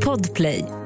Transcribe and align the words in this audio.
Podplay. 0.00 0.83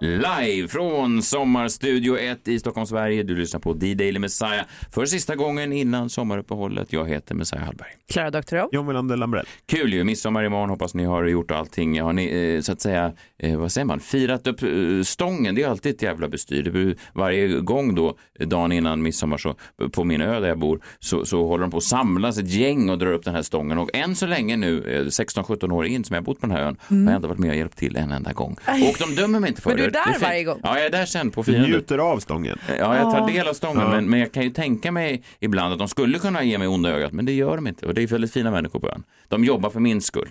Live 0.00 0.68
från 0.68 1.22
Sommarstudio 1.22 2.18
1 2.18 2.48
i 2.48 2.58
Stockholm, 2.58 2.86
Sverige. 2.86 3.22
Du 3.22 3.36
lyssnar 3.36 3.60
på 3.60 3.72
D-Daily 3.72 4.18
Messiah 4.18 4.64
för 4.90 5.06
sista 5.06 5.36
gången 5.36 5.72
innan 5.72 6.10
sommaruppehållet. 6.10 6.92
Jag 6.92 7.08
heter 7.08 7.34
Messiah 7.34 7.64
Hallberg. 7.64 7.88
Klara 8.12 8.30
Doktorow. 8.30 8.68
John 8.72 8.86
Melander 8.86 9.16
Lambrell. 9.16 9.46
Kul 9.66 9.92
ju, 9.92 10.04
midsommar 10.04 10.44
imorgon. 10.44 10.70
Hoppas 10.70 10.94
ni 10.94 11.04
har 11.04 11.24
gjort 11.24 11.50
allting. 11.50 12.00
Har 12.00 12.12
ni 12.12 12.54
eh, 12.56 12.60
så 12.60 12.72
att 12.72 12.80
säga, 12.80 13.12
eh, 13.38 13.58
vad 13.58 13.72
säger 13.72 13.84
man, 13.84 14.00
firat 14.00 14.46
upp 14.46 14.62
eh, 14.62 14.68
stången? 15.04 15.54
Det 15.54 15.62
är 15.62 15.68
alltid 15.68 15.94
ett 15.94 16.02
jävla 16.02 16.28
bestyr. 16.28 16.62
Det 16.62 16.70
blir, 16.70 16.96
varje 17.12 17.48
gång 17.48 17.94
då, 17.94 18.16
dagen 18.40 18.72
innan 18.72 19.02
midsommar, 19.02 19.36
så, 19.38 19.54
på 19.92 20.04
min 20.04 20.20
ö 20.20 20.40
där 20.40 20.48
jag 20.48 20.58
bor, 20.58 20.80
så, 20.98 21.24
så 21.24 21.46
håller 21.46 21.62
de 21.62 21.70
på 21.70 21.76
att 21.76 21.82
samlas 21.84 22.38
ett 22.38 22.48
gäng 22.50 22.90
och 22.90 22.98
drar 22.98 23.12
upp 23.12 23.24
den 23.24 23.34
här 23.34 23.42
stången. 23.42 23.78
Och 23.78 23.90
än 23.94 24.16
så 24.16 24.26
länge 24.26 24.56
nu, 24.56 24.82
eh, 24.82 25.04
16-17 25.04 25.72
år 25.72 25.86
in 25.86 26.04
som 26.04 26.14
jag 26.14 26.20
har 26.20 26.24
bott 26.24 26.40
på 26.40 26.46
den 26.46 26.56
här 26.56 26.62
ön, 26.62 26.76
har 26.88 27.12
jag 27.12 27.16
inte 27.18 27.28
varit 27.28 27.38
med 27.38 27.50
och 27.50 27.56
hjälpt 27.56 27.78
till 27.78 27.96
en 27.96 28.12
enda 28.12 28.32
gång. 28.32 28.56
Och 28.66 28.96
de 28.98 29.14
dömer 29.14 29.40
mig 29.40 29.48
inte 29.50 29.62
för 29.62 29.76
du 29.76 29.87
är 29.88 29.92
där 30.12 30.18
varje 30.20 30.44
gång? 30.44 30.60
Ja, 30.62 30.76
jag 30.76 30.86
är 30.86 30.90
där 30.90 31.04
sen 31.06 31.30
på 31.30 31.40
Du 31.40 31.44
firandet. 31.44 31.70
njuter 31.70 31.98
av 31.98 32.18
stången. 32.18 32.58
Ja, 32.78 32.96
jag 32.96 33.10
tar 33.18 33.28
del 33.30 33.48
av 33.48 33.54
stången, 33.54 33.80
Ja. 33.82 33.88
men, 33.90 34.10
men 34.10 34.20
jag 34.20 34.32
kan 34.32 34.42
ju 34.42 34.50
tänka 34.50 34.92
mig 34.92 35.22
ibland 35.40 35.72
att 35.72 35.78
de 35.78 35.88
skulle 35.88 36.18
kunna 36.18 36.42
ge 36.42 36.58
mig 36.58 36.68
onda 36.68 36.90
ögat, 36.90 37.12
men 37.12 37.26
det 37.26 37.32
gör 37.32 37.56
de 37.56 37.66
inte. 37.66 37.86
Och 37.86 37.94
det 37.94 38.02
är 38.02 38.06
väldigt 38.06 38.32
fina 38.32 38.50
människor 38.50 38.80
på 38.80 38.88
ön. 38.88 39.02
De 39.28 39.44
jobbar 39.44 39.70
för 39.70 39.80
min 39.80 40.00
skull. 40.00 40.28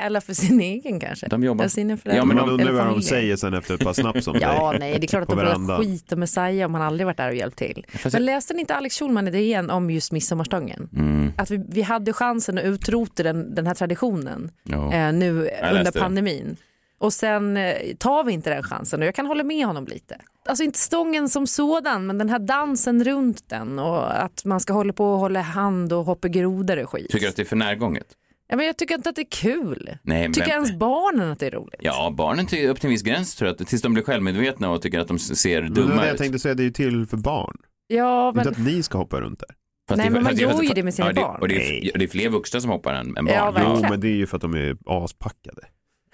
Eller 0.00 0.20
för 0.20 0.34
sin 0.34 0.60
egen 0.60 1.00
kanske. 1.00 1.26
De 1.28 1.42
jobbar- 1.44 1.62
Eller 1.64 1.70
sina. 1.70 1.98
Ja, 2.04 2.24
men 2.24 2.26
Man 2.26 2.36
de- 2.36 2.50
undrar 2.52 2.66
eller 2.68 2.78
vad 2.84 2.86
de 2.86 3.02
säger 3.02 3.36
sen 3.36 3.54
efter 3.54 3.74
ett 3.74 3.84
par 3.84 3.92
snaps 3.92 4.26
om 4.28 4.36
Ja, 4.40 4.74
nej, 4.80 4.98
det 4.98 5.06
är 5.06 5.08
klart 5.08 5.22
att 5.22 5.28
de 5.28 5.36
börjar 5.36 5.78
skita 5.78 6.16
med 6.16 6.18
Messiah 6.18 6.66
om 6.66 6.74
han 6.74 6.82
aldrig 6.82 7.06
varit 7.06 7.16
där 7.16 7.28
och 7.28 7.34
hjälpt 7.34 7.58
till. 7.58 7.86
Fast 7.88 8.12
Men 8.12 8.24
läste 8.24 8.54
ni 8.54 8.60
inte 8.60 8.74
Alex 8.74 8.98
Schulman 8.98 9.28
i 9.28 9.30
DN 9.30 9.70
om 9.70 9.90
just 9.90 10.12
midsommarstången? 10.12 10.88
Mm. 10.96 11.32
Att 11.36 11.50
vi, 11.50 11.64
vi 11.68 11.82
hade 11.82 12.12
chansen 12.12 12.58
att 12.58 12.64
utrota 12.64 13.22
den, 13.22 13.54
den 13.54 13.66
här 13.66 13.74
traditionen 13.74 14.50
Ja. 14.64 14.92
eh, 14.94 15.12
nu 15.12 15.30
under 15.30 15.72
läste 15.72 15.98
det. 15.98 16.04
Och 17.02 17.12
sen 17.12 17.56
eh, 17.56 17.74
tar 17.98 18.24
vi 18.24 18.32
inte 18.32 18.50
den 18.50 18.62
chansen 18.62 19.00
och 19.00 19.06
jag 19.06 19.14
kan 19.14 19.26
hålla 19.26 19.44
med 19.44 19.66
honom 19.66 19.86
lite. 19.86 20.16
Alltså 20.48 20.64
inte 20.64 20.78
stången 20.78 21.28
som 21.28 21.46
sådan 21.46 22.06
men 22.06 22.18
den 22.18 22.28
här 22.28 22.38
dansen 22.38 23.04
runt 23.04 23.48
den 23.48 23.78
och 23.78 24.22
att 24.24 24.44
man 24.44 24.60
ska 24.60 24.72
hålla 24.72 24.92
på 24.92 25.12
och 25.12 25.18
hålla 25.18 25.40
hand 25.40 25.92
och 25.92 26.04
hoppa 26.04 26.28
grodor 26.28 26.82
och 26.82 26.90
skit. 26.90 27.10
Tycker 27.10 27.26
du 27.26 27.28
att 27.30 27.36
det 27.36 27.42
är 27.42 27.46
för 27.46 27.56
närgånget? 27.56 28.06
ja, 28.48 28.56
men 28.56 28.66
jag 28.66 28.76
tycker 28.76 28.94
inte 28.94 29.08
att 29.08 29.16
det 29.16 29.22
är 29.22 29.30
kul. 29.30 29.90
Nej, 30.02 30.22
men- 30.22 30.32
Tycker 30.32 30.48
ens 30.50 30.72
barnen 30.78 31.30
att 31.32 31.38
det 31.38 31.46
är 31.46 31.50
roligt? 31.50 31.80
Ja, 31.80 32.14
barnen 32.16 32.46
till 32.46 32.68
upp 32.68 32.80
till 32.80 32.86
en 32.86 32.90
viss 32.90 33.02
gräns 33.02 33.34
tror 33.34 33.48
jag, 33.48 33.60
att- 33.62 33.68
tills 33.68 33.82
de 33.82 33.94
blir 33.94 34.04
självmedvetna 34.04 34.70
och 34.70 34.82
tycker 34.82 35.00
att 35.00 35.08
de 35.08 35.18
ser 35.18 35.62
Men 35.62 35.74
dumma 35.74 36.00
det 36.00 36.06
jag 36.06 36.14
ut. 36.14 36.18
tänkte 36.20 36.38
säga, 36.38 36.54
det 36.54 36.62
är 36.62 36.64
ju 36.64 36.70
till 36.70 37.06
för 37.06 37.16
barn. 37.16 37.56
Ja, 37.86 38.32
men 38.34 38.46
Inte 38.48 38.60
att 38.60 38.66
ni 38.66 38.82
ska 38.82 38.98
hoppa 38.98 39.20
runt 39.20 39.40
där. 39.40 39.48
Fast 39.88 39.96
Nej, 39.98 40.06
det- 40.06 40.12
men 40.12 40.22
man 40.22 40.36
gör 40.36 40.62
ju 40.62 40.68
det 40.68 40.82
med 40.82 40.94
sina 40.94 41.08
ja, 41.08 41.22
barn. 41.22 41.40
Och 41.40 41.48
det 41.48 41.54
är, 41.88 41.98
det 41.98 42.04
är 42.04 42.08
fler 42.08 42.28
vuxna 42.28 42.60
som 42.60 42.70
hoppar 42.70 42.94
än, 42.94 43.06
än 43.16 43.24
barn. 43.24 43.26
Ja, 43.34 43.50
verkligen. 43.50 43.76
Jo, 43.82 43.86
men 43.90 44.00
det 44.00 44.08
är 44.08 44.14
ju 44.16 44.26
för 44.26 44.36
att 44.36 44.40
de 44.42 44.54
är 44.54 44.76
aspackade. 44.86 45.62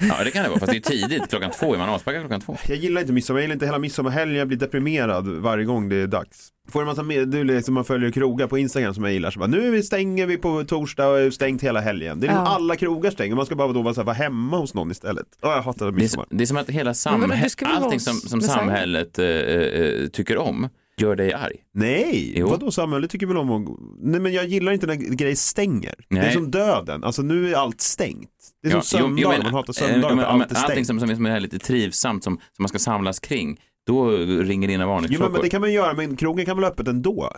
Ja, 0.01 0.25
det 0.25 0.31
kan 0.31 0.43
det 0.43 0.49
vara. 0.49 0.59
Fast 0.61 0.73
det 0.73 0.79
är 0.79 0.81
tidigt. 0.81 1.29
Klockan 1.31 1.51
två 1.51 1.75
är 1.75 1.79
man 1.79 1.89
aspackad 1.89 2.21
klockan 2.23 2.41
två. 2.41 2.57
Jag 2.69 2.77
gillar 2.77 3.01
inte 3.01 3.13
midsommar, 3.13 3.39
jag 3.41 3.45
gillar 3.45 3.55
inte 3.55 3.67
hela 3.67 3.79
midsommarhelgen, 3.79 4.37
jag 4.39 4.49
blir 4.49 4.59
deprimerad 4.59 5.29
varje 5.29 5.65
gång 5.65 5.89
det 5.89 5.97
är 5.97 6.07
dags. 6.07 6.49
Får 6.69 6.81
en 6.81 6.87
massa 6.87 7.03
med, 7.03 7.29
du 7.29 7.45
liksom, 7.45 7.75
man 7.75 7.85
följer 7.85 8.11
krogar 8.11 8.47
på 8.47 8.59
Instagram 8.59 8.95
som 8.95 9.05
jag 9.05 9.13
gillar, 9.13 9.31
så 9.31 9.39
bara, 9.39 9.47
nu 9.47 9.71
vi 9.71 9.83
stänger 9.83 10.27
vi 10.27 10.37
på 10.37 10.65
torsdag 10.65 11.09
och 11.09 11.19
är 11.21 11.31
stängt 11.31 11.63
hela 11.63 11.81
helgen. 11.81 12.21
Det 12.21 12.27
är 12.27 12.29
liksom 12.29 12.45
Ja. 12.45 12.51
alla 12.55 12.77
krogar 12.77 13.11
stänger, 13.11 13.35
man 13.37 13.47
ska 13.47 13.55
bara 13.55 13.73
då 13.73 13.83
vara, 13.83 13.95
så 13.95 14.01
här, 14.01 14.05
vara 14.07 14.17
hemma 14.17 14.57
hos 14.59 14.75
någon 14.75 14.91
istället. 14.91 15.27
Åh, 15.43 15.51
jag 15.51 15.63
hatar 15.63 15.87
Det 15.87 15.91
är, 15.91 15.93
midsommar. 15.93 16.27
det 16.31 16.45
är 16.45 16.47
som 16.47 16.57
att 16.57 16.71
hela 16.71 16.95
samhället, 16.95 17.55
allting 17.63 18.01
som, 18.01 18.15
som 18.15 18.41
samhället 18.41 19.19
eh, 19.19 19.27
eh, 19.27 20.07
tycker 20.13 20.39
om 20.39 20.69
gör 21.01 21.17
dig 21.17 21.33
arg. 21.33 21.57
Nej, 21.75 22.33
Jo. 22.37 22.49
vadå 22.49 22.71
samhället 22.71 23.11
tycker 23.11 23.27
väl 23.27 23.37
om 23.37 23.51
att... 23.51 23.79
Nej 24.03 24.21
men 24.21 24.33
jag 24.33 24.47
gillar 24.47 24.73
inte 24.73 24.87
när 24.87 24.95
grejer 24.95 25.35
stänger. 25.37 25.95
Det 26.09 26.17
är 26.19 26.23
Nej. 26.23 26.33
som 26.33 26.51
döden, 26.51 27.05
alltså 27.05 27.23
nu 27.23 27.51
är 27.53 27.57
allt 27.57 27.81
stängt. 27.81 28.31
Det 28.69 28.77
är 28.77 28.81
som 28.81 28.99
Ja, 28.99 29.05
jo, 29.05 29.17
söndagar, 29.17 29.23
jo, 29.23 29.29
men, 29.29 29.43
man 29.43 29.55
hatar 29.55 29.73
eh, 29.83 29.89
söndagar 29.89 30.15
men- 30.17 30.25
för 30.25 30.33
men 30.33 30.41
allt 30.43 30.53
är 30.53 30.57
Allting 30.57 30.85
stängt. 30.85 30.87
som, 30.87 31.01
som 31.01 31.11
är 31.11 31.15
som 31.15 31.27
är 31.27 31.41
lite 31.41 31.59
trivsamt, 31.59 32.25
som, 32.25 32.35
som 32.37 32.63
man 32.63 32.69
ska 32.69 32.79
samlas 32.79 33.21
kring, 33.21 33.61
då 33.87 34.11
ringer 34.11 34.69
dina 34.69 34.85
Jo 34.85 34.89
men, 34.89 34.89
varningsklockor. 34.89 35.33
men 35.33 35.43
det 35.43 35.49
kan 35.49 35.61
man 35.61 35.73
göra, 35.73 35.95
men 35.95 36.17
krogen 36.17 36.47
kan 36.47 36.57
väl 36.57 36.65
ha 36.65 36.71
öppet 36.71 36.89
ändå? 36.89 37.33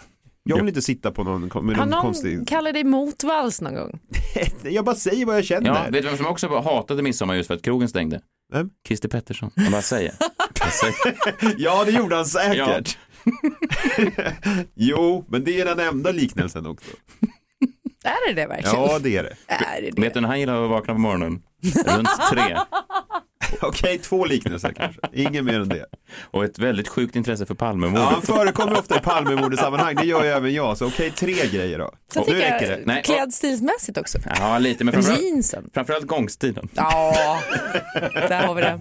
Jag 0.44 0.56
vill 0.56 0.64
Ja. 0.64 0.68
inte 0.68 0.82
sitta 0.82 1.10
på 1.10 1.24
någon, 1.24 1.40
med 1.40 1.52
har 1.52 1.62
någon 1.62 1.88
någon 1.88 2.02
konstig... 2.02 2.48
kallat 2.48 2.74
dig 2.74 2.84
motvalls 2.84 3.60
någon 3.60 3.74
gång? 3.74 3.98
Jag 4.62 4.84
bara 4.84 4.94
säger 4.96 5.26
vad 5.26 5.36
jag 5.36 5.44
känner. 5.44 5.66
Ja, 5.68 5.82
vet 5.90 6.02
du 6.02 6.08
vem 6.08 6.16
som 6.16 6.26
också 6.26 6.48
hatade 6.60 7.02
midsommar 7.02 7.34
just 7.34 7.46
för 7.46 7.54
att 7.54 7.62
krogen 7.62 7.88
stängde? 7.88 8.20
Vem? 8.52 8.70
Christer 8.88 9.08
Pettersson. 9.08 9.50
Jag 9.54 9.72
bara 9.72 9.82
säger. 9.82 10.14
Jag 10.60 10.72
säger. 10.72 11.54
Ja, 11.58 11.84
det 11.84 11.90
gjorde 11.90 12.16
han 12.16 12.26
säkert. 12.26 12.98
jo, 14.74 15.24
men 15.28 15.44
det 15.44 15.60
är 15.60 15.64
den 15.64 15.80
enda 15.80 16.10
liknelsen 16.12 16.66
också. 16.66 16.90
Är 18.04 18.28
det 18.34 18.40
det 18.42 18.46
verkligen? 18.46 18.74
Ja, 18.76 18.98
det 18.98 19.16
är 19.16 19.22
det. 19.22 19.36
Är 19.46 19.80
det 19.82 19.90
det? 19.90 20.02
Vet 20.02 20.14
du 20.14 20.20
när 20.20 20.28
han 20.28 20.40
gillar 20.40 20.64
att 20.64 20.70
vakna 20.70 20.94
på 20.94 21.00
morgonen? 21.00 21.42
Runt 21.86 22.08
tre. 22.32 22.56
Okej, 23.62 23.98
två 23.98 24.24
liknelser 24.24 24.72
kanske. 24.76 25.00
Ingen 25.12 25.44
mer 25.44 25.60
än 25.60 25.68
det. 25.68 25.86
Och 26.30 26.44
ett 26.44 26.58
väldigt 26.58 26.88
sjukt 26.88 27.16
intresse 27.16 27.46
för 27.46 27.54
Palmemordet. 27.54 28.02
Ja, 28.04 28.10
han 28.10 28.22
förekommer 28.22 28.78
ofta 28.78 28.96
i 28.96 29.00
Palmemordesammanhang, 29.00 29.94
det 29.94 30.04
gör 30.06 30.24
ju 30.24 30.30
även 30.30 30.54
jag. 30.54 30.78
Så 30.78 30.86
okej, 30.86 31.10
tre 31.10 31.32
grejer 31.32 31.78
då. 31.78 31.90
Sen 32.12 32.22
nu 32.26 32.34
räcker 32.34 32.70
jag 32.70 32.78
det. 32.78 32.82
Nej, 32.86 33.02
klädstilsmässigt 33.02 33.98
också. 33.98 34.18
Ja, 34.40 34.58
lite, 34.58 34.84
men 34.84 34.92
framförallt, 34.94 35.22
Jeansen. 35.22 35.70
framförallt 35.74 36.06
gångstilen. 36.06 36.68
Ja, 36.74 37.40
där 38.28 38.46
har 38.46 38.54
vi 38.54 38.62
det. 38.62 38.80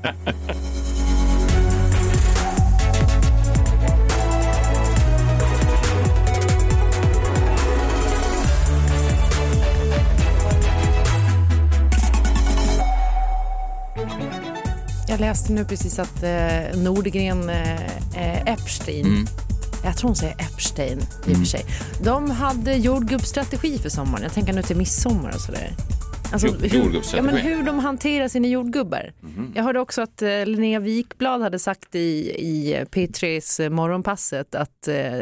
Jag 15.19 15.25
läste 15.27 15.53
nu 15.53 15.65
precis 15.65 15.99
att 15.99 16.23
eh, 16.23 16.79
Nordgren 16.83 17.49
eh, 17.49 17.85
eh, 18.17 18.53
Epstein, 18.53 19.05
Mm. 19.05 19.25
jag 19.83 19.97
tror 19.97 20.07
hon 20.09 20.15
säger 20.15 20.33
Epstein 20.33 20.99
i 21.27 21.33
och 21.33 21.37
för 21.37 21.45
sig, 21.45 21.65
de 22.03 22.29
hade 22.31 22.73
jordgubbsstrategi 22.73 23.77
för 23.77 23.89
sommaren. 23.89 24.23
Jag 24.23 24.33
tänker 24.33 24.53
nu 24.53 24.61
till 24.61 24.77
midsommar 24.77 25.31
och 25.35 25.41
sådär. 25.41 25.71
Alltså, 26.33 26.47
hur, 26.47 27.01
ja, 27.15 27.21
men 27.21 27.37
hur 27.37 27.63
de 27.63 27.79
hanterar 27.79 28.27
sina 28.27 28.47
jordgubbar. 28.47 29.13
Mhm. 29.21 29.51
Jag 29.55 29.63
hörde 29.63 29.79
också 29.79 30.01
att 30.01 30.21
eh, 30.21 30.45
Linnea 30.45 30.79
Wikblad 30.79 31.41
hade 31.41 31.59
sagt 31.59 31.95
i, 31.95 31.99
i 32.29 32.83
P3s 32.91 33.63
eh, 33.63 33.69
morgonpasset 33.69 34.55
att 34.55 34.87
eh, 34.87 35.19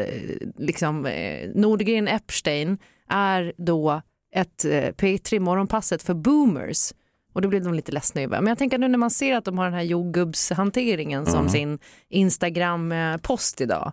liksom, 0.58 1.06
eh, 1.06 1.48
Nordgren 1.54 2.08
Epstein 2.08 2.78
är 3.10 3.52
då 3.56 4.02
ett 4.34 4.64
eh, 4.64 4.70
P3 4.70 5.40
morgonpasset 5.40 6.02
för 6.02 6.14
boomers. 6.14 6.92
Och 7.38 7.42
då 7.42 7.48
blev 7.48 7.62
de 7.64 7.74
lite 7.74 7.92
ledsna 7.92 8.20
över. 8.20 8.40
Men 8.40 8.46
jag 8.48 8.58
tänker 8.58 8.78
nu 8.78 8.88
när 8.88 8.98
man 8.98 9.10
ser 9.10 9.36
att 9.36 9.44
de 9.44 9.58
har 9.58 9.64
den 9.64 9.74
här 9.74 9.82
jordgubbshanteringen 9.82 11.26
som 11.26 11.48
sin 11.48 11.78
Instagram-post 12.08 13.60
idag. 13.60 13.92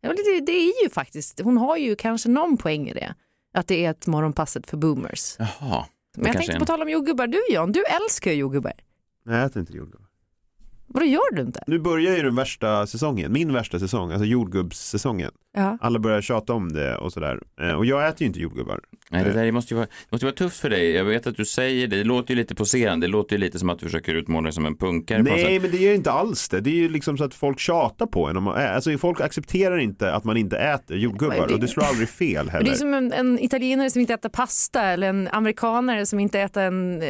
Det, 0.00 0.40
det 0.46 0.52
är 0.52 0.82
ju 0.84 0.90
faktiskt, 0.90 1.40
hon 1.40 1.56
har 1.56 1.76
ju 1.76 1.96
kanske 1.96 2.28
någon 2.28 2.56
poäng 2.56 2.88
i 2.88 2.92
det. 2.94 3.14
Att 3.54 3.66
det 3.68 3.84
är 3.84 3.90
ett 3.90 4.06
morgonpasset 4.06 4.66
för 4.70 4.76
boomers. 4.76 5.36
Jaha. 5.38 5.84
Men 6.16 6.26
jag 6.26 6.36
tänkte 6.36 6.52
en- 6.52 6.58
på 6.60 6.66
tal 6.66 6.82
om 6.82 6.88
jordgubbar, 6.88 7.26
du 7.26 7.40
Jan, 7.50 7.72
du 7.72 7.84
älskar 7.84 8.30
ju 8.30 8.36
jordgubbar. 8.36 8.72
Nej, 9.24 9.36
jag 9.36 9.46
äter 9.46 9.60
inte 9.60 9.72
jordgubbar. 9.72 10.03
Vadå 10.86 11.06
gör 11.06 11.34
du 11.34 11.42
inte? 11.42 11.60
Nu 11.66 11.78
börjar 11.78 12.16
ju 12.16 12.22
den 12.22 12.34
värsta 12.34 12.86
säsongen, 12.86 13.32
min 13.32 13.52
värsta 13.52 13.78
säsong, 13.78 14.10
alltså 14.12 14.24
jordgubbssäsongen. 14.24 15.30
Ja. 15.56 15.78
Alla 15.80 15.98
börjar 15.98 16.20
tjata 16.20 16.52
om 16.52 16.72
det 16.72 16.96
och 16.96 17.12
sådär. 17.12 17.40
Eh, 17.60 17.72
Och 17.72 17.86
jag 17.86 18.08
äter 18.08 18.20
ju 18.22 18.26
inte 18.26 18.40
jordgubbar. 18.40 18.80
Nej, 19.10 19.24
det 19.24 19.32
där 19.32 19.52
måste 19.52 19.74
ju, 19.74 19.76
vara, 19.76 19.86
det 19.86 20.12
måste 20.12 20.26
vara 20.26 20.34
tufft 20.34 20.60
för 20.60 20.70
dig. 20.70 20.90
Jag 20.90 21.04
vet 21.04 21.26
att 21.26 21.36
du 21.36 21.44
säger 21.44 21.86
det. 21.86 21.96
Det 21.96 22.04
låter 22.04 22.30
ju 22.30 22.36
lite 22.36 22.54
poserande. 22.54 23.06
Det 23.06 23.10
låter 23.10 23.36
ju 23.36 23.40
lite 23.40 23.58
som 23.58 23.70
att 23.70 23.78
du 23.78 23.86
försöker 23.86 24.14
utmåla 24.14 24.42
dig 24.42 24.52
som 24.52 24.66
en 24.66 24.76
punkare. 24.76 25.22
Nej, 25.22 25.60
men 25.60 25.70
det 25.70 25.88
är 25.88 25.94
inte 25.94 26.10
alls 26.12 26.48
det. 26.48 26.60
Det 26.60 26.70
är 26.70 26.74
ju 26.74 26.88
liksom 26.88 27.18
så 27.18 27.24
att 27.24 27.34
folk 27.34 27.58
tjatar 27.58 28.06
på 28.06 28.28
en. 28.28 28.36
Om 28.36 28.42
man, 28.44 28.56
ä- 28.56 28.74
alltså 28.74 28.98
folk 28.98 29.20
accepterar 29.20 29.78
inte 29.78 30.12
att 30.12 30.24
man 30.24 30.36
inte 30.36 30.56
äter 30.56 30.96
jordgubbar 30.96 31.46
det- 31.48 31.54
och 31.54 31.60
det 31.60 31.68
slår 31.68 31.84
aldrig 31.84 32.08
fel 32.08 32.46
Det 32.46 32.52
heller. 32.52 32.70
är 32.70 32.74
som 32.74 32.94
en, 32.94 33.12
en 33.12 33.38
italienare 33.38 33.90
som 33.90 34.00
inte 34.00 34.14
äter 34.14 34.28
pasta 34.28 34.82
eller 34.82 35.08
en 35.08 35.28
amerikanare 35.32 36.06
som 36.06 36.18
inte 36.18 36.40
äter 36.40 36.62
en 36.62 37.02
eh, 37.02 37.08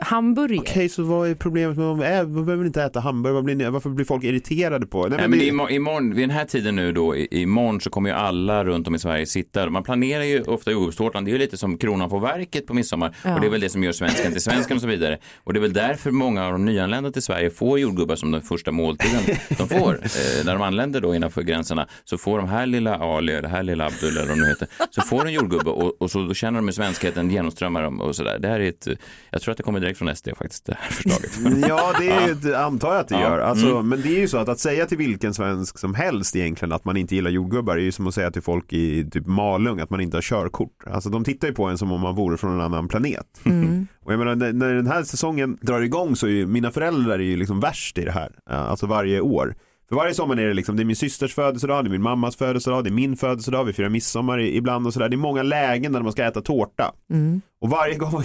hamburgare. 0.00 0.58
Okej, 0.60 0.88
så 0.88 1.02
vad 1.02 1.28
är 1.30 1.34
problemet 1.34 1.76
med 1.76 1.90
att 2.20 2.28
man 2.28 2.44
behöver 2.44 2.64
inte 2.66 2.82
äta 2.82 3.00
hamburgare? 3.02 3.34
Vad 3.34 3.44
blir 3.44 3.54
ni, 3.54 3.64
varför 3.70 3.90
blir 3.90 4.04
folk 4.04 4.24
irriterade 4.24 4.86
på? 4.86 5.06
Nej, 5.06 5.18
Nej, 5.18 5.28
men 5.28 5.38
det- 5.38 5.48
är 5.48 5.70
imorgon, 5.72 6.14
vid 6.14 6.22
den 6.22 6.30
här 6.36 6.44
tiden 6.44 6.76
nu 6.76 6.92
då, 6.92 7.16
i- 7.16 7.28
imorgon 7.42 7.80
så 7.80 7.90
kommer 7.90 8.10
ju 8.10 8.16
alla 8.16 8.64
runt 8.64 8.88
om 8.88 8.94
i 8.94 8.98
Sverige 8.98 9.26
sitta. 9.26 9.70
Man 9.70 9.82
planerar 9.82 10.22
ju 10.24 10.42
ofta 10.42 10.70
jordgubbstårtan, 10.70 11.24
det 11.24 11.30
är 11.30 11.32
ju 11.32 11.38
lite 11.38 11.56
som 11.56 11.78
kronan 11.78 12.10
på 12.10 12.18
verket 12.18 12.66
på 12.66 12.74
midsommar. 12.74 13.16
Ja. 13.24 13.34
Och 13.34 13.40
det 13.40 13.46
är 13.46 13.50
väl 13.50 13.60
det 13.60 13.68
som 13.68 13.84
gör 13.84 13.92
svensken 13.92 14.32
till 14.32 14.40
svensken 14.42 14.76
och 14.76 14.80
så 14.80 14.86
vidare. 14.88 15.18
Och 15.44 15.52
det 15.52 15.58
är 15.58 15.60
väl 15.60 15.72
därför 15.72 16.10
många 16.10 16.46
av 16.46 16.52
de 16.52 16.64
nyanlända 16.64 17.10
till 17.10 17.22
Sverige 17.22 17.50
får 17.50 17.78
jordgubbar 17.78 18.16
som 18.16 18.30
den 18.30 18.42
första 18.42 18.70
måltiden 18.70 19.20
de 19.58 19.68
får. 19.68 19.98
Eh, 20.12 20.44
när 20.44 20.52
de 20.52 20.62
anländer 20.62 21.00
då 21.00 21.14
innanför 21.14 21.42
gränserna 21.42 21.86
så 22.04 22.18
får 22.18 22.38
de 22.38 22.48
här 22.48 22.66
lilla 22.66 22.96
Ali, 22.96 23.40
det 23.40 23.48
här 23.48 23.62
lilla 23.62 23.86
Abdul 23.86 24.10
eller 24.16 24.20
vad 24.28 24.36
de 24.36 24.40
nu 24.42 24.48
heter, 24.48 24.68
så 24.90 25.00
får 25.02 25.24
de 25.24 25.30
jordgubbe 25.30 25.70
och, 25.70 26.02
och 26.02 26.10
så 26.10 26.22
då 26.22 26.34
känner 26.34 26.58
de 26.58 26.64
hur 26.68 26.72
svenskheten 26.72 27.30
genomströmmar 27.30 27.82
dem 27.82 28.00
och 28.00 28.16
sådär. 28.16 28.38
Det 28.38 28.48
här 28.48 28.60
är 28.60 28.68
ett, 28.68 28.88
jag 29.30 29.42
tror 29.42 29.52
att 29.52 29.56
det 29.56 29.62
kommer 29.62 29.80
direkt 29.80 29.98
från 29.98 30.16
SD 30.16 30.28
faktiskt, 30.38 30.64
det 30.66 30.76
här 30.80 30.90
förslaget. 30.92 31.30
Ja, 31.68 31.92
det 31.98 32.10
är 32.10 32.26
ju 32.26 32.32
ett, 32.32 32.54
antar 32.54 32.91
jag 32.94 33.00
att 33.00 33.08
det 33.08 33.14
Ja. 33.14 33.20
gör. 33.20 33.38
Alltså, 33.38 33.66
Mm. 33.66 33.88
Men 33.88 34.00
det 34.02 34.08
är 34.08 34.20
ju 34.20 34.28
så 34.28 34.38
att 34.38 34.48
att 34.48 34.58
säga 34.58 34.86
till 34.86 34.98
vilken 34.98 35.34
svensk 35.34 35.78
som 35.78 35.94
helst 35.94 36.36
egentligen 36.36 36.72
att 36.72 36.84
man 36.84 36.96
inte 36.96 37.14
gillar 37.14 37.30
jordgubbar 37.30 37.76
är 37.76 37.80
ju 37.80 37.92
som 37.92 38.06
att 38.06 38.14
säga 38.14 38.30
till 38.30 38.42
folk 38.42 38.72
i 38.72 39.10
typ 39.10 39.26
Malung 39.26 39.80
att 39.80 39.90
man 39.90 40.00
inte 40.00 40.16
har 40.16 40.22
körkort. 40.22 40.76
Alltså 40.86 41.10
de 41.10 41.24
tittar 41.24 41.48
ju 41.48 41.54
på 41.54 41.64
en 41.64 41.78
som 41.78 41.92
om 41.92 42.00
man 42.00 42.14
vore 42.14 42.36
från 42.36 42.52
en 42.52 42.60
annan 42.60 42.88
planet. 42.88 43.26
Mm. 43.44 43.86
Och 44.04 44.12
jag 44.12 44.18
menar 44.18 44.34
när, 44.34 44.52
när 44.52 44.74
den 44.74 44.86
här 44.86 45.02
säsongen 45.02 45.58
drar 45.60 45.80
igång 45.80 46.16
så 46.16 46.26
är 46.26 46.30
ju 46.30 46.46
mina 46.46 46.70
föräldrar 46.70 47.14
är 47.14 47.18
ju 47.22 47.36
liksom 47.36 47.60
värst 47.60 47.98
i 47.98 48.04
det 48.04 48.12
här. 48.12 48.32
Ja, 48.50 48.56
Alltså 48.56 48.86
varje 48.86 49.20
år. 49.20 49.54
För 49.88 49.96
varje 49.96 50.14
sommar 50.14 50.36
är 50.40 50.48
det 50.48 50.54
liksom, 50.54 50.76
det 50.76 50.82
är 50.82 50.84
min 50.84 50.96
systers 50.96 51.34
födelsedag, 51.34 51.84
det 51.84 51.88
är 51.88 51.90
min 51.90 52.02
mammas 52.02 52.36
födelsedag, 52.36 52.84
det 52.84 52.90
är 52.90 52.92
min 52.92 53.16
födelsedag, 53.16 53.64
vi 53.64 53.72
firar 53.72 53.88
midsommar 53.88 54.40
ibland 54.40 54.86
och 54.86 54.92
sådär. 54.92 55.08
Det 55.08 55.14
är 55.14 55.18
många 55.18 55.42
lägen 55.42 55.92
där 55.92 56.00
man 56.02 56.12
ska 56.12 56.24
äta 56.24 56.40
tårta. 56.40 56.92
Mm. 57.10 57.40
Och 57.60 57.70
varje 57.70 57.94
gång, 57.94 58.22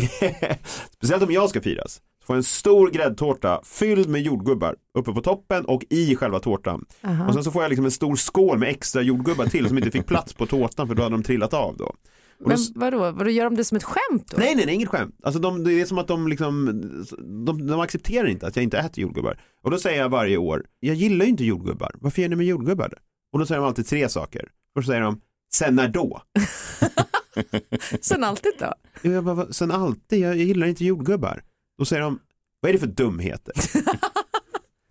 speciellt 0.97 1.23
om 1.23 1.31
jag 1.31 1.49
ska 1.49 1.61
firas, 1.61 2.01
så 2.27 2.33
jag 2.33 2.37
en 2.37 2.43
stor 2.43 2.89
gräddtårta 2.89 3.61
fylld 3.63 4.09
med 4.09 4.21
jordgubbar 4.21 4.75
uppe 4.97 5.13
på 5.13 5.21
toppen 5.21 5.65
och 5.65 5.83
i 5.89 6.15
själva 6.15 6.39
tårtan. 6.39 6.85
Aha. 7.03 7.27
Och 7.27 7.33
sen 7.33 7.43
så 7.43 7.51
får 7.51 7.61
jag 7.61 7.69
liksom 7.69 7.85
en 7.85 7.91
stor 7.91 8.15
skål 8.15 8.57
med 8.57 8.69
extra 8.69 9.01
jordgubbar 9.01 9.45
till 9.45 9.67
som 9.67 9.77
inte 9.77 9.91
fick 9.91 10.05
plats 10.05 10.33
på 10.33 10.45
tårtan 10.45 10.87
för 10.87 10.95
då 10.95 11.03
hade 11.03 11.15
de 11.15 11.23
trillat 11.23 11.53
av 11.53 11.77
då. 11.77 11.85
Och 11.85 11.95
då 12.39 12.47
Men 12.49 12.57
vadå, 12.75 12.97
vadå, 13.11 13.29
gör 13.29 13.43
de 13.43 13.55
det 13.55 13.63
som 13.63 13.77
ett 13.77 13.83
skämt 13.83 14.27
då? 14.31 14.37
Nej, 14.37 14.55
nej, 14.55 14.65
nej, 14.65 14.75
inget 14.75 14.89
skämt. 14.89 15.15
Alltså 15.23 15.39
de, 15.41 15.63
det 15.63 15.73
är 15.81 15.85
som 15.85 15.97
att 15.97 16.07
de 16.07 16.27
liksom, 16.27 16.65
de, 17.45 17.67
de 17.67 17.79
accepterar 17.79 18.27
inte 18.27 18.47
att 18.47 18.55
jag 18.55 18.63
inte 18.63 18.77
äter 18.77 19.01
jordgubbar. 19.01 19.39
Och 19.63 19.71
då 19.71 19.77
säger 19.77 20.01
jag 20.01 20.09
varje 20.09 20.37
år, 20.37 20.65
jag 20.79 20.95
gillar 20.95 21.25
ju 21.25 21.31
inte 21.31 21.45
jordgubbar, 21.45 21.91
varför 22.01 22.21
gör 22.21 22.29
ni 22.29 22.35
med 22.35 22.45
jordgubbar? 22.45 22.93
Och 23.33 23.39
då 23.39 23.45
säger 23.45 23.61
de 23.61 23.67
alltid 23.67 23.87
tre 23.87 24.09
saker. 24.09 24.49
Först 24.73 24.87
säger 24.87 25.01
de, 25.01 25.21
sen 25.53 25.75
när 25.75 25.87
då? 25.87 26.21
Sen 28.01 28.23
alltid 28.23 28.51
då? 28.59 28.73
Och 28.99 29.05
Jag 29.15 29.23
bara, 29.23 29.35
"Va? 29.35 29.47
sen 29.51 29.71
alltid, 29.71 30.19
jag, 30.19 30.29
jag 30.29 30.45
gillar 30.45 30.67
inte 30.67 30.85
jordgubbar. 30.85 31.41
Då 31.77 31.85
säger 31.85 32.01
de, 32.01 32.19
vad 32.61 32.69
är 32.69 32.73
det 32.73 32.79
för 32.79 32.87
dumheter? 32.87 33.53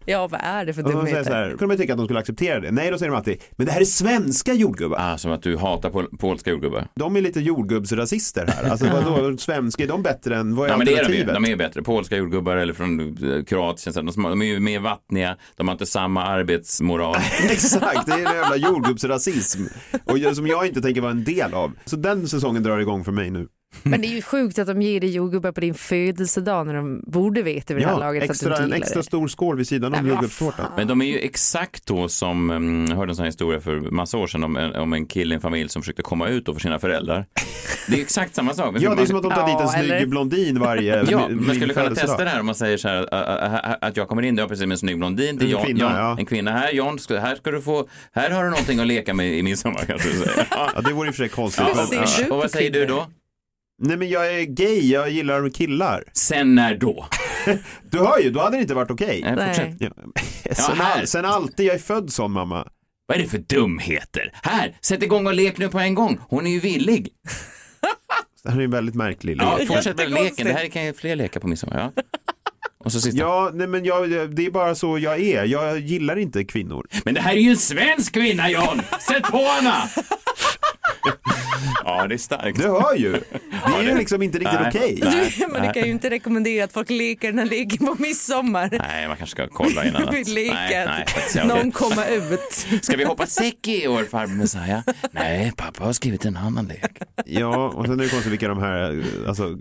Ja, 0.09 0.27
vad 0.29 0.41
är 0.43 0.65
det 0.65 0.75
för 0.75 0.83
så 0.83 0.89
dumheter? 0.89 1.33
här, 1.35 1.45
då 1.51 1.51
kunde 1.51 1.67
man 1.67 1.77
tycka 1.77 1.93
att 1.93 1.99
de 1.99 2.07
skulle 2.07 2.21
acceptera 2.21 2.61
det. 2.61 2.71
Nej, 2.71 2.91
då 2.91 2.99
säger 2.99 3.11
de 3.13 3.17
alltid, 3.17 3.43
men 3.53 3.67
det 3.67 3.73
här 3.73 3.81
är 3.81 3.85
svenska 3.85 4.53
jordgubbar. 4.55 4.97
Ah, 5.01 5.19
som 5.19 5.33
att 5.33 5.43
du 5.43 5.57
hatar 5.57 5.91
pol 5.91 6.07
polska 6.19 6.51
jordgubbar. 6.51 6.89
De 6.95 7.17
är 7.17 7.21
lite 7.21 7.41
jordgubbsrasister 7.41 8.47
här. 8.47 8.71
Alltså 8.71 8.87
vadå, 8.87 9.37
svenska, 9.39 9.83
är 9.83 9.89
de 9.89 10.03
bättre 10.03 10.37
än, 10.37 10.55
vad 10.57 10.67
är 10.67 10.71
Ja, 10.71 10.77
men 10.77 10.87
det 10.87 10.93
är 10.93 10.97
de 10.97 11.15
ju. 11.15 11.21
alternativet? 11.21 11.35
De 11.45 11.53
är 11.53 11.57
bättre. 11.57 11.83
Polska 11.83 12.17
jordgubbar 12.17 12.57
eller 12.57 12.73
från 12.73 13.01
eh, 13.01 13.45
Kroatien. 13.45 13.93
så 13.93 14.03
De, 14.03 14.23
de 14.23 14.43
är 14.43 14.47
ju 14.47 14.61
mer 14.61 14.81
vattniga. 14.81 15.37
De 15.57 15.69
har 15.69 15.73
inte 15.75 15.87
samma 15.87 16.25
arbetsmoral. 16.25 17.17
Exakt, 17.51 18.07
det 18.07 18.13
är 18.13 18.17
en 18.17 18.37
jävla 18.37 18.57
jordgubbsrasism. 18.57 19.63
Och 20.05 20.37
som 20.37 20.47
jag 20.47 20.67
inte 20.67 20.83
tänker 20.83 21.01
vara 21.01 21.11
en 21.13 21.25
del 21.25 21.55
av. 21.55 21.73
Så 21.85 21.97
den 21.97 22.29
säsongen 22.29 22.63
drar 22.63 22.79
igång 22.79 23.05
för 23.05 23.13
mig 23.13 23.31
nu. 23.31 23.49
Men 23.83 24.01
det 24.01 24.07
är 24.07 24.15
ju 24.15 24.23
sjukt 24.23 24.59
att 24.59 24.67
de 24.67 24.83
ger 24.83 25.01
dig 25.01 25.11
jordgubbar 25.11 25.53
på 25.53 25.61
din 25.61 25.75
födelsedag 25.75 26.67
när 26.67 26.75
de 26.75 27.03
borde 27.07 27.43
veta 27.43 27.75
vid 27.75 27.83
det 27.83 27.89
här 27.89 27.99
laget 27.99 28.23
att 28.23 28.29
du 28.29 28.33
extra, 28.33 28.51
inte 28.51 28.63
en 28.63 28.73
extra 28.73 29.01
det. 29.01 29.07
stor 29.07 29.29
skål 29.29 29.57
vid 29.57 29.69
sidan 29.69 29.95
om 29.95 30.09
jordgubbstårtan. 30.09 30.67
Men 30.77 30.89
de 30.89 31.03
är 31.03 31.07
ju 31.07 31.19
exakt 31.19 31.87
då 31.87 32.09
som, 32.09 32.51
mm, 32.51 32.87
jag 32.89 32.97
hörde 32.97 33.11
en 33.11 33.17
sån 33.17 33.23
här 33.23 33.29
historia 33.31 33.61
för 33.61 33.77
massa 33.77 34.19
år 34.19 34.27
sedan 34.27 34.45
om 34.45 34.57
en, 34.57 34.75
om 34.77 34.93
en 34.93 35.07
kille 35.07 35.35
i 35.35 35.37
en 35.37 35.41
familj 35.41 35.69
som 35.69 35.83
försökte 35.83 36.03
komma 36.03 36.29
ut 36.29 36.47
då 36.47 36.55
för 36.55 36.61
sina 36.61 36.79
föräldrar. 36.79 37.27
Det 37.89 37.97
är 37.97 38.01
exakt 38.01 38.35
samma 38.35 38.55
sak. 38.55 38.77
Ja, 38.79 38.95
det 38.95 39.03
är 39.03 39.07
som 39.07 39.17
att 39.17 39.23
de 39.23 39.33
tar 39.33 39.47
dit 39.47 39.75
en 39.75 39.81
eller- 39.81 39.99
snygg 39.99 40.09
blondin 40.11 40.61
varje 40.61 41.05
Ja, 41.11 41.29
man 41.29 41.55
skulle 41.55 41.75
kunna 41.75 41.95
testa 41.95 42.25
det 42.25 42.31
här 42.31 42.41
om 42.41 42.47
man 42.47 42.55
säger 42.55 42.77
så 42.77 42.89
här 42.89 43.07
att 43.85 43.97
jag 43.97 44.09
kommer 44.09 44.23
in, 44.23 44.37
jag 44.37 44.49
precis 44.49 44.67
med 44.67 44.73
en 44.73 44.79
snygg 44.79 44.99
blondin 44.99 45.39
John, 45.41 45.65
kvinna, 45.65 45.81
John, 45.81 45.93
ja. 45.93 46.17
en 46.19 46.27
kvinna 46.27 46.51
här, 46.53 46.73
John, 46.73 46.99
här 47.11 47.37
ska 47.37 47.51
du 47.51 47.61
få, 47.63 47.89
här 48.13 48.31
har 48.31 48.45
du 48.45 48.51
någonting 48.51 48.81
att 48.81 48.87
leka 48.87 49.15
med 49.15 49.39
i 49.39 49.43
midsommar 49.43 49.85
kanske 49.87 50.09
du 50.09 50.15
säger. 50.15 50.47
Ja. 50.51 50.81
Det 50.81 50.93
vore 50.93 51.09
i 51.09 51.11
och 51.11 51.15
för 51.15 51.23
sig 51.23 51.29
konstigt. 51.29 51.65
Ja. 52.19 52.27
Och 52.31 52.37
vad 52.37 52.51
säger 52.51 52.71
du 52.71 52.87
då? 52.87 53.07
Nej 53.79 53.97
men 53.97 54.09
jag 54.09 54.35
är 54.35 54.43
gay, 54.43 54.91
jag 54.91 55.11
gillar 55.11 55.49
killar. 55.51 56.05
Sen 56.13 56.55
när 56.55 56.75
då? 56.77 57.07
Du 57.91 57.99
hör 57.99 58.19
ju, 58.19 58.31
då 58.31 58.41
hade 58.41 58.57
det 58.57 58.61
inte 58.63 58.75
varit 58.75 58.91
okej. 58.91 59.21
Nej, 59.25 59.35
Nej. 59.37 59.47
fortsätt. 59.47 59.93
Ja, 60.45 60.55
sen, 60.55 60.81
all, 60.81 61.07
sen 61.07 61.25
alltid, 61.25 61.67
jag 61.67 61.75
är 61.75 61.79
född 61.79 62.13
sån 62.13 62.33
mamma. 62.33 62.69
Vad 63.07 63.19
är 63.19 63.23
det 63.23 63.29
för 63.29 63.39
dumheter? 63.39 64.31
Här, 64.43 64.77
sätt 64.83 65.03
igång 65.03 65.27
och 65.27 65.35
lek 65.35 65.59
nu 65.59 65.69
på 65.69 65.79
en 65.79 65.95
gång. 65.95 66.19
Hon 66.29 66.47
är 66.47 66.51
ju 66.51 66.61
villig. 66.61 67.09
Det 68.45 68.51
här 68.53 68.59
är 68.61 68.65
en 68.65 68.71
väldigt 68.71 68.95
märklig 68.95 69.37
Ja, 69.41 69.57
lek. 69.57 69.69
fortsätt 69.69 69.97
med 69.97 70.11
leken. 70.11 70.47
Det 70.47 70.53
här 70.53 70.67
kan 70.69 70.85
ju 70.85 70.93
fler 70.95 71.17
leka 71.17 71.41
på 71.41 71.49
midsommar. 71.49 71.93
Ja. 71.97 72.03
Och 72.79 72.93
så 72.93 73.01
sista. 73.01 73.19
Ja, 73.21 73.51
nej 73.55 73.67
men 73.67 73.85
jag, 73.85 74.11
det 74.37 74.47
är 74.47 74.51
bara 74.51 74.75
så 74.75 74.99
jag 74.99 75.21
är. 75.21 75.45
Jag 75.45 75.79
gillar 75.79 76.17
inte 76.17 76.45
kvinnor. 76.45 76.87
Men 77.05 77.15
det 77.15 77.21
här 77.21 77.33
är 77.33 77.41
ju 77.41 77.51
en 77.51 77.57
svensk 77.57 78.13
kvinna, 78.15 78.51
John! 78.51 78.83
Sätt 79.09 79.23
på 79.23 79.39
henne! 79.39 79.75
Ja, 81.85 82.07
det 82.09 82.15
är 82.15 82.19
starkt. 82.19 82.59
Du 82.59 82.69
hör 82.69 82.95
ju. 82.95 83.13
Det 83.13 83.79
är 83.79 83.83
ju 83.83 83.99
liksom 83.99 84.23
inte 84.23 84.39
riktigt 84.39 84.61
Nej. 84.61 84.71
okej. 84.75 85.01
Du, 85.39 85.47
men 85.47 85.63
du 85.63 85.73
kan 85.73 85.83
ju 85.83 85.91
inte 85.91 86.11
rekommendera 86.11 86.65
att 86.65 86.73
folk 86.73 86.91
leker 86.91 87.29
den 87.29 87.39
här 87.39 87.47
leken 87.47 87.87
på 87.87 87.97
midsommar. 87.99 88.69
Nej, 88.73 89.09
man 89.09 89.17
kanske 89.17 89.37
ska 89.37 89.49
kolla 89.49 89.85
innan. 89.85 90.03
Nej, 90.13 90.25
nej, 90.65 91.05
att 91.41 91.47
någon 91.47 91.73
komma 91.73 92.07
ut. 92.07 92.67
Ska 92.83 92.97
vi 92.97 93.05
hoppa 93.05 93.27
säck 93.27 93.69
i 93.69 93.89
år, 93.89 94.05
farbror 94.05 94.35
Messiah? 94.35 94.81
Nej, 95.11 95.53
pappa 95.57 95.85
har 95.85 95.93
skrivit 95.93 96.25
en 96.25 96.37
annan 96.37 96.67
lek. 96.67 96.99
Ja, 97.25 97.69
och 97.69 97.87
sen 97.87 98.01
är 98.01 98.05
det 98.05 98.11
konstigt 98.11 98.33
vilka 98.33 98.49
de 98.49 98.59
här 98.59 99.05
alltså, 99.29 99.59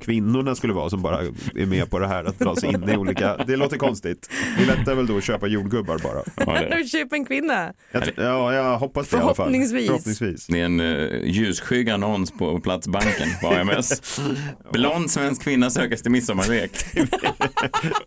kvinnorna 0.00 0.54
skulle 0.54 0.72
vara 0.72 0.90
som 0.90 1.02
bara 1.02 1.20
är 1.54 1.66
med 1.66 1.90
på 1.90 1.98
det 1.98 2.08
här 2.08 2.24
att 2.24 2.38
dra 2.38 2.56
sig 2.56 2.68
in 2.68 2.88
i 2.88 2.96
olika. 2.96 3.36
Det 3.36 3.56
låter 3.56 3.76
konstigt. 3.76 4.30
Det 4.56 4.62
är 4.62 4.76
lättare 4.76 4.94
väl 4.94 5.06
då 5.06 5.16
att 5.16 5.24
köpa 5.24 5.46
jordgubbar 5.46 5.98
bara. 5.98 6.22
Ja, 6.36 6.84
köper 6.92 7.16
en 7.16 7.24
kvinna. 7.24 7.72
Jag, 7.92 8.02
ja, 8.16 8.54
jag 8.54 8.78
hoppas 8.78 9.08
det 9.08 9.16
i 9.16 9.20
alla 9.20 9.34
fall. 9.34 9.52
Förhoppningsvis. 9.52 10.43
Förhoppningsvis. 10.44 10.46
det 10.46 10.60
är 10.60 10.64
en 10.64 10.80
uh, 10.80 11.30
ljusskygg 11.30 11.90
annons 11.90 12.30
på 12.30 12.60
Platsbanken 12.60 13.28
på 13.42 13.48
AMS. 13.48 14.20
Blond 14.72 15.10
svensk 15.10 15.42
kvinna 15.42 15.70
sökes 15.70 16.02
till 16.02 16.10
midsommarlek. 16.10 16.70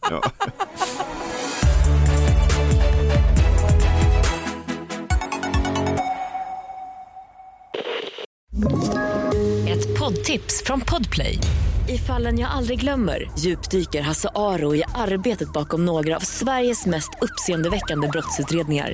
Ja. 0.09 0.23
Ett 9.67 9.99
poddtips 9.99 10.63
från 10.65 10.81
Podplay. 10.81 11.39
I 11.89 11.97
fallen 11.97 12.39
jag 12.39 12.51
aldrig 12.51 12.79
glömmer 12.79 13.31
djupdyker 13.39 14.01
Hasse 14.01 14.29
Aro 14.35 14.75
i 14.75 14.83
arbetet 14.95 15.53
bakom 15.53 15.85
några 15.85 16.15
av 16.15 16.19
Sveriges 16.19 16.85
mest 16.85 17.09
uppseendeväckande 17.21 18.07
brottsutredningar. 18.07 18.93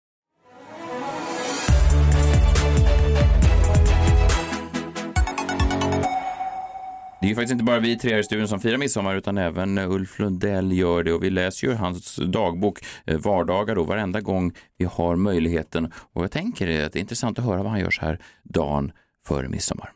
Det 7.21 7.27
är 7.27 7.29
ju 7.29 7.35
faktiskt 7.35 7.51
inte 7.51 7.63
bara 7.63 7.79
vi 7.79 7.97
tre 7.97 8.11
här 8.11 8.19
i 8.19 8.23
studion 8.23 8.47
som 8.47 8.59
firar 8.59 8.77
midsommar 8.77 9.15
utan 9.15 9.37
även 9.37 9.77
Ulf 9.77 10.19
Lundell 10.19 10.71
gör 10.71 11.03
det 11.03 11.13
och 11.13 11.23
vi 11.23 11.29
läser 11.29 11.67
ju 11.67 11.73
hans 11.73 12.15
dagbok 12.15 12.79
eh, 13.05 13.17
vardagar 13.17 13.75
då 13.75 13.83
varenda 13.83 14.21
gång 14.21 14.53
vi 14.77 14.85
har 14.85 15.15
möjligheten 15.15 15.91
och 16.13 16.23
jag 16.23 16.31
tänker 16.31 16.85
att 16.85 16.93
det 16.93 16.99
är 16.99 17.01
intressant 17.01 17.39
att 17.39 17.45
höra 17.45 17.63
vad 17.63 17.71
han 17.71 17.79
gör 17.79 17.91
så 17.91 18.01
här 18.01 18.19
dagen 18.43 18.91
före 19.25 19.49
midsommar. 19.49 19.91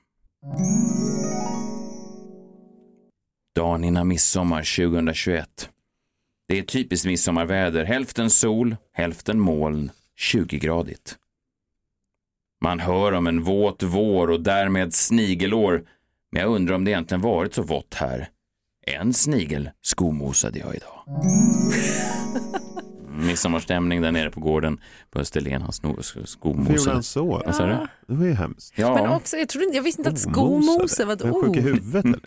Dagen 3.55 3.83
innan 3.83 4.07
midsommar 4.07 4.89
2021. 4.89 5.69
Det 6.47 6.57
är 6.57 6.63
typiskt 6.63 7.05
midsommarväder, 7.05 7.83
hälften 7.83 8.29
sol, 8.29 8.75
hälften 8.93 9.39
moln, 9.39 9.91
20-gradigt. 10.33 11.17
Man 12.61 12.79
hör 12.79 13.11
om 13.11 13.27
en 13.27 13.43
våt 13.43 13.83
vår 13.83 14.31
och 14.31 14.41
därmed 14.41 14.93
snigelår 14.93 15.83
men 16.35 16.43
jag 16.43 16.55
undrar 16.55 16.75
om 16.75 16.85
det 16.85 16.91
egentligen 16.91 17.21
varit 17.21 17.53
så 17.53 17.61
vått 17.61 17.93
här. 17.93 18.29
En 18.87 19.13
snigel 19.13 19.69
skomosade 19.81 20.59
jag 20.59 20.75
idag. 20.75 21.03
Midsommarstämning 23.17 24.01
där 24.01 24.11
nere 24.11 24.31
på 24.31 24.39
gården 24.39 24.81
på 25.11 25.19
Österlen. 25.19 25.61
Han 25.61 25.71
sno- 25.71 25.95
Varför 25.95 26.15
gjorde 26.19 26.27
skomosade. 26.27 26.93
han 26.93 27.03
så? 27.03 27.41
Vad 27.45 27.55
sa 27.55 27.65
du? 27.65 27.73
Det 28.07 28.13
var 28.19 28.25
ju 28.25 28.33
hemskt. 28.33 28.73
Ja, 28.77 28.95
Men 28.95 29.09
också, 29.11 29.37
jag, 29.37 29.49
trodde, 29.49 29.75
jag 29.75 29.83
visste 29.83 30.01
inte 30.01 30.11
att 30.11 30.19
Skomosade. 30.19 30.87
skomose 30.89 31.05
var 31.05 31.13
ett 31.13 31.21
Är 31.21 31.25
han 31.25 31.33
sjuk 31.41 31.55
i 31.55 31.59
ord. 31.59 31.65
huvudet 31.65 32.05
eller? 32.05 32.19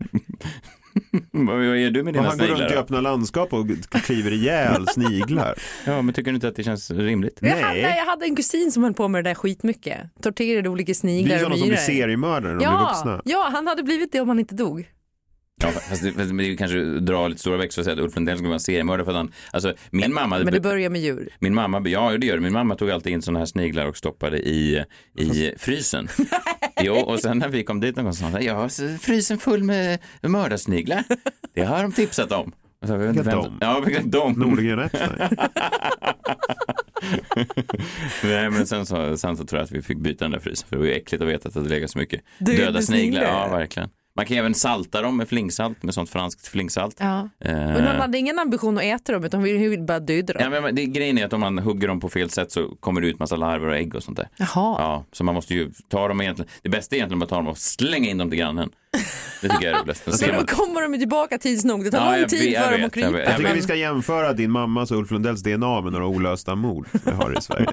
vad 1.33 1.65
gör 1.81 1.91
du 1.91 2.03
med 2.03 2.15
dina 2.15 2.29
han 2.29 2.39
går 2.39 2.47
runt 2.47 2.57
sniglar? 2.59 2.75
i 2.77 2.79
öppna 2.79 3.01
landskap 3.01 3.53
och 3.53 3.67
kliver 4.05 4.33
ihjäl 4.33 4.87
sniglar. 4.89 5.55
Ja, 5.85 6.03
men 6.03 6.15
tycker 6.15 6.31
du 6.31 6.35
inte 6.35 6.49
att 6.49 6.57
det 6.57 6.63
känns 6.65 6.91
rimligt? 6.91 7.39
Jag 7.43 7.51
Nej. 7.51 7.63
hade, 7.63 7.79
jag 7.97 8.07
hade 8.07 8.25
en 8.25 8.37
kusin 8.37 8.73
som 8.73 8.83
höll 8.83 8.95
på 8.95 9.09
med 9.09 9.25
det 9.25 9.31
där 9.31 9.35
skitmycket. 9.35 9.99
Torterade 10.23 10.69
olika 10.69 10.87
Det 10.87 10.93
är 10.93 10.95
sniglar 10.95 11.35
och 11.37 11.41
sådana 11.41 11.57
som 11.57 11.69
blir 11.69 11.77
myror. 11.77 11.83
seriemördare 11.87 12.53
när 12.53 12.59
de 12.61 12.65
är 12.65 12.71
Ja, 12.71 12.89
vuxna. 12.89 13.23
ja, 13.25 13.49
han 13.53 13.67
hade 13.67 13.83
blivit 13.83 14.13
det 14.13 14.21
om 14.21 14.29
han 14.29 14.39
inte 14.39 14.55
dog. 14.55 14.89
Ja, 15.61 15.69
fast 15.71 16.03
det, 16.03 16.13
fast 16.13 16.39
det 16.39 16.57
kanske 16.57 16.79
drar 16.83 17.29
lite 17.29 17.41
stora 17.41 17.57
växlar 17.57 17.83
att 17.83 17.85
säga 17.85 17.95
att 17.95 18.01
Ulf 18.03 18.15
Lundell 18.17 18.37
skulle 18.37 18.49
vara 18.49 18.59
seriemördare 18.59 19.05
för 19.05 19.13
att 19.13 19.17
han, 19.17 19.33
alltså 19.53 19.75
min 19.91 20.15
mamma, 20.15 20.39
Men 20.39 20.53
det 20.53 20.61
börjar 20.61 20.91
med 20.91 21.01
djur. 21.01 21.29
min 21.39 21.55
mamma, 21.55 21.89
ja 21.89 22.17
det 22.19 22.27
gör 22.27 22.35
det, 22.37 22.43
min 22.43 22.53
mamma 22.53 22.75
tog 22.75 22.91
alltid 22.91 23.13
in 23.13 23.23
sådana 23.23 23.39
här 23.39 23.47
sniglar 23.47 23.87
och 23.87 23.97
stoppade 23.97 24.39
i, 24.39 24.85
i 25.19 25.53
frysen. 25.59 26.09
Jo, 26.83 26.95
och 26.95 27.21
sen 27.21 27.39
när 27.39 27.49
vi 27.49 27.65
kom 27.65 27.81
dit 27.81 27.97
någon 27.97 28.05
gång 28.05 28.13
så 28.15 28.21
sa 28.21 28.31
hon, 28.31 28.43
ja, 28.45 28.69
så 28.69 28.97
frysen 29.01 29.39
full 29.39 29.63
med 29.65 29.99
mördarsniglar. 30.23 31.05
Det 31.55 31.65
har 31.65 31.83
de 31.83 31.93
tipsat 31.93 32.33
om. 32.33 32.53
Så, 32.87 32.93
jag 32.93 32.99
vet 32.99 33.17
inte 33.17 33.23
vem-? 33.31 33.59
Ja, 33.61 33.81
vilka 33.87 34.03
de? 34.03 34.33
Nordgren 34.33 34.79
Epstein. 34.79 35.11
Nej, 38.25 38.51
men 38.51 38.67
sen 38.67 38.87
så, 38.87 39.17
sen 39.17 39.37
så 39.37 39.45
tror 39.45 39.59
jag 39.59 39.65
att 39.65 39.73
vi 39.73 39.83
fick 39.83 39.99
byta 39.99 40.25
den 40.25 40.33
där 40.33 40.39
frysen 40.39 40.69
för 40.69 40.77
det 40.77 40.81
var 40.81 40.87
ju 40.87 40.93
äckligt 40.95 41.23
att 41.23 41.29
veta 41.29 41.49
att 41.49 41.55
det 41.55 41.61
hade 41.61 41.71
legat 41.71 41.91
så 41.91 41.99
mycket 41.99 42.21
Döda 42.39 42.59
döda 42.65 42.83
sniglar. 42.83 43.21
sniglar. 43.23 43.49
Ja, 43.51 43.57
verkligen. 43.57 43.89
Man 44.19 44.27
kan 44.27 44.37
även 44.37 44.55
salta 44.55 45.03
dem 45.03 45.17
med 45.17 45.29
flingsalt, 45.29 45.83
med 45.83 45.95
sånt 45.95 46.11
franskt 46.11 46.47
flingsalt. 46.49 46.97
Ja. 47.01 47.29
Eh, 47.45 47.53
Men 47.55 47.75
hon 47.87 47.97
hade 47.97 48.19
ingen 48.19 48.39
ambition 48.39 48.79
att 48.79 48.85
äta 48.85 49.13
dem 49.13 49.25
utan 49.25 49.41
hon 49.41 49.45
ville 49.71 49.83
bara 49.83 50.01
döda 50.01 50.33
dem. 50.33 50.53
Ja, 50.53 50.61
men 50.61 50.75
det, 50.75 50.87
grejen 50.87 51.19
är 51.19 51.25
att 51.27 51.33
om 51.33 51.41
man 51.41 51.59
hugger 51.59 51.89
dem 51.89 52.01
på 52.01 52.09
fel 52.09 52.31
sätt 52.31 52.53
så 52.53 52.69
kommer 52.81 53.01
det 53.01 53.07
ut 53.07 53.19
massa 53.19 53.37
larver 53.37 53.67
och 53.67 53.77
ägg 53.77 53.95
och 53.95 54.03
sånt 54.03 54.17
där. 54.17 54.29
Jaha. 54.37 54.49
Ja, 54.79 55.05
så 55.13 55.25
man 55.25 55.35
måste 55.35 55.55
ju 55.55 55.71
ta 55.89 56.09
dem 56.09 56.21
egentligen. 56.21 56.51
Det 56.63 56.69
bästa 56.69 56.95
är 56.95 56.97
egentligen 56.97 57.23
att 57.23 57.29
ta 57.29 57.37
dem 57.37 57.49
och 57.49 57.59
slänga 57.59 58.09
in 58.11 58.19
dem 58.19 58.31
till 58.31 58.39
grannen. 58.39 58.71
Det 59.43 59.49
tycker 59.49 59.67
jag 59.67 59.79
är 59.79 59.83
roligast. 59.83 60.07
Men 60.27 60.35
man- 60.37 60.47
då 60.47 60.55
kommer 60.57 60.83
de 60.93 60.99
tillbaka 60.99 61.39
tids 61.39 61.65
nog. 61.65 61.85
Det 61.85 61.91
tar 61.91 61.99
Ja, 61.99 62.11
lång 62.11 62.21
jag 62.21 62.29
tid 62.29 62.41
vet, 62.43 62.53
jag 62.53 62.65
för 62.65 62.73
dem 62.79 62.85
att 62.87 62.93
krypa. 62.95 63.07
jag 63.09 63.13
vet. 63.13 63.25
Jag 63.29 63.37
tycker 63.37 63.49
Men- 63.49 63.57
vi 63.57 63.63
ska 63.63 63.75
jämföra 63.75 64.33
din 64.33 64.51
mammas 64.51 64.91
och 64.91 64.99
Ulf 64.99 65.11
Lundells 65.11 65.43
DNA 65.43 65.81
med 65.81 65.93
några 65.93 66.07
olösta 66.07 66.55
mord 66.55 66.89
vi 67.05 67.11
har 67.11 67.39
i 67.39 67.43
Sverige. 67.43 67.73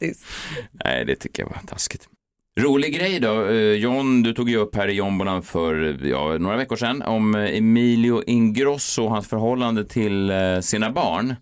Nej, 0.84 1.04
det 1.04 1.16
tycker 1.16 1.42
jag 1.42 1.50
var 1.50 1.58
taskigt. 1.66 2.08
Rolig 2.60 2.94
grej 2.94 3.20
då. 3.20 3.46
Eh, 3.46 3.72
John, 3.72 4.22
du 4.22 4.32
tog 4.32 4.50
ju 4.50 4.56
upp 4.56 4.76
här 4.76 4.88
i 4.88 4.92
Jombolan 4.92 5.42
för 5.42 5.98
ja, 6.06 6.38
några 6.38 6.56
veckor 6.56 6.76
sedan 6.76 7.02
om 7.02 7.34
eh, 7.34 7.56
Emilio 7.56 8.22
Ingrosso 8.26 9.02
och 9.04 9.10
hans 9.10 9.28
förhållande 9.28 9.84
till 9.84 10.30
eh, 10.30 10.60
sina 10.60 10.90
barn. 10.90 11.34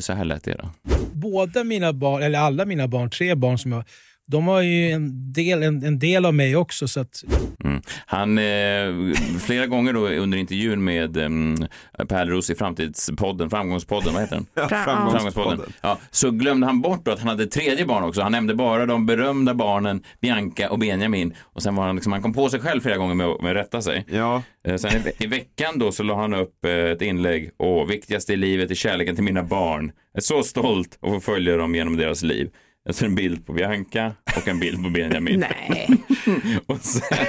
Så 0.00 0.12
här 0.12 0.24
lät 0.24 0.44
det 0.44 0.54
då. 0.62 0.70
båda 1.12 1.64
mina 1.64 1.92
barn, 1.92 2.22
eller 2.22 2.38
alla 2.38 2.64
mina 2.64 2.88
barn, 2.88 3.10
tre 3.10 3.34
barn 3.34 3.58
som 3.58 3.72
jag 3.72 3.84
de 4.26 4.46
har 4.46 4.60
ju 4.62 4.90
en 4.90 5.32
del, 5.32 5.62
en, 5.62 5.84
en 5.84 5.98
del 5.98 6.24
av 6.26 6.34
mig 6.34 6.56
också. 6.56 6.88
Så 6.88 7.00
att, 7.00 7.24
Mm. 7.64 7.82
Han, 8.06 8.38
eh, 8.38 9.14
flera 9.40 9.66
gånger 9.66 9.92
då 9.92 10.08
under 10.08 10.38
intervjun 10.38 10.84
med 10.84 11.16
eh, 11.16 12.06
Pärleros 12.08 12.50
i 12.50 12.54
Framtidspodden, 12.54 13.50
Framgångspodden, 13.50 14.12
vad 14.14 14.22
heter 14.22 14.36
den? 14.36 14.46
Ja, 14.54 14.68
Framgångspodden. 14.68 15.72
Ja, 15.82 15.98
så 16.10 16.30
glömde 16.30 16.66
han 16.66 16.80
bort 16.80 17.04
då 17.04 17.10
att 17.10 17.18
han 17.18 17.28
hade 17.28 17.42
ett 17.42 17.50
tredje 17.50 17.86
barn 17.86 18.04
också. 18.04 18.22
Han 18.22 18.32
nämnde 18.32 18.54
bara 18.54 18.86
de 18.86 19.06
berömda 19.06 19.54
barnen 19.54 20.02
Bianca 20.20 20.70
och 20.70 20.78
Benjamin. 20.78 21.34
Och 21.40 21.62
sen 21.62 21.74
var 21.74 21.86
han 21.86 21.94
liksom, 21.94 22.12
han 22.12 22.22
kom 22.22 22.32
på 22.32 22.48
sig 22.48 22.60
själv 22.60 22.80
flera 22.80 22.96
gånger 22.96 23.14
med, 23.14 23.26
att- 23.26 23.42
med 23.42 23.50
att 23.50 23.56
rätta 23.56 23.82
sig. 23.82 24.04
Ja, 24.08 24.42
Eh, 24.68 24.76
Sen 24.76 24.90
i, 25.18 25.24
i 25.24 25.26
veckan 25.26 25.78
då 25.78 25.92
så 25.92 26.02
la 26.02 26.16
han 26.20 26.34
upp 26.34 26.64
eh, 26.64 26.72
ett 26.72 27.02
inlägg. 27.02 27.50
Åh, 27.58 27.86
viktigaste 27.88 28.32
i 28.32 28.36
livet 28.36 28.70
är 28.70 28.74
kärleken 28.74 29.14
till 29.14 29.24
mina 29.24 29.42
barn. 29.42 29.84
Jag 30.12 30.18
är 30.20 30.22
så 30.22 30.42
stolt 30.42 30.98
att 31.02 31.10
få 31.10 31.20
följa 31.20 31.56
dem 31.56 31.74
genom 31.74 31.96
deras 31.96 32.22
liv. 32.22 32.50
Jag 32.84 32.94
ser 32.94 33.06
en 33.06 33.14
bild 33.14 33.46
på 33.46 33.52
Bianca 33.52 34.12
och 34.36 34.48
en 34.48 34.60
bild 34.60 34.84
på 34.84 34.90
Benjamin. 34.90 35.40
Nej. 35.40 35.88
och, 36.66 36.80
sen, 36.80 37.26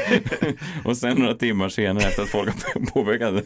och 0.84 0.98
sen 0.98 1.18
några 1.18 1.34
timmar 1.34 1.70
senare 1.70 2.08
efter 2.08 2.24
att 2.24 2.30
folk 2.30 2.50
har 2.50 2.86
påpekat 2.86 3.36
det 3.36 3.44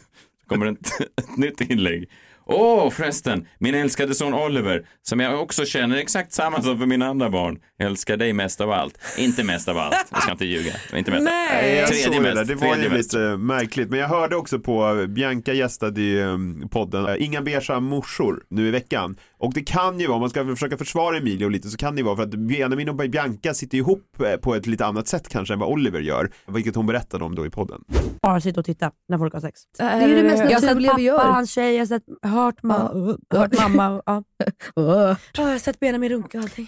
kommer 0.48 0.66
ett, 0.66 1.01
ett 1.18 1.38
nytt 1.38 1.62
inlägg. 1.62 2.10
Åh, 2.51 2.89
förresten, 2.89 3.48
min 3.60 3.75
älskade 3.75 4.16
son 4.16 4.34
Oliver, 4.34 4.86
som 5.01 5.20
jag 5.20 5.42
också 5.42 5.66
känner 5.66 5.98
exakt 5.98 6.34
samma 6.34 6.62
som 6.62 6.80
för 6.80 6.86
mina 6.86 7.08
andra 7.08 7.30
barn, 7.30 7.60
älskar 7.80 8.18
dig 8.18 8.34
mest 8.34 8.62
av 8.62 8.72
allt. 8.72 9.00
Inte 9.18 9.44
mest 9.44 9.68
av 9.68 9.78
allt, 9.78 10.08
jag 10.12 10.22
ska 10.22 10.32
inte 10.32 10.46
ljuga. 10.46 10.74
Inte 10.96 11.12
mest. 11.12 11.24
Nej. 11.24 11.75
jag 11.75 11.88
Tredje 11.88 12.06
såg 12.06 12.13
det 12.13 12.22
mest. 12.22 12.48
Det 12.48 12.56
var 12.56 12.75
ju 12.75 12.89
mest. 12.89 13.13
lite 13.13 13.38
märkligt. 13.38 13.89
Men 13.89 14.00
jag 14.00 14.08
hörde 14.08 14.36
också 14.36 14.60
på, 14.60 15.06
Bianca 15.10 15.54
gästade 15.54 16.01
i 16.01 16.22
um, 16.22 16.70
podden 16.72 17.16
Inga 17.20 17.42
beiga 17.42 17.80
morsor 17.80 18.44
nu 18.50 18.68
i 18.68 18.72
veckan. 18.72 19.18
Och 19.39 19.53
det 19.53 19.62
kan 19.62 20.00
ju 20.00 20.08
vara, 20.08 20.15
om 20.15 20.22
man 20.22 20.29
ska 20.29 20.46
försöka 20.46 20.77
försvara 20.77 21.17
Emilio 21.17 21.50
lite, 21.50 21.69
så 21.69 21.77
kan 21.77 21.96
det 21.96 22.00
ju 22.00 22.05
vara 22.05 22.15
för 22.15 22.24
att 22.24 22.29
Benjamin 22.29 22.89
och 22.89 22.96
Bianca 22.96 23.53
sitter 23.53 23.77
ihop 23.77 24.22
eh, 24.25 24.36
på 24.36 24.55
ett 24.55 24.67
lite 24.67 24.86
annat 24.86 25.08
sätt 25.08 25.29
kanske 25.29 25.53
än 25.53 25.60
vad 25.60 25.69
Oliver 25.69 26.00
gör. 26.00 26.31
Vilket 26.48 26.75
hon 26.75 26.86
berättade 26.86 27.24
om 27.24 27.36
då 27.36 27.46
i 27.46 27.50
podden. 27.50 27.84
bara 28.22 28.41
sitta 28.41 28.60
och 28.60 28.65
titta 28.65 28.91
när 29.10 29.17
folk 29.17 29.34
har 29.34 29.41
sex. 29.41 29.62
Det 29.77 29.84
är 29.84 30.08
ju 30.08 30.15
det 30.15 30.24
mest 30.24 30.38
jag 30.38 30.46
har 30.51 30.53
sett 30.53 30.63
naturliga 30.63 30.89
pappa, 30.91 30.98
vi 30.98 31.03
gör. 31.03 31.17
hans 31.19 31.51
tjej, 31.51 31.74
jag 31.74 31.81
har 31.81 31.86
sett, 31.86 32.03
hört, 32.22 32.62
ma- 32.62 33.17
hört 33.36 33.58
mamma. 33.58 34.01
Ja. 34.05 34.24
Ja, 34.75 35.15
jag 35.34 35.43
har 35.43 35.58
sett 35.60 35.79
Benjamin 35.79 36.10
runka 36.10 36.38
och 36.38 36.43
allting. 36.43 36.67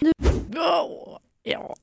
Ja. 1.42 1.74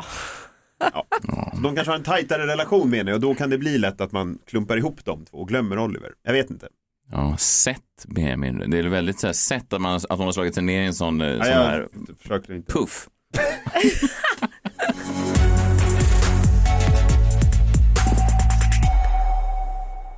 Så 1.55 1.61
de 1.63 1.75
kanske 1.75 1.91
har 1.91 1.97
en 1.97 2.03
tajtare 2.03 2.47
relation 2.47 2.89
med 2.89 2.99
henne 2.99 3.13
och 3.13 3.19
då 3.19 3.35
kan 3.35 3.49
det 3.49 3.57
bli 3.57 3.77
lätt 3.77 4.01
att 4.01 4.11
man 4.11 4.37
klumpar 4.45 4.77
ihop 4.77 5.05
de 5.05 5.25
två 5.25 5.37
och 5.37 5.47
glömmer 5.47 5.79
Oliver. 5.79 6.13
Jag 6.23 6.33
vet 6.33 6.49
inte. 6.49 6.67
Ja, 7.11 7.37
sett 7.37 8.05
Benjamin. 8.07 8.63
Det 8.67 8.79
är 8.79 8.83
väldigt 8.83 9.19
så 9.19 9.27
här, 9.27 9.33
sett 9.33 9.73
att, 9.73 9.81
man, 9.81 9.95
att 9.95 10.17
hon 10.17 10.21
har 10.25 10.31
slagit 10.31 10.53
sig 10.53 10.63
ner 10.63 10.81
i 10.81 10.85
en 10.85 10.93
sån, 10.93 11.21
eh, 11.21 11.27
sån 11.27 11.47
Ja, 11.47 11.53
här 11.53 11.87
försöker 12.21 12.53
inte. 12.53 12.73
puff. 12.73 13.07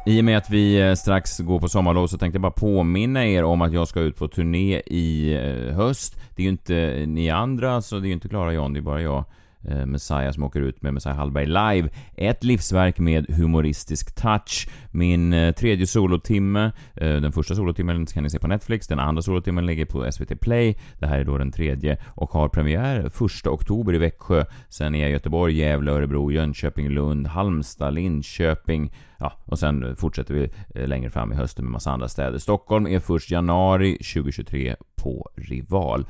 I 0.05 0.21
och 0.21 0.25
med 0.25 0.37
att 0.37 0.49
vi 0.49 0.81
eh, 0.81 0.93
strax 0.93 1.39
går 1.39 1.59
på 1.59 1.69
sommarlov 1.69 2.07
så 2.07 2.17
tänkte 2.17 2.35
jag 2.35 2.41
bara 2.41 2.51
påminna 2.51 3.25
er 3.25 3.43
om 3.43 3.61
att 3.61 3.73
jag 3.73 3.87
ska 3.87 3.99
ut 3.99 4.15
på 4.17 4.27
turné 4.27 4.79
i 4.85 5.33
eh, 5.33 5.75
höst. 5.75 6.15
Det 6.35 6.41
är 6.41 6.43
ju 6.43 6.49
inte 6.49 7.03
ni 7.07 7.29
andra, 7.29 7.81
så 7.81 7.99
det 7.99 8.05
är 8.05 8.09
ju 8.09 8.13
inte 8.13 8.29
Klara 8.29 8.53
John, 8.53 8.73
det 8.73 8.79
är 8.79 8.81
bara 8.81 9.01
jag. 9.01 9.25
Messiah 9.85 10.31
som 10.31 10.43
åker 10.43 10.61
ut 10.61 10.81
med 10.81 10.93
Messiah 10.93 11.15
Hallberg 11.15 11.45
live. 11.45 11.89
Ett 12.17 12.43
livsverk 12.43 12.99
med 12.99 13.25
humoristisk 13.29 14.15
touch. 14.15 14.67
Min 14.91 15.33
eh, 15.33 15.51
tredje 15.51 15.87
solotimme, 15.87 16.71
eh, 16.95 17.15
den 17.15 17.31
första 17.31 17.55
solotimmen 17.55 18.05
kan 18.05 18.23
ni 18.23 18.29
se 18.29 18.39
på 18.39 18.47
Netflix, 18.47 18.87
den 18.87 18.99
andra 18.99 19.21
solotimmen 19.21 19.65
ligger 19.65 19.85
på 19.85 20.11
SVT 20.11 20.41
Play. 20.41 20.77
Det 20.99 21.07
här 21.07 21.19
är 21.19 21.25
då 21.25 21.37
den 21.37 21.51
tredje 21.51 21.97
och 22.07 22.29
har 22.29 22.49
premiär 22.49 23.05
1 23.05 23.47
oktober 23.47 23.93
i 23.93 23.97
Växjö. 23.97 24.45
Sen 24.69 24.95
är 24.95 24.99
jag 24.99 25.09
i 25.09 25.13
Göteborg, 25.13 25.57
Gävle, 25.57 25.91
Örebro, 25.91 26.31
Jönköping, 26.31 26.89
Lund, 26.89 27.27
Halmstad, 27.27 27.93
Linköping. 27.93 28.93
Ja, 29.19 29.33
och 29.45 29.59
sen 29.59 29.95
fortsätter 29.95 30.33
vi 30.33 30.49
eh, 30.75 30.87
längre 30.87 31.09
fram 31.09 31.31
i 31.31 31.35
hösten 31.35 31.65
med 31.65 31.71
massa 31.71 31.91
andra 31.91 32.07
städer. 32.07 32.37
Stockholm 32.37 32.87
är 32.87 32.99
först 32.99 33.31
januari 33.31 33.91
2023 33.91 34.75
på 34.95 35.29
Rival. 35.35 36.05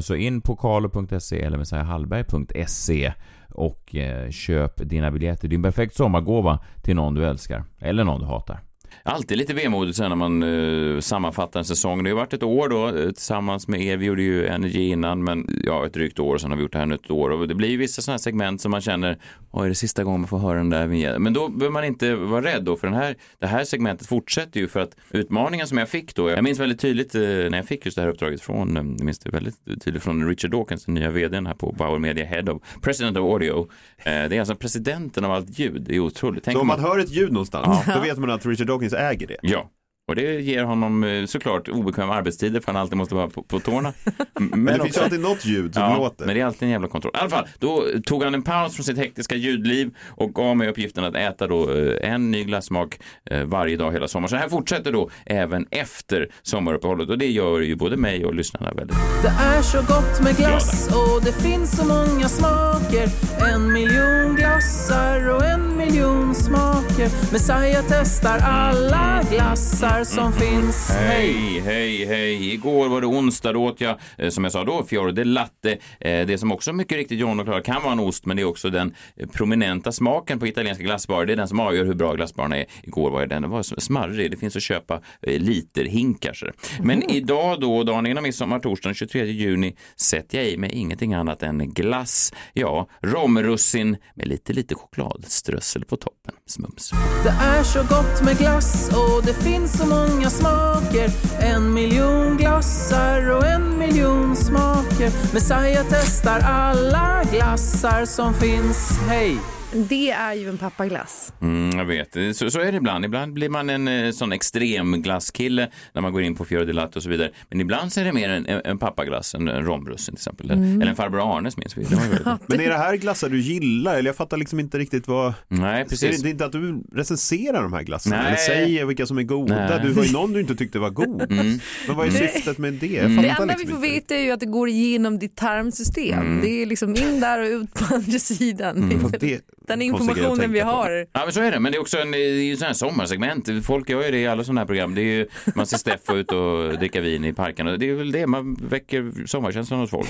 Så 0.00 0.14
in 0.14 0.40
på 0.40 0.56
karlo.se 0.56 1.42
eller 1.42 1.58
messiahallberg.se 1.58 3.12
och 3.52 3.94
eh, 3.94 4.30
köp 4.30 4.72
dina 4.76 5.10
biljetter. 5.10 5.48
Det 5.48 5.54
är 5.54 5.56
en 5.58 5.62
perfekt 5.62 5.94
sommargåva 5.96 6.58
till 6.82 6.96
någon 6.96 7.14
du 7.14 7.26
älskar 7.26 7.64
eller 7.78 8.04
någon 8.04 8.20
du 8.20 8.26
hatar. 8.26 8.60
Alltid 9.02 9.38
lite 9.38 9.54
vemodigt 9.54 9.96
sen 9.96 10.08
när 10.08 10.16
man 10.16 10.42
uh, 10.42 11.00
sammanfattar 11.00 11.60
en 11.60 11.64
säsong. 11.64 12.04
Det 12.04 12.10
har 12.10 12.16
varit 12.16 12.32
ett 12.32 12.42
år 12.42 12.68
då 12.68 12.88
eh, 12.88 13.10
tillsammans 13.10 13.68
med 13.68 13.80
er. 13.82 13.96
Vi 13.96 14.06
gjorde 14.06 14.22
ju 14.22 14.46
Energy 14.46 14.88
innan, 14.88 15.24
men 15.24 15.60
ja, 15.64 15.86
ett 15.86 15.92
drygt 15.94 16.18
år 16.18 16.34
och 16.34 16.40
sen 16.40 16.50
har 16.50 16.56
vi 16.56 16.62
gjort 16.62 16.72
det 16.72 16.78
här 16.78 16.86
nu 16.86 16.94
ett 16.94 17.10
år. 17.10 17.30
Och 17.30 17.48
det 17.48 17.54
blir 17.54 17.68
ju 17.68 17.76
vissa 17.76 18.02
sådana 18.02 18.14
här 18.14 18.18
segment 18.18 18.60
som 18.60 18.70
man 18.70 18.80
känner, 18.80 19.18
oj, 19.50 19.64
är 19.64 19.68
det 19.68 19.74
sista 19.74 20.04
gången 20.04 20.20
man 20.20 20.28
får 20.28 20.38
höra 20.38 20.58
den 20.58 20.70
där 20.70 20.86
vignetten? 20.86 21.22
Men 21.22 21.32
då 21.32 21.48
behöver 21.48 21.72
man 21.72 21.84
inte 21.84 22.14
vara 22.14 22.44
rädd 22.44 22.64
då, 22.64 22.76
för 22.76 22.86
den 22.86 22.96
här, 22.96 23.16
det 23.38 23.46
här 23.46 23.64
segmentet 23.64 24.06
fortsätter 24.06 24.60
ju 24.60 24.68
för 24.68 24.80
att 24.80 24.96
utmaningen 25.10 25.66
som 25.66 25.78
jag 25.78 25.88
fick 25.88 26.14
då, 26.14 26.30
jag 26.30 26.44
minns 26.44 26.58
väldigt 26.60 26.80
tydligt 26.80 27.14
eh, 27.14 27.20
när 27.20 27.56
jag 27.56 27.66
fick 27.66 27.84
just 27.84 27.96
det 27.96 28.02
här 28.02 28.08
uppdraget 28.08 28.40
från, 28.40 28.76
jag 28.76 29.04
minns 29.04 29.18
det 29.18 29.30
väldigt 29.30 29.84
tydligt 29.84 30.02
från 30.02 30.28
Richard 30.28 30.50
Dawkins, 30.50 30.84
den 30.84 30.94
nya 30.94 31.10
vdn 31.10 31.46
här 31.46 31.54
på 31.54 31.72
Bauer 31.72 31.98
Media 31.98 32.24
Head 32.24 32.42
of 32.52 32.62
President 32.82 33.16
of 33.16 33.22
Audio. 33.32 33.68
Eh, 33.98 34.04
Det 34.04 34.36
är 34.36 34.40
alltså 34.40 34.54
presidenten 34.54 35.24
av 35.24 35.32
allt 35.32 35.58
ljud, 35.58 35.82
det 35.82 35.94
är 35.96 36.00
otroligt. 36.00 36.44
Tänk 36.44 36.54
Så 36.54 36.60
om 36.60 36.70
om 36.70 36.80
man 36.80 36.90
hör 36.90 36.98
ett 36.98 37.10
ljud 37.10 37.32
någonstans, 37.32 37.86
då 37.94 38.00
vet 38.00 38.18
man 38.18 38.30
att 38.30 38.46
Richard 38.46 38.66
Dawkins 38.66 38.77
äger 38.92 39.26
det. 39.26 39.36
Ja, 39.42 39.70
och 40.08 40.14
det 40.16 40.40
ger 40.40 40.62
honom 40.64 41.04
eh, 41.04 41.24
såklart 41.26 41.68
obekväma 41.68 42.14
arbetstider 42.14 42.60
för 42.60 42.72
han 42.72 42.80
alltid 42.80 42.96
måste 42.96 43.14
vara 43.14 43.28
på, 43.28 43.42
på 43.42 43.60
tårna. 43.60 43.92
Men, 44.34 44.48
Men 44.64 44.64
det 44.64 44.72
finns 44.72 44.84
också- 44.84 45.00
ju 45.00 45.04
alltid 45.04 45.20
något 45.20 45.44
ljud 45.44 45.74
som 45.74 45.82
Ja, 45.82 45.96
låter. 45.96 46.26
men 46.26 46.34
det 46.34 46.40
är 46.40 46.46
alltid 46.46 46.62
en 46.62 46.70
jävla 46.70 46.88
kontroll. 46.88 47.12
I 47.14 47.18
alla 47.18 47.30
fall, 47.30 47.46
då 47.58 47.84
tog 48.06 48.22
han 48.24 48.34
en 48.34 48.42
paus 48.42 48.74
från 48.76 48.84
sitt 48.84 48.98
hektiska 48.98 49.34
ljudliv 49.34 49.90
och 50.08 50.34
gav 50.34 50.56
mig 50.56 50.68
uppgiften 50.68 51.04
att 51.04 51.14
äta 51.16 51.46
då 51.46 51.70
eh, 51.74 52.12
en 52.12 52.30
ny 52.30 52.44
glassmak 52.44 52.98
eh, 53.30 53.42
varje 53.44 53.76
dag 53.76 53.92
hela 53.92 54.08
sommaren. 54.08 54.28
Så 54.28 54.34
det 54.34 54.40
här 54.40 54.48
fortsätter 54.48 54.92
då 54.92 55.10
även 55.26 55.66
efter 55.70 56.28
sommaruppehållet 56.42 57.08
och 57.08 57.18
det 57.18 57.26
gör 57.30 57.60
ju 57.60 57.76
både 57.76 57.96
mig 57.96 58.24
och 58.24 58.34
lyssnarna 58.34 58.72
väldigt 58.72 58.96
Det 59.22 59.28
är 59.28 59.62
så 59.62 59.78
gott 59.78 60.22
med 60.24 60.36
glass 60.36 60.88
och 60.88 61.24
det 61.24 61.32
finns 61.32 61.76
så 61.76 61.84
många 61.84 62.28
smaker 62.28 63.08
En 63.54 63.72
miljon 63.72 64.36
glassar 64.36 65.28
och 65.34 65.44
en 65.44 65.76
miljon 65.76 66.34
smaker 66.34 67.32
Messiah 67.32 67.84
testar 67.88 68.38
alla 68.38 69.22
glassar 69.30 69.97
som 70.04 70.32
finns 70.32 70.90
Hej, 70.90 71.60
hej, 71.64 72.04
hej. 72.06 72.52
Igår 72.54 72.88
var 72.88 73.00
det 73.00 73.06
onsdag, 73.06 73.52
då 73.52 73.64
åt 73.64 73.80
jag, 73.80 73.96
eh, 74.18 74.30
som 74.30 74.44
jag 74.44 74.52
sa 74.52 74.64
då, 74.64 74.84
Fiore 74.84 75.12
de 75.12 75.24
Latte. 75.24 75.72
Eh, 76.00 76.26
Det 76.26 76.38
som 76.38 76.52
också 76.52 76.72
mycket 76.72 76.96
riktigt 76.96 77.18
John 77.18 77.40
och 77.40 77.46
Klara 77.46 77.62
kan 77.62 77.82
vara 77.82 77.92
en 77.92 78.00
ost, 78.00 78.26
men 78.26 78.36
det 78.36 78.42
är 78.42 78.44
också 78.44 78.70
den 78.70 78.94
eh, 79.16 79.28
prominenta 79.28 79.92
smaken 79.92 80.38
på 80.38 80.46
italienska 80.46 80.84
glassbarer. 80.84 81.26
Det 81.26 81.32
är 81.32 81.36
den 81.36 81.48
som 81.48 81.60
avgör 81.60 81.84
hur 81.84 81.94
bra 81.94 82.14
glassbarerna 82.14 82.56
är. 82.56 82.66
Igår 82.82 83.10
var 83.10 83.26
den, 83.26 83.50
var 83.50 83.62
smarrig. 83.80 84.30
Det 84.30 84.36
finns 84.36 84.56
att 84.56 84.62
köpa 84.62 85.00
literhinkar. 85.26 86.52
Men 86.80 87.10
idag 87.10 87.60
då, 87.60 87.82
dagen 87.84 88.06
innan 88.06 88.22
midsommar, 88.22 88.58
torsdagen 88.60 88.94
23 88.94 89.24
juni, 89.24 89.76
sätter 89.96 90.38
jag 90.38 90.46
i 90.48 90.56
mig 90.56 90.70
ingenting 90.72 91.14
annat 91.14 91.42
än 91.42 91.72
glass. 91.74 92.32
Ja, 92.52 92.88
romrussin 93.02 93.96
med 94.14 94.28
lite, 94.28 94.52
lite 94.52 94.74
chokladströssel 94.74 95.84
på 95.84 95.96
toppen. 95.96 96.34
Smums. 96.46 96.90
Det 97.24 97.28
är 97.40 97.62
så 97.62 97.78
gott 97.82 98.22
med 98.24 98.38
glass 98.38 98.90
och 98.92 99.26
det 99.26 99.34
finns 99.34 99.78
så 99.78 99.86
många 99.88 100.30
smaker. 100.30 101.10
En 101.40 101.74
miljon 101.74 102.36
glassar 102.36 103.30
och 103.30 103.46
en 103.46 103.78
miljon 103.78 104.36
smaker. 104.36 105.32
Messiah 105.34 105.86
testar 105.90 106.40
alla 106.40 107.22
glassar 107.32 108.04
som 108.04 108.34
finns. 108.34 108.98
Hej! 109.08 109.57
Det 109.72 110.10
är 110.10 110.34
ju 110.34 110.48
en 110.48 110.58
pappaglass. 110.58 111.32
Mm, 111.40 111.78
jag 111.78 111.84
vet, 111.84 112.36
så, 112.36 112.50
så 112.50 112.60
är 112.60 112.72
det 112.72 112.78
ibland. 112.78 113.04
Ibland 113.04 113.32
blir 113.32 113.48
man 113.48 113.70
en 113.70 113.88
eh, 113.88 114.10
sån 114.10 114.32
extrem 114.32 115.02
glasskille 115.02 115.68
när 115.92 116.02
man 116.02 116.12
går 116.12 116.22
in 116.22 116.34
på 116.34 116.44
Fior 116.44 116.64
di 116.64 116.72
Latte 116.72 116.98
och 116.98 117.02
så 117.02 117.08
vidare. 117.08 117.30
Men 117.50 117.60
ibland 117.60 117.92
så 117.92 118.00
är 118.00 118.04
det 118.04 118.12
mer 118.12 118.28
en, 118.28 118.46
en, 118.46 118.78
pappaglass, 118.78 119.34
en, 119.34 119.48
en 119.48 119.64
rombrussin 119.64 120.14
till 120.14 120.20
exempel. 120.20 120.50
Mm. 120.50 120.80
Eller 120.82 120.90
en 120.90 120.96
farbror 120.96 121.36
Arnes 121.38 121.56
minns 121.56 121.76
vi. 121.76 121.86
Men 122.46 122.60
är 122.60 122.68
det 122.68 122.76
här 122.78 122.96
glassar 122.96 123.28
du 123.28 123.40
gillar? 123.40 123.96
Eller 123.96 124.08
jag 124.08 124.16
fattar 124.16 124.36
liksom 124.36 124.60
inte 124.60 124.78
riktigt 124.78 125.08
vad... 125.08 125.34
Nej, 125.48 125.84
precis. 125.84 126.16
det, 126.16 126.22
det 126.22 126.28
är 126.28 126.30
inte 126.30 126.44
att 126.44 126.52
du 126.52 126.82
recenserar 126.92 127.62
de 127.62 127.72
här 127.72 127.82
glassarna? 127.82 128.16
Nej. 128.16 128.26
Eller 128.26 128.36
säger 128.36 128.84
vilka 128.84 129.06
som 129.06 129.18
är 129.18 129.22
goda? 129.22 129.54
Nej. 129.54 129.80
Du 129.82 129.92
var 129.92 130.04
ju 130.04 130.12
någon 130.12 130.32
du 130.32 130.40
inte 130.40 130.54
tyckte 130.54 130.78
var 130.78 130.90
god. 130.90 131.32
Mm. 131.32 131.60
Men 131.86 131.96
vad 131.96 132.06
är 132.06 132.10
Nej. 132.10 132.32
syftet 132.34 132.58
med 132.58 132.72
det? 132.72 132.98
Mm. 132.98 133.22
Det 133.22 133.28
enda 133.28 133.44
vi 133.46 133.64
liksom 133.64 133.76
får 133.76 133.84
inte. 133.86 133.94
veta 133.94 134.14
är 134.14 134.22
ju 134.24 134.30
att 134.30 134.40
det 134.40 134.46
går 134.46 134.68
igenom 134.68 135.18
ditt 135.18 135.36
tarmsystem. 135.36 136.18
Mm. 136.18 136.40
Det 136.40 136.62
är 136.62 136.66
liksom 136.66 136.96
in 136.96 137.20
där 137.20 137.38
och 137.38 137.62
ut 137.62 137.74
på 137.74 137.94
andra 137.94 138.18
sidan. 138.18 138.76
Mm. 138.76 139.10
Det- 139.20 139.40
Den 139.68 139.82
informationen 139.82 140.52
vi 140.52 140.60
har. 140.60 141.06
Ja 141.12 141.20
men 141.24 141.32
så 141.32 141.40
är 141.40 141.50
det, 141.52 141.60
men 141.60 141.72
det 141.72 141.78
är 141.78 141.80
också 141.80 141.98
en, 141.98 142.12
ju 142.12 142.56
sån 142.56 142.66
här 142.66 142.72
sommarsegment. 142.74 143.48
Folk 143.64 143.90
gör 143.90 144.04
ju 144.04 144.10
det 144.10 144.18
i 144.18 144.26
alla 144.26 144.44
sådana 144.44 144.60
här 144.60 144.66
program. 144.66 144.94
Det 144.94 145.00
är 145.00 145.04
ju, 145.04 145.26
man 145.54 145.66
ser 145.66 145.76
Steffo 145.76 146.16
ut 146.16 146.32
och 146.32 146.78
dricka 146.78 147.00
vin 147.00 147.24
i 147.24 147.32
parkerna. 147.32 147.76
Det 147.76 147.90
är 147.90 147.94
väl 147.94 148.12
det, 148.12 148.26
man 148.26 148.54
väcker 148.54 149.26
sommarkänslan 149.26 149.80
hos 149.80 149.90
folk. 149.90 150.08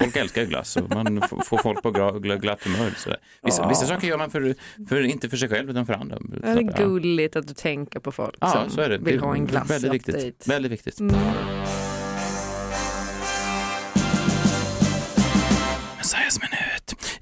Folk 0.00 0.16
älskar 0.16 0.40
ju 0.42 0.46
glass 0.48 0.76
och 0.76 0.90
man 0.94 1.22
får 1.44 1.58
folk 1.58 1.82
på 1.82 1.90
glatt 1.90 2.64
humör. 2.64 2.90
Sådär. 2.96 3.18
Vissa, 3.42 3.62
Ja. 3.62 3.68
vissa 3.68 3.86
saker 3.86 4.08
gör 4.08 4.18
man 4.18 4.30
för, 4.30 4.54
för, 4.88 5.02
inte 5.02 5.28
för 5.28 5.36
sig 5.36 5.48
själv 5.48 5.70
utan 5.70 5.86
för 5.86 5.94
andra. 5.94 6.18
Det 6.20 6.48
är 6.48 6.78
gulligt 6.84 7.36
att 7.36 7.48
du 7.48 7.54
tänker 7.54 8.00
på 8.00 8.12
folk 8.12 8.34
Ja, 8.40 8.52
som 8.52 8.70
så 8.70 8.80
är 8.80 8.88
det. 8.88 8.96
vill 8.98 9.04
det 9.04 9.12
är 9.14 9.18
ha 9.18 9.34
en 9.34 9.46
glass 9.46 9.70
väldigt 9.70 9.92
viktigt. 10.08 10.48
Väldigt 10.48 10.72
viktigt. 10.72 11.00
Mm. 11.00 11.14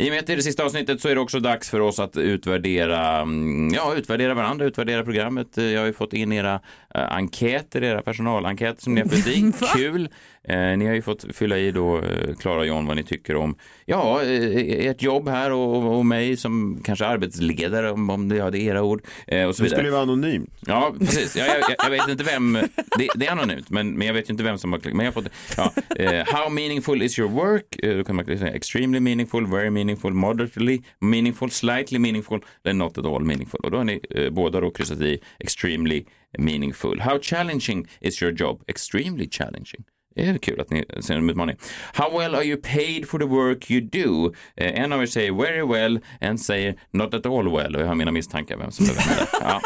I 0.04 0.08
och 0.08 0.12
med 0.12 0.20
att 0.20 0.26
det 0.26 0.32
är 0.32 0.36
det 0.36 0.42
sista 0.42 0.64
avsnittet 0.64 1.00
så 1.00 1.08
är 1.08 1.14
det 1.14 1.20
också 1.20 1.40
dags 1.40 1.70
för 1.70 1.80
oss 1.80 1.98
att 1.98 2.16
utvärdera, 2.16 3.20
mm, 3.20 3.74
ja, 3.74 3.94
utvärdera 3.94 4.34
varandra, 4.34 4.64
utvärdera 4.64 5.04
programmet. 5.04 5.56
Jag 5.56 5.80
har 5.80 5.86
ju 5.86 5.92
fått 5.92 6.12
in 6.12 6.32
era 6.32 6.60
eh, 6.94 7.12
enkäter, 7.12 7.84
era 7.84 8.02
personalenkäter 8.02 8.82
som 8.82 8.94
ni 8.94 9.00
har 9.00 9.08
fyllt 9.08 9.26
i. 9.26 9.52
Kul! 9.76 10.08
Eh, 10.48 10.76
ni 10.78 10.86
har 10.86 10.94
ju 10.94 11.02
fått 11.02 11.36
fylla 11.36 11.58
i 11.58 11.70
då, 11.70 11.98
eh, 11.98 12.34
Klara 12.34 12.58
och 12.58 12.66
John, 12.66 12.86
vad 12.86 12.96
ni 12.96 13.02
tycker 13.02 13.36
om 13.36 13.56
ja, 13.86 14.22
eh, 14.22 14.86
ert 14.86 15.02
jobb 15.02 15.28
här 15.28 15.50
och, 15.52 15.96
och 15.98 16.06
mig 16.06 16.36
som 16.36 16.80
kanske 16.84 17.06
arbetsledare, 17.06 17.90
om, 17.90 18.10
om 18.10 18.28
det, 18.28 18.36
ja, 18.36 18.50
det 18.50 18.58
är 18.58 18.70
era 18.70 18.82
ord. 18.82 19.02
Eh, 19.26 19.44
och 19.46 19.56
så 19.56 19.62
Det 19.62 19.64
vidare. 19.64 19.76
skulle 19.78 19.88
ju 19.88 19.92
vara 19.92 20.02
anonymt. 20.02 20.50
Ja, 20.66 20.94
precis. 20.98 21.36
Ja, 21.36 21.44
jag, 21.46 21.56
jag, 21.56 21.76
jag 21.84 21.90
vet 21.90 22.08
inte 22.08 22.24
vem, 22.24 22.52
det, 22.98 23.08
det 23.14 23.26
är 23.26 23.32
anonymt, 23.32 23.70
men, 23.70 23.98
men 23.98 24.06
jag 24.06 24.14
vet 24.14 24.30
inte 24.30 24.42
vem 24.42 24.58
som 24.58 24.72
har 24.72 24.80
klickat. 24.80 24.96
Men 24.96 25.06
jag 25.06 25.12
har 25.12 25.22
fått, 25.22 25.32
ja, 25.56 25.72
eh, 25.96 26.26
how 26.26 26.50
meaningful 26.50 27.02
is 27.02 27.18
your 27.18 27.30
work? 27.30 27.82
Eh, 27.82 27.96
då 27.96 28.04
kan 28.04 28.16
man 28.16 28.24
säga 28.24 28.52
extremely 28.54 29.00
meaningful, 29.00 29.46
very 29.46 29.70
meaningful, 29.70 30.12
moderately 30.14 30.80
meaningful, 31.00 31.50
slightly 31.50 31.98
meaningful, 31.98 32.40
eller 32.64 32.74
not 32.74 32.98
at 32.98 33.06
all 33.06 33.24
meaningful. 33.24 33.60
Och 33.60 33.70
då 33.70 33.76
har 33.76 33.84
ni 33.84 34.00
eh, 34.10 34.30
båda 34.30 34.60
då 34.60 34.70
kryssat 34.70 35.00
i 35.00 35.18
extremely 35.38 36.04
meaningful. 36.38 37.00
How 37.00 37.18
challenging 37.22 37.86
is 38.00 38.22
your 38.22 38.34
job? 38.40 38.62
Extremely 38.66 39.28
challenging. 39.30 39.84
Det 40.14 40.24
är 40.24 40.38
kul 40.38 40.60
att 40.60 40.70
ni 40.70 40.84
ser 41.00 41.14
en 41.14 41.30
utmaning. 41.30 41.56
How 41.92 42.18
well 42.18 42.34
are 42.34 42.44
you 42.44 42.60
paid 42.62 43.08
for 43.08 43.18
the 43.18 43.24
work 43.24 43.70
you 43.70 43.80
do? 43.80 44.34
Eh, 44.56 44.80
en 44.80 44.92
av 44.92 45.02
er 45.02 45.06
säger 45.06 45.32
very 45.32 45.66
well, 45.66 46.00
en 46.20 46.38
säger 46.38 46.74
not 46.90 47.14
at 47.14 47.26
all 47.26 47.56
well 47.56 47.76
och 47.76 47.82
jag 47.82 47.86
har 47.86 47.94
mina 47.94 48.10
misstankar 48.10 48.56
vem 48.56 48.70
som 48.70 48.86
är 48.86 48.94
vem. 48.94 49.26
Ja. 49.40 49.60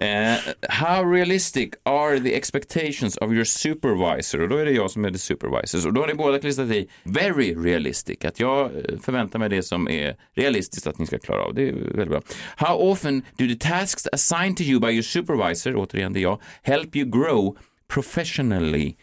Eh, 0.00 0.38
how 0.68 1.04
realistic 1.04 1.70
are 1.84 2.20
the 2.20 2.34
expectations 2.34 3.16
of 3.16 3.32
your 3.32 3.44
supervisor? 3.44 4.42
Och 4.42 4.48
då 4.48 4.56
är 4.56 4.64
det 4.64 4.72
jag 4.72 4.90
som 4.90 5.04
är 5.04 5.10
the 5.10 5.18
supervisor. 5.18 5.86
Och 5.86 5.94
då 5.94 6.00
har 6.00 6.08
ni 6.08 6.14
båda 6.14 6.38
klistrat 6.38 6.70
i 6.70 6.88
very 7.04 7.54
realistic. 7.54 8.24
Att 8.24 8.40
jag 8.40 8.64
eh, 8.64 8.98
förväntar 9.02 9.38
mig 9.38 9.48
det 9.48 9.62
som 9.62 9.88
är 9.88 10.16
realistiskt 10.36 10.86
att 10.86 10.98
ni 10.98 11.06
ska 11.06 11.18
klara 11.18 11.42
av. 11.42 11.54
Det 11.54 11.68
är 11.68 11.72
väldigt 11.72 12.08
bra. 12.08 12.22
How 12.56 12.90
often 12.90 13.22
do 13.38 13.46
the 13.46 13.68
tasks 13.68 14.06
assigned 14.12 14.56
to 14.56 14.62
you 14.62 14.80
by 14.80 14.90
your 14.90 15.02
supervisor, 15.02 15.76
återigen 15.76 16.12
det 16.12 16.20
är 16.20 16.22
jag, 16.22 16.40
help 16.62 16.96
you 16.96 17.10
grow 17.10 17.56
professionally? 17.88 18.96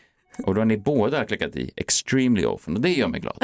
Och 0.44 0.56
då 0.56 0.62
har 0.62 0.66
ni 0.66 0.78
båda 0.78 1.26
klickat 1.26 1.56
i 1.56 1.72
extremely 1.76 2.46
often 2.46 2.76
och 2.76 2.82
det 2.82 2.90
gör 2.90 3.08
mig 3.08 3.20
glad. 3.20 3.38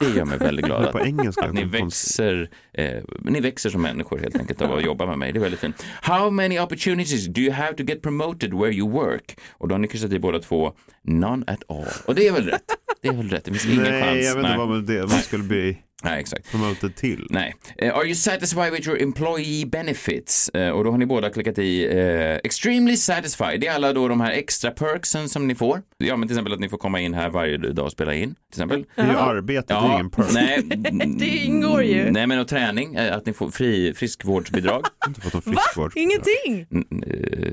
Det 0.00 0.10
gör 0.16 0.24
mig 0.24 0.38
väldigt 0.38 0.64
glad. 0.66 0.92
På 0.92 0.98
Att, 0.98 1.06
engelska. 1.06 1.44
att 1.44 1.52
ni 1.54 1.64
växer, 1.64 2.50
eh, 2.72 3.02
ni 3.20 3.40
växer 3.40 3.70
som 3.70 3.82
människor 3.82 4.18
helt 4.18 4.36
enkelt 4.36 4.62
av 4.62 4.72
att 4.72 4.84
jobba 4.84 5.06
med 5.06 5.18
mig. 5.18 5.32
Det 5.32 5.38
är 5.38 5.40
väldigt 5.40 5.60
fint. 5.60 5.84
How 6.02 6.30
many 6.30 6.58
opportunities 6.60 7.26
do 7.26 7.40
you 7.40 7.52
have 7.52 7.72
to 7.72 7.82
get 7.82 8.02
promoted 8.02 8.54
where 8.54 8.72
you 8.72 8.90
work? 8.90 9.38
Och 9.50 9.68
då 9.68 9.74
har 9.74 9.78
ni 9.78 9.88
kryssat 9.88 10.12
i 10.12 10.18
båda 10.18 10.38
två, 10.38 10.72
none 11.02 11.44
at 11.46 11.62
all. 11.68 11.84
Och 12.06 12.14
det 12.14 12.26
är 12.28 12.32
väl 12.32 12.44
rätt? 12.46 12.62
Det 13.02 13.08
är 13.08 13.12
väl 13.12 13.28
rätt, 13.30 13.44
det 13.44 13.50
finns 13.50 13.66
ingen 13.66 13.82
Nej, 13.82 14.02
chans. 14.02 14.24
jag 14.24 14.34
vet 14.34 14.44
inte 14.44 14.58
vad 14.58 14.68
man, 14.68 14.86
det, 14.86 15.00
man 15.00 15.08
skulle 15.10 15.44
bli 15.44 15.78
Nej, 16.02 16.20
exakt. 16.20 16.50
promoted 16.50 16.96
till. 16.96 17.26
Nej. 17.30 17.54
Eh, 17.78 17.96
are 17.96 18.04
you 18.04 18.14
satisfied 18.14 18.72
with 18.72 18.88
your 18.88 19.02
employee 19.02 19.66
benefits? 19.66 20.48
Eh, 20.48 20.68
och 20.68 20.84
då 20.84 20.90
har 20.90 20.98
ni 20.98 21.06
båda 21.06 21.30
klickat 21.30 21.58
i 21.58 21.84
eh, 21.98 22.34
extremely 22.34 22.96
satisfied. 22.96 23.60
Det 23.60 23.66
är 23.66 23.74
alla 23.74 23.92
då 23.92 24.08
de 24.08 24.20
här 24.20 24.30
extra 24.30 24.70
perksen 24.70 25.28
som 25.28 25.46
ni 25.46 25.54
får. 25.54 25.82
Ja, 25.98 26.16
men 26.16 26.28
till 26.28 26.34
exempel 26.34 26.52
att 26.52 26.60
ni 26.60 26.68
får 26.68 26.78
komma 26.78 27.00
in 27.00 27.14
här 27.14 27.30
varje 27.30 27.56
dag 27.56 27.84
och 27.84 27.92
spela 27.92 28.14
in. 28.14 28.34
Till 28.34 28.36
exempel. 28.50 28.84
Det 28.96 29.02
är 29.02 29.06
ju 29.10 29.16
arbete, 29.16 29.74
det 29.74 29.74
är 29.74 29.92
ingen 29.92 30.10
perk. 30.10 30.32
nej, 30.32 30.62
Det 31.18 31.26
ingår 31.26 31.82
ju. 31.82 32.10
Nej, 32.10 32.26
men 32.26 32.38
och 32.38 32.48
träning, 32.48 32.96
att 32.96 33.26
ni 33.26 33.32
får 33.32 33.50
fri 33.50 33.94
friskvårdsbidrag. 33.94 34.84
Friskvård. 35.44 35.92
Ingenting! 35.96 36.66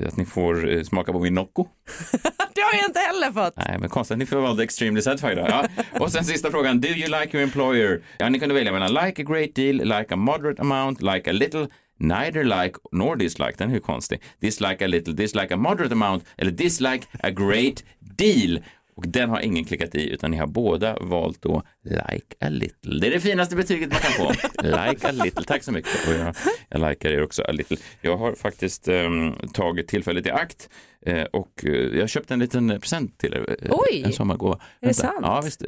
Att 0.08 0.16
ni 0.16 0.24
får 0.24 0.72
eh, 0.72 0.82
smaka 0.82 1.12
på 1.12 1.20
min 1.20 1.34
Nocco. 1.34 1.66
Det 2.54 2.60
har 2.60 2.78
jag 2.78 2.88
inte 2.88 3.00
heller 3.00 3.32
fått. 3.32 3.56
Nej, 3.56 3.78
men 3.78 3.88
konstigt 3.88 4.12
att 4.12 4.18
ni 4.18 4.26
får 4.26 4.36
valde 4.36 4.62
extremely 4.62 5.02
satisfied. 5.02 5.38
Ja. 5.38 5.66
Och 6.00 6.12
sen 6.12 6.24
sista 6.24 6.50
frågan, 6.50 6.80
do 6.80 6.88
you 6.88 7.20
like 7.20 7.36
your 7.36 7.42
employer? 7.42 8.02
Ja, 8.18 8.28
ni 8.28 8.38
kunde 8.38 8.54
välja 8.54 8.72
mellan 8.72 9.06
like 9.06 9.22
a 9.22 9.24
great 9.28 9.54
deal, 9.54 9.76
like 9.76 10.14
a 10.14 10.16
moderate 10.16 10.62
amount, 10.62 11.02
like 11.02 11.30
a 11.30 11.32
little, 11.32 11.66
neither 11.98 12.44
like 12.44 12.74
nor 12.92 13.16
dislike. 13.16 13.54
Den 13.56 13.70
är 13.70 13.74
ju 13.74 13.80
konstig. 13.80 14.22
Dislike 14.40 14.84
a 14.84 14.88
little, 14.88 15.12
dislike 15.12 15.54
a 15.54 15.56
moderate 15.56 15.92
amount 15.92 16.24
eller 16.36 16.50
dislike 16.50 17.06
a 17.22 17.30
great 17.30 17.84
deal. 18.00 18.58
Och 18.98 19.08
den 19.08 19.30
har 19.30 19.40
ingen 19.40 19.64
klickat 19.64 19.94
i 19.94 20.10
utan 20.10 20.30
ni 20.30 20.36
har 20.36 20.46
båda 20.46 20.96
valt 21.00 21.42
då 21.42 21.62
like 21.84 22.34
a 22.40 22.48
little. 22.48 23.00
Det 23.00 23.06
är 23.06 23.10
det 23.10 23.20
finaste 23.20 23.56
betyget 23.56 23.90
man 23.90 23.98
kan 24.00 24.12
få. 24.12 24.32
like 24.62 25.08
a 25.08 25.12
little. 25.12 25.44
Tack 25.44 25.62
så 25.62 25.72
mycket. 25.72 26.08
Och 26.08 26.14
jag, 26.14 26.34
jag 26.68 26.90
likar 26.90 27.10
er 27.10 27.22
också 27.22 27.42
a 27.42 27.52
little. 27.52 27.76
Jag 28.00 28.16
har 28.16 28.32
faktiskt 28.34 28.88
ehm, 28.88 29.32
tagit 29.52 29.88
tillfället 29.88 30.26
i 30.26 30.30
akt 30.30 30.68
eh, 31.06 31.22
och 31.22 31.64
eh, 31.64 31.70
jag 31.72 32.08
köpte 32.08 32.34
en 32.34 32.40
liten 32.40 32.68
present 32.80 33.18
till 33.18 33.34
er. 33.34 33.56
eh, 33.62 33.70
Oj! 33.70 34.02
En 34.04 34.12
sommargåva. 34.12 34.60
det 34.80 34.86
Vänta. 34.86 35.02
sant? 35.02 35.18
Ja, 35.22 35.40
visst. 35.40 35.62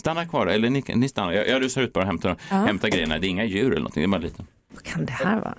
Stanna 0.00 0.26
kvar. 0.26 0.46
Eller 0.46 0.70
ni, 0.70 0.82
ni 0.94 1.08
stannar. 1.08 1.32
Jag, 1.32 1.48
jag 1.48 1.62
rusar 1.62 1.82
ut 1.82 1.92
bara 1.92 2.00
och 2.00 2.06
hämtar, 2.06 2.36
hämtar 2.48 2.88
grejerna. 2.88 3.18
Det 3.18 3.26
är 3.26 3.28
inga 3.28 3.44
djur 3.44 3.66
eller 3.66 3.76
någonting. 3.76 4.02
Det 4.02 4.06
är 4.06 4.08
bara 4.08 4.18
lite. 4.22 4.44
Vad 4.74 4.82
kan 4.82 5.04
det 5.06 5.12
här 5.12 5.40
vara? 5.40 5.58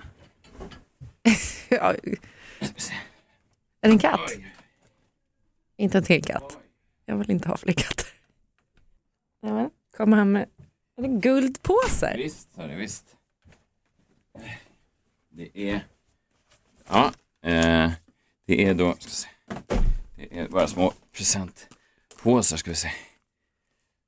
Ja. 1.68 1.94
Är 3.80 3.88
det 3.88 3.88
en 3.88 3.98
katt? 3.98 4.32
Inte 5.76 5.98
en 5.98 6.04
till 6.04 6.24
katt. 6.24 6.58
Jag 7.06 7.16
vill 7.16 7.30
inte 7.30 7.48
ha 7.48 7.56
fler 7.56 7.72
katter. 7.72 8.06
Nämen, 9.42 9.70
Kommer 9.96 10.16
han 10.16 10.32
med 10.32 10.48
är 10.96 11.02
det 11.02 11.08
guldpåsar? 11.08 12.14
Visst, 12.16 12.48
hörni, 12.56 12.74
visst. 12.74 13.04
Det 15.30 15.70
är... 15.70 15.86
Ja, 16.88 17.12
eh, 17.42 17.90
det 18.46 18.64
är 18.64 18.74
då... 18.74 18.94
Ska 18.98 19.10
se. 19.10 19.28
Det 20.16 20.38
är 20.38 20.48
bara 20.48 20.66
små 20.66 20.92
presentpåsar 21.12 22.56
ska 22.56 22.70
vi 22.70 22.76
se. 22.76 22.90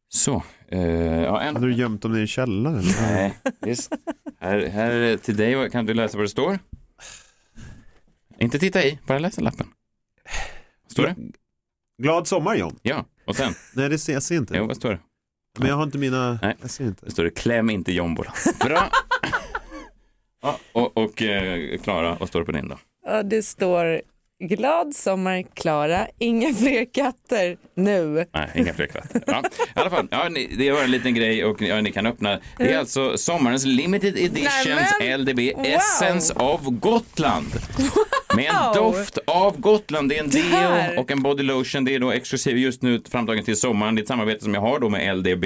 Så. 0.08 0.42
Eh, 0.68 0.80
ja, 1.22 1.40
en... 1.40 1.54
Hade 1.54 1.66
du 1.66 1.74
gömt 1.74 2.02
dem 2.02 2.16
i 2.16 2.26
källaren? 2.26 2.84
Nej, 3.00 3.38
visst. 3.60 3.92
Här, 4.38 4.66
här 4.66 5.16
till 5.16 5.36
dig. 5.36 5.70
Kan 5.70 5.86
du 5.86 5.94
läsa 5.94 6.16
vad 6.16 6.24
det 6.24 6.30
står? 6.30 6.58
Inte 8.38 8.58
titta 8.58 8.84
i, 8.84 8.98
bara 9.06 9.18
läsa 9.18 9.40
lappen. 9.40 9.66
Vad 10.82 10.92
står 10.92 11.02
det? 11.02 11.16
Glad 12.02 12.26
sommar 12.26 12.54
John. 12.54 12.78
Ja, 12.82 13.04
och 13.26 13.36
sen? 13.36 13.52
Nej, 13.74 13.88
det 13.88 13.98
ser, 13.98 14.12
jag 14.12 14.22
ser 14.22 14.36
inte. 14.36 14.56
Jo, 14.56 14.66
vad 14.66 14.76
står 14.76 14.90
det? 14.90 14.98
Men 15.58 15.68
jag 15.68 15.76
har 15.76 15.82
inte 15.82 15.98
mina... 15.98 16.38
Nej. 16.42 16.56
Jag 16.60 16.70
ser 16.70 16.84
inte. 16.84 17.04
Det 17.06 17.10
står 17.10 17.24
det 17.24 17.30
kläm 17.30 17.70
inte 17.70 17.92
jombola. 17.92 18.32
Bra. 18.64 18.90
Ja, 20.42 20.58
och 20.72 20.96
och 20.96 21.22
eh, 21.22 21.78
Klara, 21.78 22.16
vad 22.20 22.28
står 22.28 22.40
det 22.40 22.46
på 22.46 22.52
din 22.52 22.68
då? 22.68 22.78
Ja, 23.06 23.22
det 23.22 23.42
står 23.42 24.02
glad 24.40 24.94
sommar 24.94 25.44
Klara, 25.54 26.06
inga 26.18 26.54
fler 26.54 26.84
katter 26.94 27.56
nu. 27.74 28.26
Nej, 28.34 28.50
inga 28.54 28.74
fler 28.74 28.86
katter. 28.86 29.22
Ja, 29.26 29.42
I 29.76 29.80
alla 29.80 29.90
fall, 29.90 30.08
ja, 30.10 30.28
ni, 30.28 30.54
det 30.58 30.72
var 30.72 30.82
en 30.82 30.90
liten 30.90 31.14
grej 31.14 31.44
och 31.44 31.62
ja, 31.62 31.80
ni 31.80 31.92
kan 31.92 32.06
öppna. 32.06 32.40
Det 32.58 32.72
är 32.72 32.78
alltså 32.78 33.18
sommarens 33.18 33.64
limited 33.64 34.18
editions 34.18 34.94
Nämen! 35.00 35.20
LDB 35.20 35.56
Wow! 35.56 35.66
Essence 35.66 36.34
of 36.34 36.60
Gotland. 36.64 37.46
Med 38.36 38.50
en 38.50 38.74
doft 38.74 39.18
av 39.26 39.60
Gotland. 39.60 40.08
Det 40.08 40.18
är 40.18 40.22
en 40.22 40.30
deo 40.30 41.00
och 41.00 41.10
en 41.10 41.22
body 41.22 41.42
lotion. 41.42 41.84
Det 41.84 41.94
är 41.94 41.98
då 41.98 42.10
exklusiv 42.10 42.58
just 42.58 42.82
nu 42.82 43.02
framtagen 43.10 43.44
till 43.44 43.56
sommaren. 43.56 43.94
Det 43.94 44.00
är 44.00 44.02
ett 44.02 44.08
samarbete 44.08 44.44
som 44.44 44.54
jag 44.54 44.60
har 44.60 44.80
då 44.80 44.88
med 44.88 45.16
LDB. 45.16 45.44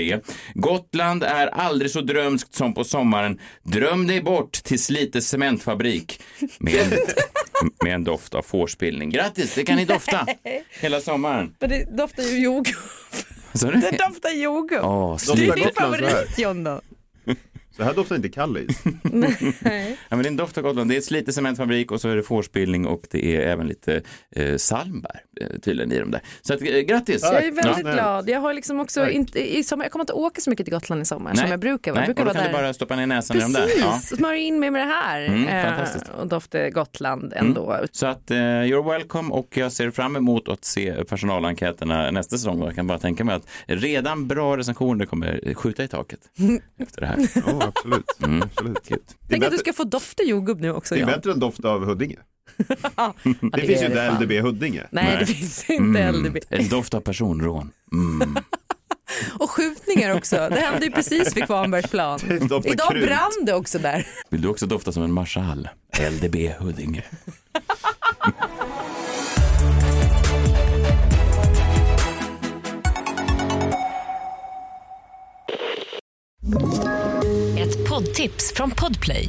Gotland 0.54 1.22
är 1.22 1.46
aldrig 1.46 1.90
så 1.90 2.00
drömskt 2.00 2.54
som 2.54 2.74
på 2.74 2.84
sommaren. 2.84 3.38
Dröm 3.62 4.06
dig 4.06 4.22
bort 4.22 4.52
till 4.52 4.82
Slite 4.82 5.20
cementfabrik 5.20 6.22
med 6.58 6.98
med 7.84 7.94
en 7.94 8.04
doft 8.04 8.34
av 8.34 8.42
fårspillning. 8.42 9.10
Grattis, 9.10 9.54
det 9.54 9.64
kan 9.64 9.76
ni 9.76 9.84
dofta 9.84 10.26
hela 10.80 11.00
sommaren. 11.00 11.54
Men 11.60 11.70
det 11.70 11.96
doftar 11.96 12.22
ju 12.22 12.42
jordgubb. 12.42 12.74
Det, 13.52 13.66
Det 13.66 13.96
doftar 14.08 14.30
jordgubb. 14.42 14.84
Åh, 14.84 15.16
det 15.36 15.42
är 15.42 15.46
Doftar 15.46 15.54
din 15.56 15.64
Gotland 15.64 15.94
så 15.96 16.04
här? 16.04 16.10
favorit 16.12 16.38
Jonna. 16.38 16.80
Så 17.76 17.82
här 17.84 17.94
doftar 17.94 18.16
inte 18.16 18.28
Kallis. 18.28 18.78
Nej. 19.02 19.36
Ja, 20.08 20.16
men 20.16 20.22
det 20.22 20.26
är 20.26 20.30
en 20.30 20.36
doft 20.36 20.58
av 20.58 20.64
Gotland. 20.64 20.90
Det 20.90 20.96
är 20.96 21.00
Slite 21.00 21.32
cementfabrik 21.32 21.92
och 21.92 22.00
så 22.00 22.08
är 22.08 22.16
det 22.16 22.22
fårspillning 22.22 22.86
och 22.86 23.02
det 23.10 23.36
är 23.36 23.40
även 23.40 23.66
lite 23.68 24.02
eh, 24.36 24.56
salmbär 24.56 25.20
tydligen 25.62 25.92
i 25.92 25.98
dem 25.98 26.10
där. 26.10 26.20
Så 26.42 26.54
att, 26.54 26.62
eh, 26.62 26.66
grattis! 26.80 27.22
Jag 27.22 27.44
är 27.44 27.50
väldigt 27.52 27.86
Ja. 27.86 27.92
glad. 27.92 28.28
Jag 28.28 28.40
har 28.40 28.54
liksom 28.54 28.80
också 28.80 29.08
inte, 29.10 29.56
i 29.56 29.64
sommar, 29.64 29.84
jag 29.84 29.92
kommer 29.92 30.02
inte 30.02 30.12
åka 30.12 30.40
så 30.40 30.50
mycket 30.50 30.66
till 30.66 30.74
Gotland 30.74 31.02
i 31.02 31.04
sommar 31.04 31.30
Nej. 31.30 31.40
som 31.42 31.50
jag 31.50 31.60
brukar. 31.60 31.92
vara. 31.92 32.00
Nej, 32.00 32.08
Jag 32.08 32.16
brukar 32.16 32.28
och 32.30 32.34
då 32.34 32.40
kan 32.40 32.52
där. 32.52 32.58
du 32.58 32.62
bara 32.64 32.74
stoppa 32.74 32.96
ner 32.96 33.06
näsan 33.06 33.36
i 33.36 33.40
Precis, 33.40 33.56
dem 33.56 33.66
där. 33.66 33.80
Ja. 33.86 33.98
smörja 33.98 34.36
in 34.40 34.58
mig 34.60 34.70
med 34.70 34.80
det 34.86 34.92
här 34.94 35.20
Mm, 35.26 35.48
eh, 35.48 35.64
fantastiskt. 35.64 36.08
och 36.08 36.26
dofta 36.26 36.70
Gotland 36.70 37.32
ändå. 37.36 37.76
Så 37.92 38.06
att 38.06 38.30
eh, 38.30 38.36
you're 38.36 38.90
welcome 38.92 39.30
och 39.34 39.56
jag 39.56 39.72
ser 39.72 39.90
fram 39.90 40.16
emot 40.16 40.48
att 40.48 40.64
se 40.64 41.04
personalenkäterna 41.04 42.10
nästa 42.10 42.36
säsong 42.38 42.62
jag 42.64 42.74
kan 42.74 42.86
bara 42.86 42.98
tänka 42.98 43.24
mig 43.24 43.34
att 43.34 43.46
redan 43.66 44.26
bra 44.28 44.56
recensioner 44.56 45.06
kommer 45.06 45.54
skjuta 45.54 45.84
i 45.84 45.88
taket 45.88 46.20
efter 46.78 47.00
det 47.00 47.06
här. 47.06 47.16
Ja, 47.46 47.62
absolut. 47.76 48.06
Mm. 48.24 48.42
absolut. 48.42 48.88
Kul. 48.88 48.98
Det 49.08 49.14
är, 49.24 49.28
Tänk 49.28 49.44
att 49.44 49.50
du 49.50 49.58
ska 49.58 49.72
få 49.72 49.84
dofta 49.84 50.22
jordgubb 50.22 50.60
nu 50.60 50.72
också 50.72 50.94
det 50.94 51.00
är 51.00 51.06
bättre 51.06 51.32
än 51.32 51.40
doft 51.40 51.64
av 51.64 51.84
Huddinge. 51.84 52.16
Ja, 52.96 53.14
Det, 53.52 53.60
finns 53.60 53.82
ju 53.82 53.86
inte 53.86 54.06
fan. 54.06 54.22
LDB 54.22 54.32
Huddinge. 54.32 54.86
Nej, 54.90 55.04
Nej. 55.04 55.16
det 55.18 55.26
finns 55.26 55.70
inte 55.70 56.12
LDB. 56.12 56.36
En 56.48 56.68
doft 56.68 56.94
av 56.94 57.00
personrån. 57.00 57.70
Mm. 57.92 58.36
Och 59.38 59.50
skjutningar 59.50 60.16
också. 60.16 60.36
Det 60.36 60.60
hände 60.60 60.86
ju 60.86 60.92
precis 60.92 61.36
vid 61.36 61.44
Kvarnbergsplan. 61.46 62.20
Idag 62.64 62.92
krut. 62.92 63.06
brann 63.06 63.30
det 63.42 63.54
också 63.54 63.78
där. 63.78 64.06
Vill 64.28 64.40
du 64.40 64.48
också 64.48 64.66
dofta 64.66 64.92
som 64.92 65.02
en 65.02 65.12
marschall? 65.12 65.68
LDB 66.10 66.36
Huddinge. 66.58 67.04
Ett 77.58 77.88
poddtips 77.88 78.52
från 78.54 78.70
Podplay. 78.70 79.28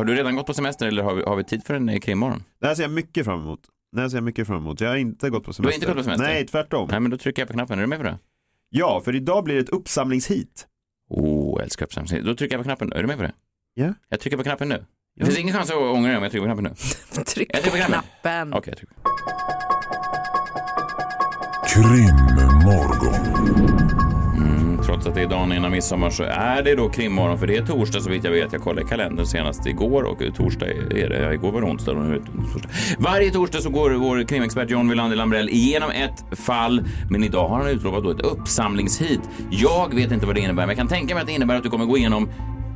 Har 0.00 0.04
du 0.04 0.14
redan 0.14 0.36
gått 0.36 0.46
på 0.46 0.54
semester 0.54 0.86
eller 0.86 1.02
har 1.02 1.14
vi, 1.14 1.22
har 1.22 1.36
vi 1.36 1.44
tid 1.44 1.64
för 1.64 1.74
en 1.74 1.88
eh, 1.88 1.98
krimmorgon? 1.98 2.44
Det 2.60 2.66
här 2.66 2.74
ser 2.74 2.82
jag 2.82 2.90
mycket 2.90 3.24
fram 3.24 3.40
emot. 3.40 3.60
Det 3.92 4.00
här 4.00 4.08
ser 4.08 4.16
jag 4.16 4.24
mycket 4.24 4.46
fram 4.46 4.56
emot. 4.56 4.80
Jag 4.80 4.88
har 4.88 4.96
inte 4.96 5.30
gått 5.30 5.44
på 5.44 5.52
semester. 5.52 5.70
har 5.70 5.74
inte 5.74 5.86
gått 5.86 5.96
på 5.96 6.02
semester? 6.02 6.26
Nej, 6.26 6.46
tvärtom. 6.46 6.88
Nej, 6.90 7.00
men 7.00 7.10
då 7.10 7.18
trycker 7.18 7.42
jag 7.42 7.48
på 7.48 7.52
knappen. 7.54 7.78
Är 7.78 7.82
du 7.82 7.86
med 7.88 7.98
på 7.98 8.04
det? 8.04 8.18
Ja, 8.68 9.00
för 9.04 9.16
idag 9.16 9.44
blir 9.44 9.54
det 9.54 9.60
ett 9.60 9.68
uppsamlingshit. 9.68 10.66
Oh, 11.10 11.52
jag 11.56 11.64
älskar 11.64 11.86
uppsamling. 11.86 12.24
Då 12.24 12.34
trycker 12.34 12.54
jag 12.54 12.60
på 12.60 12.64
knappen. 12.64 12.92
Är 12.92 13.00
du 13.00 13.06
med 13.06 13.16
på 13.16 13.22
det? 13.22 13.32
Ja. 13.74 13.94
Jag 14.08 14.20
trycker 14.20 14.36
på 14.36 14.42
knappen 14.42 14.68
nu. 14.68 14.84
Det 15.16 15.24
finns 15.24 15.38
ingen 15.38 15.54
chans 15.54 15.70
att 15.70 15.76
ångra 15.76 16.08
dig 16.08 16.16
om 16.16 16.22
jag 16.22 16.32
trycker 16.32 16.46
på 16.46 16.54
knappen 16.54 16.64
nu. 16.64 16.74
Tryck 17.24 17.50
Jag 17.54 17.62
på 17.62 17.70
trycker 17.70 17.86
på 17.86 17.92
knappen. 17.92 18.54
Okej, 18.54 18.70
jag 18.72 18.78
trycker. 18.78 18.96
Krimmorgon. 21.74 23.20
Trots 24.86 25.06
att 25.06 25.14
det 25.14 25.22
är 25.22 25.26
dagen 25.26 25.52
innan 25.52 25.70
midsommar 25.70 26.10
så 26.10 26.22
är 26.22 26.62
det 26.62 26.74
då 26.74 26.88
krimmorgon 26.88 27.38
för 27.38 27.46
det 27.46 27.56
är 27.56 27.66
torsdag 27.66 28.00
så 28.00 28.10
vitt 28.10 28.24
jag 28.24 28.30
vet. 28.30 28.52
Jag 28.52 28.62
kollade 28.62 28.86
i 28.86 28.88
kalendern 28.88 29.26
senast 29.26 29.66
igår 29.66 30.02
och 30.02 30.22
torsdag 30.36 30.66
är 30.66 31.08
det. 31.08 31.34
Igår 31.34 31.52
var 31.52 31.60
det 31.60 31.66
onsdag 31.66 31.92
och 31.92 32.04
nu 32.04 32.14
är 32.14 32.18
det 32.18 32.52
torsdag. 32.52 32.68
Varje 32.98 33.30
torsdag 33.30 33.60
så 33.60 33.70
går 33.70 33.90
vår 33.90 34.28
krimexpert 34.28 34.70
John 34.70 34.88
Wilander 34.88 35.16
Lambrell 35.16 35.48
igenom 35.48 35.90
ett 35.90 36.38
fall 36.38 36.82
men 37.10 37.24
idag 37.24 37.48
har 37.48 37.58
han 37.58 37.68
utlovat 37.68 38.02
då 38.02 38.10
ett 38.10 38.20
uppsamlingshit. 38.20 39.20
Jag 39.50 39.94
vet 39.94 40.12
inte 40.12 40.26
vad 40.26 40.34
det 40.34 40.40
innebär 40.40 40.62
men 40.62 40.68
jag 40.68 40.78
kan 40.78 40.88
tänka 40.88 41.14
mig 41.14 41.20
att 41.20 41.26
det 41.26 41.34
innebär 41.34 41.56
att 41.56 41.62
du 41.62 41.70
kommer 41.70 41.86
gå 41.86 41.98
igenom 41.98 42.28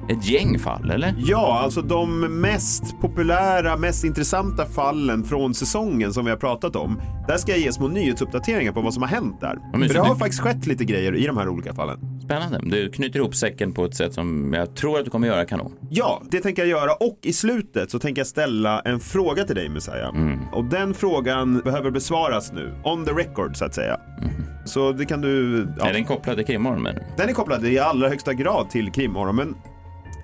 ett 0.08 0.28
gäng 0.28 0.58
fall, 0.58 0.90
eller? 0.90 1.14
Ja, 1.18 1.60
alltså 1.62 1.82
de 1.82 2.20
mest 2.40 3.00
populära, 3.00 3.76
mest 3.76 4.04
intressanta 4.04 4.66
fallen 4.66 5.24
från 5.24 5.54
säsongen 5.54 6.12
som 6.12 6.24
vi 6.24 6.30
har 6.30 6.38
pratat 6.38 6.76
om. 6.76 7.00
Där 7.28 7.36
ska 7.36 7.52
jag 7.52 7.60
ge 7.60 7.72
små 7.72 7.88
nyhetsuppdateringar 7.88 8.72
på 8.72 8.80
vad 8.80 8.94
som 8.94 9.02
har 9.02 9.10
hänt 9.10 9.40
där. 9.40 9.58
För 9.70 9.78
mysigt. 9.78 9.94
det 9.94 10.00
har 10.00 10.14
faktiskt 10.14 10.42
skett 10.42 10.66
lite 10.66 10.84
grejer 10.84 11.16
i 11.16 11.26
de 11.26 11.36
här 11.36 11.48
olika 11.48 11.74
fallen. 11.74 11.98
Spännande. 12.24 12.58
Du 12.70 12.90
knyter 12.90 13.18
ihop 13.18 13.34
säcken 13.34 13.72
på 13.72 13.84
ett 13.84 13.94
sätt 13.94 14.14
som 14.14 14.52
jag 14.52 14.76
tror 14.76 14.98
att 14.98 15.04
du 15.04 15.10
kommer 15.10 15.26
göra 15.26 15.44
kanon. 15.44 15.72
Ja, 15.90 16.22
det 16.30 16.40
tänker 16.40 16.62
jag 16.62 16.68
göra 16.68 16.94
och 16.94 17.18
i 17.22 17.32
slutet 17.32 17.90
så 17.90 17.98
tänker 17.98 18.20
jag 18.20 18.26
ställa 18.26 18.80
en 18.80 19.00
fråga 19.00 19.44
till 19.44 19.56
dig 19.56 19.68
Messiah. 19.68 20.12
Och 20.52 20.64
den 20.64 20.94
frågan 20.94 21.60
behöver 21.60 21.90
besvaras 21.90 22.52
nu, 22.52 22.74
on 22.84 23.04
the 23.04 23.12
record 23.12 23.56
så 23.56 23.64
att 23.64 23.74
säga. 23.74 24.00
Så 24.64 24.92
det 24.92 25.04
kan 25.04 25.20
du... 25.20 25.66
Ja. 25.78 25.86
Är 25.88 25.92
den 25.92 26.04
kopplad 26.04 26.36
till 26.36 26.46
krimmorgon 26.46 26.84
du? 26.84 26.92
Den 27.16 27.28
är 27.28 27.32
kopplad 27.32 27.66
i 27.66 27.78
allra 27.78 28.08
högsta 28.08 28.34
grad 28.34 28.70
till 28.70 28.92
krimmorgon, 28.92 29.36
men 29.36 29.54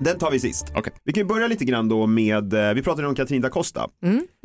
den 0.01 0.19
tar 0.19 0.31
vi 0.31 0.41
sist. 0.41 0.73
Okej. 0.77 0.93
Vi 1.05 1.13
kan 1.13 1.21
ju 1.21 1.27
börja 1.27 1.47
lite 1.47 1.65
grann 1.65 1.89
då 1.89 2.07
med, 2.07 2.55
eh, 2.55 2.75
vi 2.75 2.83
pratade 2.83 3.09
om 3.09 3.15
Katrin 3.15 3.43
da 3.43 3.49
Costa. 3.49 3.89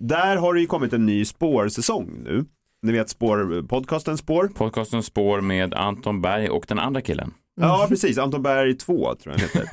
Där 0.02 0.36
har 0.36 0.54
det 0.54 0.60
ju 0.60 0.66
kommit 0.68 0.94
en 0.94 1.06
ny 1.06 1.26
spårsäsong 1.26 2.10
nu. 2.24 2.46
Ni 2.82 2.92
vet 2.92 3.10
spår, 3.10 3.68
podcasten 3.68 4.18
Spår. 4.18 4.48
Podcasten 4.56 5.04
Spår 5.04 5.42
med 5.42 5.74
Anton 5.74 6.22
Berg 6.22 6.50
och 6.50 6.66
den 6.68 6.80
andra 6.80 7.02
killen. 7.02 7.34
Ja, 7.62 7.86
precis. 7.90 8.18
Anton 8.18 8.42
Berg 8.42 8.78
2 8.78 9.16
tror 9.16 9.36
jag 9.36 9.40
den 9.40 9.40
heter. 9.40 9.68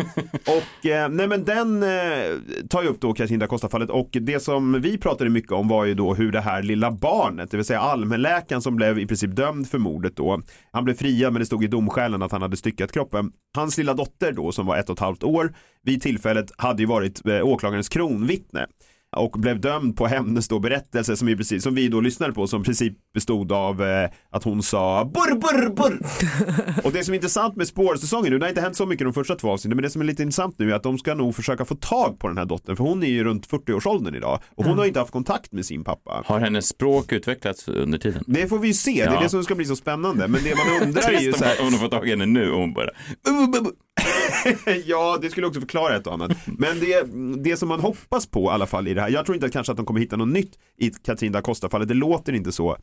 och 0.58 0.86
eh, 0.86 1.08
nej 1.08 1.26
men 1.26 1.44
den 1.44 1.82
eh, 1.82 2.68
tar 2.68 2.82
ju 2.82 2.88
upp 2.88 3.00
då 3.00 3.14
Katrin 3.14 3.38
da 3.38 3.46
Costa-fallet 3.46 3.90
och 3.90 4.08
det 4.12 4.40
som 4.40 4.80
vi 4.80 4.98
pratade 4.98 5.30
mycket 5.30 5.52
om 5.52 5.68
var 5.68 5.84
ju 5.84 5.94
då 5.94 6.14
hur 6.14 6.32
det 6.32 6.40
här 6.40 6.62
lilla 6.62 6.90
barnet, 6.90 7.50
det 7.50 7.56
vill 7.56 7.66
säga 7.66 7.80
allmänläkaren 7.80 8.62
som 8.62 8.76
blev 8.76 8.98
i 8.98 9.06
princip 9.06 9.36
dömd 9.36 9.68
för 9.68 9.78
mordet 9.78 10.16
då. 10.16 10.42
Han 10.72 10.84
blev 10.84 10.94
friad 10.94 11.32
men 11.32 11.40
det 11.40 11.46
stod 11.46 11.64
i 11.64 11.66
domskälen 11.66 12.22
att 12.22 12.32
han 12.32 12.42
hade 12.42 12.56
styckat 12.56 12.92
kroppen. 12.92 13.32
Hans 13.56 13.78
lilla 13.78 13.94
dotter 13.94 14.32
då 14.32 14.52
som 14.52 14.66
var 14.66 14.76
ett 14.76 14.90
och 14.90 14.96
ett 14.96 15.00
halvt 15.00 15.22
år 15.22 15.54
vid 15.82 16.02
tillfället 16.02 16.50
hade 16.56 16.82
ju 16.82 16.86
varit 16.86 17.26
eh, 17.26 17.46
åklagarens 17.46 17.88
kronvittne 17.88 18.66
och 19.16 19.30
blev 19.40 19.60
dömd 19.60 19.96
på 19.96 20.06
hennes 20.06 20.48
då 20.48 20.58
berättelse 20.58 21.16
som, 21.16 21.28
i 21.28 21.36
princip, 21.36 21.62
som 21.62 21.74
vi 21.74 21.88
då 21.88 22.00
lyssnade 22.00 22.32
på 22.32 22.46
som 22.46 22.60
i 22.60 22.64
princip 22.64 22.92
bestod 23.14 23.52
av 23.52 23.82
eh, 23.82 24.10
att 24.30 24.44
hon 24.44 24.62
sa 24.62 25.04
burr 25.04 25.34
burr 25.34 25.68
burr. 25.74 25.98
och 26.86 26.92
det 26.92 27.04
som 27.04 27.14
är 27.14 27.16
intressant 27.16 27.56
med 27.56 27.66
spårsäsongen 27.68 28.32
nu, 28.32 28.38
det 28.38 28.44
har 28.44 28.48
inte 28.48 28.60
hänt 28.60 28.76
så 28.76 28.86
mycket 28.86 29.06
de 29.06 29.12
första 29.12 29.34
två 29.34 29.50
avsnitten, 29.50 29.76
men 29.76 29.82
det 29.82 29.90
som 29.90 30.00
är 30.02 30.06
lite 30.06 30.22
intressant 30.22 30.58
nu 30.58 30.70
är 30.70 30.74
att 30.74 30.82
de 30.82 30.98
ska 30.98 31.14
nog 31.14 31.34
försöka 31.36 31.64
få 31.64 31.74
tag 31.74 32.18
på 32.18 32.28
den 32.28 32.38
här 32.38 32.44
dottern, 32.44 32.76
för 32.76 32.84
hon 32.84 33.02
är 33.02 33.06
ju 33.08 33.24
runt 33.24 33.48
40-årsåldern 33.48 34.14
idag 34.14 34.40
och 34.56 34.64
hon 34.64 34.78
har 34.78 34.86
inte 34.86 34.98
haft 35.00 35.12
kontakt 35.12 35.52
med 35.52 35.66
sin 35.66 35.84
pappa. 35.84 36.22
Har 36.26 36.40
hennes 36.40 36.68
språk 36.68 37.12
utvecklats 37.12 37.68
under 37.68 37.98
tiden? 37.98 38.24
Det 38.26 38.46
får 38.48 38.58
vi 38.58 38.68
ju 38.68 38.74
se, 38.74 38.92
det 38.94 39.00
är 39.02 39.14
Ja. 39.14 39.20
det 39.22 39.28
som 39.28 39.44
ska 39.44 39.54
bli 39.54 39.64
så 39.64 39.76
spännande, 39.76 40.28
men 40.28 40.40
det 40.44 40.54
man 40.54 40.88
undrar 40.88 41.10
är 41.12 41.20
ju 41.20 41.32
så 41.38 41.44
här, 41.44 41.60
om 41.60 41.64
hon 41.66 41.78
får 41.80 41.88
tag 41.88 42.06
i 42.06 42.10
henne 42.10 42.26
nu 42.26 42.50
och 42.50 42.60
hon 42.60 42.72
bara... 42.74 42.88
ja, 44.86 45.18
det 45.22 45.30
skulle 45.30 45.46
också 45.46 45.60
förklara 45.60 45.96
ett 45.96 46.06
och 46.06 46.12
annat. 46.14 46.32
Men 46.46 46.80
det, 46.80 47.06
det 47.42 47.56
som 47.56 47.68
man 47.68 47.80
hoppas 47.80 48.26
på 48.26 48.44
i 48.44 48.48
alla 48.48 48.66
fall 48.66 48.88
i 48.88 48.94
det 48.94 49.00
här, 49.00 49.08
jag 49.08 49.24
tror 49.26 49.34
inte 49.34 49.46
att 49.46 49.52
kanske 49.52 49.70
att 49.72 49.76
de 49.76 49.86
kommer 49.86 50.00
hitta 50.00 50.16
något 50.16 50.28
nytt 50.28 50.58
i 50.78 50.90
Katrin 50.90 51.32
da 51.32 51.40
Costa-fallet, 51.40 51.88
det 51.88 51.94
låter 51.94 52.32
inte 52.32 52.52
så. 52.52 52.76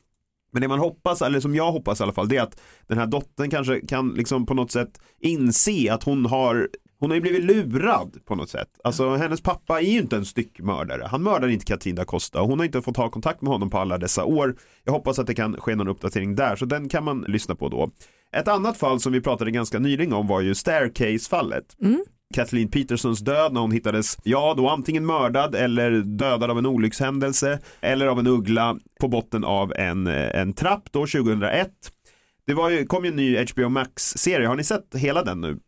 Men 0.51 0.61
det 0.61 0.67
man 0.67 0.79
hoppas, 0.79 1.21
eller 1.21 1.39
som 1.39 1.55
jag 1.55 1.71
hoppas 1.71 1.99
i 1.99 2.03
alla 2.03 2.13
fall, 2.13 2.27
det 2.27 2.37
är 2.37 2.41
att 2.41 2.61
den 2.87 2.97
här 2.97 3.07
dottern 3.07 3.49
kanske 3.49 3.81
kan 3.81 4.09
liksom 4.09 4.45
på 4.45 4.53
något 4.53 4.71
sätt 4.71 5.01
inse 5.19 5.93
att 5.93 6.03
hon 6.03 6.25
har 6.25 6.69
hon 6.99 7.09
har 7.09 7.15
ju 7.15 7.21
blivit 7.21 7.43
lurad 7.43 8.17
på 8.25 8.35
något 8.35 8.49
sätt. 8.49 8.67
Alltså 8.83 9.15
hennes 9.15 9.41
pappa 9.41 9.81
är 9.81 9.85
ju 9.85 9.99
inte 9.99 10.15
en 10.15 10.25
styckmördare. 10.25 11.07
Han 11.11 11.23
mördar 11.23 11.47
inte 11.47 11.65
Katrin 11.65 11.95
da 11.95 12.05
Costa 12.05 12.41
och 12.41 12.47
hon 12.47 12.59
har 12.59 12.65
inte 12.65 12.81
fått 12.81 12.97
ha 12.97 13.09
kontakt 13.09 13.41
med 13.41 13.51
honom 13.51 13.69
på 13.69 13.77
alla 13.77 13.97
dessa 13.97 14.25
år. 14.25 14.55
Jag 14.83 14.93
hoppas 14.93 15.19
att 15.19 15.27
det 15.27 15.35
kan 15.35 15.57
ske 15.57 15.75
någon 15.75 15.87
uppdatering 15.87 16.35
där, 16.35 16.55
så 16.55 16.65
den 16.65 16.89
kan 16.89 17.03
man 17.03 17.21
lyssna 17.27 17.55
på 17.55 17.69
då. 17.69 17.91
Ett 18.35 18.47
annat 18.47 18.77
fall 18.77 18.99
som 18.99 19.11
vi 19.13 19.21
pratade 19.21 19.51
ganska 19.51 19.79
nyligen 19.79 20.13
om 20.13 20.27
var 20.27 20.41
ju 20.41 20.53
Staircase-fallet. 20.55 21.65
Kathleen 22.35 22.71
Petersons 22.71 23.19
död 23.19 23.53
när 23.53 23.61
hon 23.61 23.71
hittades, 23.71 24.17
ja 24.23 24.53
då 24.57 24.69
antingen 24.69 25.05
mördad 25.05 25.55
eller 25.55 25.91
dödad 25.91 26.51
av 26.51 26.57
en 26.57 26.65
olyckshändelse 26.65 27.59
eller 27.81 28.07
av 28.07 28.19
en 28.19 28.27
uggla 28.27 28.77
på 28.99 29.07
botten 29.07 29.43
av 29.43 29.73
en, 29.75 30.07
eh, 30.07 30.39
en 30.41 30.53
trapp 30.53 30.83
då 30.91 30.99
2001. 30.99 31.69
Det 32.47 32.53
var 32.53 32.69
ju, 32.69 32.85
kom 32.85 33.03
ju 33.05 33.09
en 33.09 33.15
ny 33.15 33.45
HBO 33.45 33.69
Max-serie, 33.69 34.47
har 34.47 34.55
ni 34.55 34.63
sett 34.63 34.95
hela 34.95 35.23
den 35.23 35.41
nu? 35.41 35.59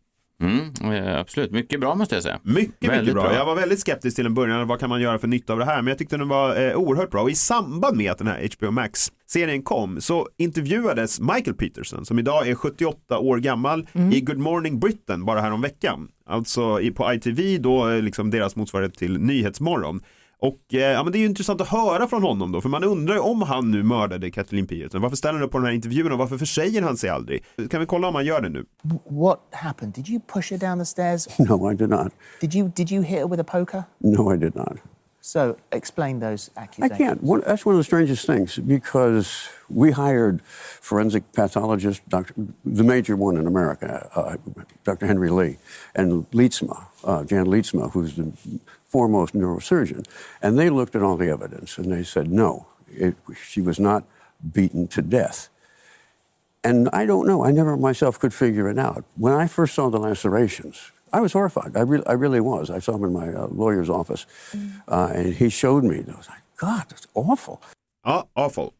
Mm, 0.41 0.91
eh, 0.93 1.19
absolut, 1.19 1.51
mycket 1.51 1.79
bra 1.79 1.95
måste 1.95 2.15
jag 2.15 2.23
säga. 2.23 2.39
Mycket, 2.43 2.81
mycket 2.81 2.97
Väldigt 2.97 3.13
bra. 3.13 3.23
bra. 3.23 3.33
Jag 3.33 3.45
var 3.45 3.55
väldigt 3.55 3.79
skeptisk 3.79 4.15
till 4.15 4.25
en 4.25 4.33
början, 4.33 4.67
vad 4.67 4.79
kan 4.79 4.89
man 4.89 5.01
göra 5.01 5.17
för 5.19 5.27
nytta 5.27 5.53
av 5.53 5.59
det 5.59 5.65
här? 5.65 5.81
Men 5.81 5.87
jag 5.87 5.97
tyckte 5.97 6.17
den 6.17 6.27
var 6.27 6.61
eh, 6.69 6.75
oerhört 6.75 7.11
bra. 7.11 7.21
Och 7.21 7.29
i 7.29 7.35
samband 7.35 7.97
med 7.97 8.11
att 8.11 8.17
den 8.17 8.27
här 8.27 8.49
HBO 8.57 8.71
Max-serien 8.71 9.63
kom 9.63 10.01
så 10.01 10.27
intervjuades 10.37 11.19
Michael 11.19 11.53
Peterson, 11.55 12.05
som 12.05 12.19
idag 12.19 12.47
är 12.47 12.55
78 12.55 13.19
år 13.19 13.37
gammal, 13.37 13.87
i 14.13 14.21
Good 14.21 14.37
Morning 14.37 14.79
Britain 14.79 15.25
bara 15.25 15.41
här 15.41 15.51
om 15.51 15.61
veckan. 15.61 16.07
Alltså 16.29 16.79
på 16.95 17.13
ITV, 17.13 17.57
då 17.57 17.89
eh, 17.89 18.01
liksom 18.01 18.29
deras 18.29 18.55
motsvarighet 18.55 18.93
till 18.93 19.19
Nyhetsmorgon. 19.19 20.01
Och 20.41 20.73
eh, 20.73 20.79
ja, 20.79 21.03
men 21.03 21.11
det 21.11 21.17
är 21.17 21.19
ju 21.19 21.25
intressant 21.25 21.61
att 21.61 21.67
höra 21.67 22.07
från 22.07 22.23
honom 22.23 22.51
då, 22.51 22.61
för 22.61 22.69
man 22.69 22.83
undrar 22.83 23.15
ju 23.15 23.19
om 23.21 23.41
han 23.41 23.71
nu 23.71 23.83
mördade 23.83 24.31
Kathleen 24.31 24.67
Peterson. 24.67 25.01
Varför 25.01 25.15
ställer 25.17 25.33
han 25.33 25.43
upp 25.43 25.51
på 25.51 25.57
den 25.57 25.65
här 25.65 25.73
intervjun 25.73 26.11
och 26.11 26.17
varför 26.17 26.37
försäger 26.37 26.81
han 26.81 26.97
sig 26.97 27.09
aldrig? 27.09 27.43
Kan 27.69 27.79
vi 27.79 27.85
kolla 27.85 28.07
om 28.07 28.15
han 28.15 28.25
gör 28.25 28.41
det 28.41 28.49
nu? 28.49 28.65
What 29.09 29.39
happened? 29.51 29.93
Did 29.93 30.09
you 30.09 30.21
push 30.33 30.51
her 30.51 30.57
down 30.57 30.79
the 30.79 30.85
stairs? 30.85 31.27
No, 31.39 31.71
I 31.71 31.75
did 31.75 31.89
not. 31.89 32.13
Did 32.41 32.55
you 32.55 32.71
did 32.75 32.91
you 32.91 33.03
hit 33.03 33.19
her 33.19 33.27
with 33.27 33.41
a 33.41 33.43
poker? 33.43 33.83
No, 33.99 34.33
I 34.33 34.37
did 34.37 34.55
not. 34.55 34.77
So 35.21 35.55
explain 35.71 36.19
those 36.19 36.49
accusations. 36.57 36.91
I 36.91 36.97
can't. 36.97 37.23
One, 37.23 37.41
that's 37.45 37.63
one 37.63 37.75
of 37.75 37.79
the 37.79 37.83
strangest 37.83 38.25
things 38.25 38.57
because 38.57 39.49
we 39.69 39.91
hired 39.91 40.41
forensic 40.41 41.31
pathologist, 41.31 42.01
Dr., 42.09 42.33
the 42.65 42.83
major 42.83 43.15
one 43.15 43.37
in 43.37 43.45
America, 43.45 44.09
uh, 44.15 44.37
Dr. 44.83 45.05
Henry 45.05 45.29
Lee, 45.29 45.57
and 45.93 46.29
Leetsma, 46.31 46.87
uh, 47.03 47.23
Jan 47.23 47.45
Leetsma, 47.45 47.91
who's 47.91 48.15
the 48.15 48.33
foremost 48.87 49.35
neurosurgeon, 49.35 50.05
and 50.41 50.57
they 50.57 50.71
looked 50.71 50.95
at 50.95 51.03
all 51.03 51.17
the 51.17 51.29
evidence 51.29 51.77
and 51.77 51.91
they 51.91 52.03
said 52.03 52.29
no, 52.29 52.65
it, 52.87 53.15
she 53.41 53.61
was 53.61 53.79
not 53.79 54.03
beaten 54.51 54.87
to 54.87 55.03
death. 55.03 55.49
And 56.63 56.89
I 56.93 57.05
don't 57.05 57.25
know. 57.25 57.43
I 57.45 57.51
never 57.51 57.77
myself 57.77 58.19
could 58.19 58.33
figure 58.33 58.69
it 58.69 58.77
out. 58.77 59.05
When 59.15 59.33
I 59.33 59.47
first 59.47 59.75
saw 59.75 59.89
the 59.89 59.99
lacerations, 59.99 60.91
I 61.13 61.19
was 61.19 61.33
horrified. 61.33 61.75
I, 61.75 61.81
re- 61.81 62.03
I 62.07 62.13
really 62.13 62.39
was. 62.39 62.69
I 62.69 62.79
saw 62.79 62.95
him 62.95 63.03
in 63.03 63.13
my 63.13 63.29
uh, 63.33 63.47
lawyer's 63.47 63.89
office, 63.89 64.25
uh, 64.87 65.11
and 65.13 65.33
he 65.33 65.49
showed 65.49 65.83
me. 65.83 65.97
And 65.99 66.11
I 66.11 66.17
was 66.17 66.29
like, 66.29 66.41
God, 66.57 66.85
that's 66.89 67.07
awful. 67.13 67.61
Ja, 68.05 68.23
awful. 68.35 68.73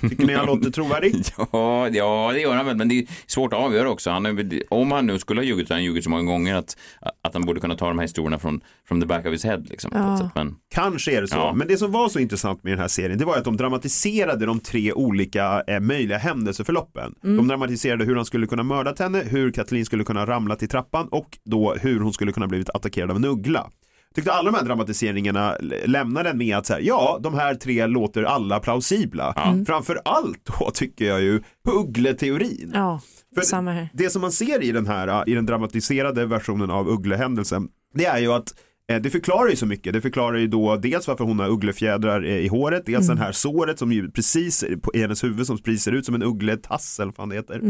Tycker 0.00 0.26
ni 0.26 0.34
han 0.34 0.46
låter 0.54 0.70
trovärdig? 0.70 1.14
Ja, 1.52 1.88
ja, 1.88 2.30
det 2.32 2.40
gör 2.40 2.54
han 2.54 2.66
väl, 2.66 2.76
men 2.76 2.88
det 2.88 2.98
är 2.98 3.04
svårt 3.26 3.52
att 3.52 3.58
avgöra 3.58 3.90
också. 3.90 4.10
Han 4.10 4.50
om 4.68 4.92
han 4.92 5.06
nu 5.06 5.18
skulle 5.18 5.40
ha 5.40 5.44
ljugit 5.44 5.68
så 5.68 5.74
har 5.74 5.76
han 5.76 5.84
ljugit 5.84 6.04
så 6.04 6.10
många 6.10 6.22
gånger 6.22 6.54
att, 6.54 6.76
att 7.22 7.34
han 7.34 7.44
borde 7.44 7.60
kunna 7.60 7.74
ta 7.74 7.88
de 7.88 7.98
här 7.98 8.04
historierna 8.04 8.38
från 8.38 8.60
from 8.88 9.00
the 9.00 9.06
back 9.06 9.26
of 9.26 9.32
his 9.32 9.44
head. 9.44 9.58
Liksom, 9.70 9.90
Ja. 9.94 10.18
sätt. 10.18 10.30
Men, 10.34 10.54
Kanske 10.74 11.16
är 11.16 11.20
det 11.20 11.28
så. 11.28 11.36
Ja. 11.36 11.52
Men 11.54 11.68
det 11.68 11.76
som 11.76 11.92
var 11.92 12.08
så 12.08 12.18
intressant 12.18 12.64
med 12.64 12.72
den 12.72 12.80
här 12.80 12.88
serien, 12.88 13.18
det 13.18 13.24
var 13.24 13.36
att 13.36 13.44
de 13.44 13.56
dramatiserade 13.56 14.46
de 14.46 14.60
tre 14.60 14.92
olika 14.92 15.62
eh, 15.66 15.80
möjliga 15.80 16.18
händelseförloppen. 16.18 17.14
De 17.22 17.48
dramatiserade 17.48 18.04
hur 18.04 18.16
han 18.16 18.24
skulle 18.24 18.46
kunna 18.46 18.62
mördat 18.62 18.98
henne, 18.98 19.22
hur 19.26 19.50
Kathleen 19.50 19.84
skulle 19.84 20.04
kunna 20.04 20.26
ramla 20.26 20.56
till 20.56 20.68
trappan 20.68 21.08
och 21.08 21.38
då 21.44 21.74
hur 21.74 22.00
hon 22.00 22.12
skulle 22.12 22.32
kunna 22.32 22.46
blivit 22.46 22.70
attackerad 22.70 23.10
av 23.10 23.16
en 23.16 23.24
uggla. 23.24 23.66
Tyckte 24.14 24.32
alla 24.32 24.50
de 24.50 24.56
här 24.56 24.64
dramatiseringarna 24.64 25.56
lämnar 25.84 26.24
den 26.24 26.38
med 26.38 26.56
att 26.56 26.66
så 26.66 26.72
här, 26.72 26.80
ja, 26.80 27.18
de 27.22 27.34
här 27.34 27.54
tre 27.54 27.86
låter 27.86 28.22
alla 28.22 28.60
plausibla. 28.60 29.34
Framför 29.66 30.00
allt 30.04 30.48
då 30.58 30.70
tycker 30.70 31.04
jag 31.04 31.22
ju 31.22 31.42
uggleteorin. 31.68 32.70
Ja, 32.74 33.00
För 33.34 33.42
samma 33.42 33.70
här. 33.72 33.88
Det 33.92 34.10
som 34.10 34.20
man 34.20 34.32
ser 34.32 34.62
i 34.62 34.72
den 34.72 34.86
här, 34.86 35.28
i 35.28 35.34
den 35.34 35.46
dramatiserade 35.46 36.26
versionen 36.26 36.70
av 36.70 36.88
Ugglehändelsen, 36.88 37.68
det 37.94 38.04
är 38.04 38.18
ju 38.18 38.32
att 38.32 38.54
eh, 38.92 39.00
det 39.02 39.10
förklarar 39.10 39.48
ju 39.48 39.56
så 39.56 39.66
mycket. 39.66 39.92
Det 39.92 40.00
förklarar 40.00 40.38
ju 40.38 40.46
då 40.46 40.76
dels 40.76 41.08
varför 41.08 41.24
hon 41.24 41.38
har 41.38 41.48
ugglefjädrar 41.48 42.24
eh, 42.24 42.36
i 42.36 42.48
håret, 42.48 42.86
dels 42.86 43.06
den 43.06 43.18
här 43.18 43.32
såret 43.32 43.78
som 43.78 43.92
ju 43.92 44.10
precis 44.10 44.64
på 44.82 44.94
i 44.94 45.00
hennes 45.00 45.24
huvud 45.24 45.46
som 45.46 45.58
precis 45.58 45.82
ser 45.82 45.92
ut 45.92 46.06
som 46.06 46.14
en 46.14 46.22
uggletass 46.22 46.98
eller 47.00 47.06
vad 47.06 47.14
fan 47.14 47.28
det 47.28 47.34
heter. 47.34 47.60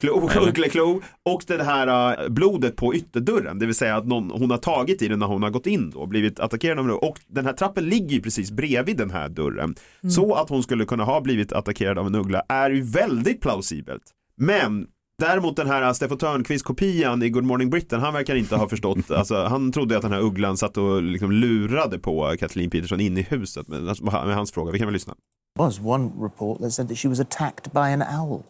Klo, 0.00 1.00
och 1.22 1.44
det 1.46 1.62
här 1.62 2.20
uh, 2.22 2.28
blodet 2.28 2.76
på 2.76 2.94
ytterdörren, 2.94 3.58
det 3.58 3.66
vill 3.66 3.74
säga 3.74 3.96
att 3.96 4.06
någon, 4.06 4.30
hon 4.30 4.50
har 4.50 4.58
tagit 4.58 5.02
i 5.02 5.08
den 5.08 5.18
när 5.18 5.26
hon 5.26 5.42
har 5.42 5.50
gått 5.50 5.66
in 5.66 5.90
då, 5.90 6.06
blivit 6.06 6.40
attackerad 6.40 6.78
av 6.78 6.86
det. 6.86 6.92
Och 6.92 7.18
den 7.26 7.46
här 7.46 7.52
trappen 7.52 7.84
ligger 7.84 8.14
ju 8.14 8.22
precis 8.22 8.50
bredvid 8.50 8.96
den 8.96 9.10
här 9.10 9.28
dörren. 9.28 9.74
Så 10.14 10.34
att 10.34 10.48
hon 10.48 10.62
skulle 10.62 10.84
kunna 10.84 11.04
ha 11.04 11.20
blivit 11.20 11.52
attackerad 11.52 11.98
av 11.98 12.06
en 12.06 12.14
uggla 12.14 12.42
är 12.48 12.70
ju 12.70 12.82
väldigt 12.82 13.40
plausibelt. 13.40 14.02
Men 14.36 14.86
Däremot 15.20 15.56
den 15.56 15.66
här 15.66 15.92
Steffo 15.92 16.16
Törnqvist-kopian 16.16 17.22
i 17.22 17.30
Good 17.30 17.44
Morning 17.44 17.70
Britain, 17.70 18.00
han 18.00 18.14
verkar 18.14 18.34
inte 18.34 18.56
ha 18.56 18.68
förstått, 18.68 19.10
alltså, 19.10 19.44
han 19.44 19.72
trodde 19.72 19.96
att 19.96 20.02
den 20.02 20.12
här 20.12 20.20
ugglan 20.20 20.56
satt 20.56 20.76
och 20.76 21.02
liksom 21.02 21.32
lurade 21.32 21.98
på 21.98 22.36
Kathleen 22.38 22.70
Peterson 22.70 23.00
in 23.00 23.18
i 23.18 23.22
huset 23.22 23.68
med, 23.68 23.82
med 24.02 24.34
hans 24.34 24.52
fråga, 24.52 24.72
vi 24.72 24.78
kan 24.78 24.86
väl 24.86 24.92
lyssna. 24.92 25.14
was 25.58 25.80
one 25.80 26.12
report 26.16 26.60
that 26.60 26.70
said 26.70 26.88
that 26.88 26.98
she 26.98 27.08
was 27.08 27.18
attacked 27.18 27.72
by 27.72 27.90
an 27.90 28.02
owl. 28.02 28.44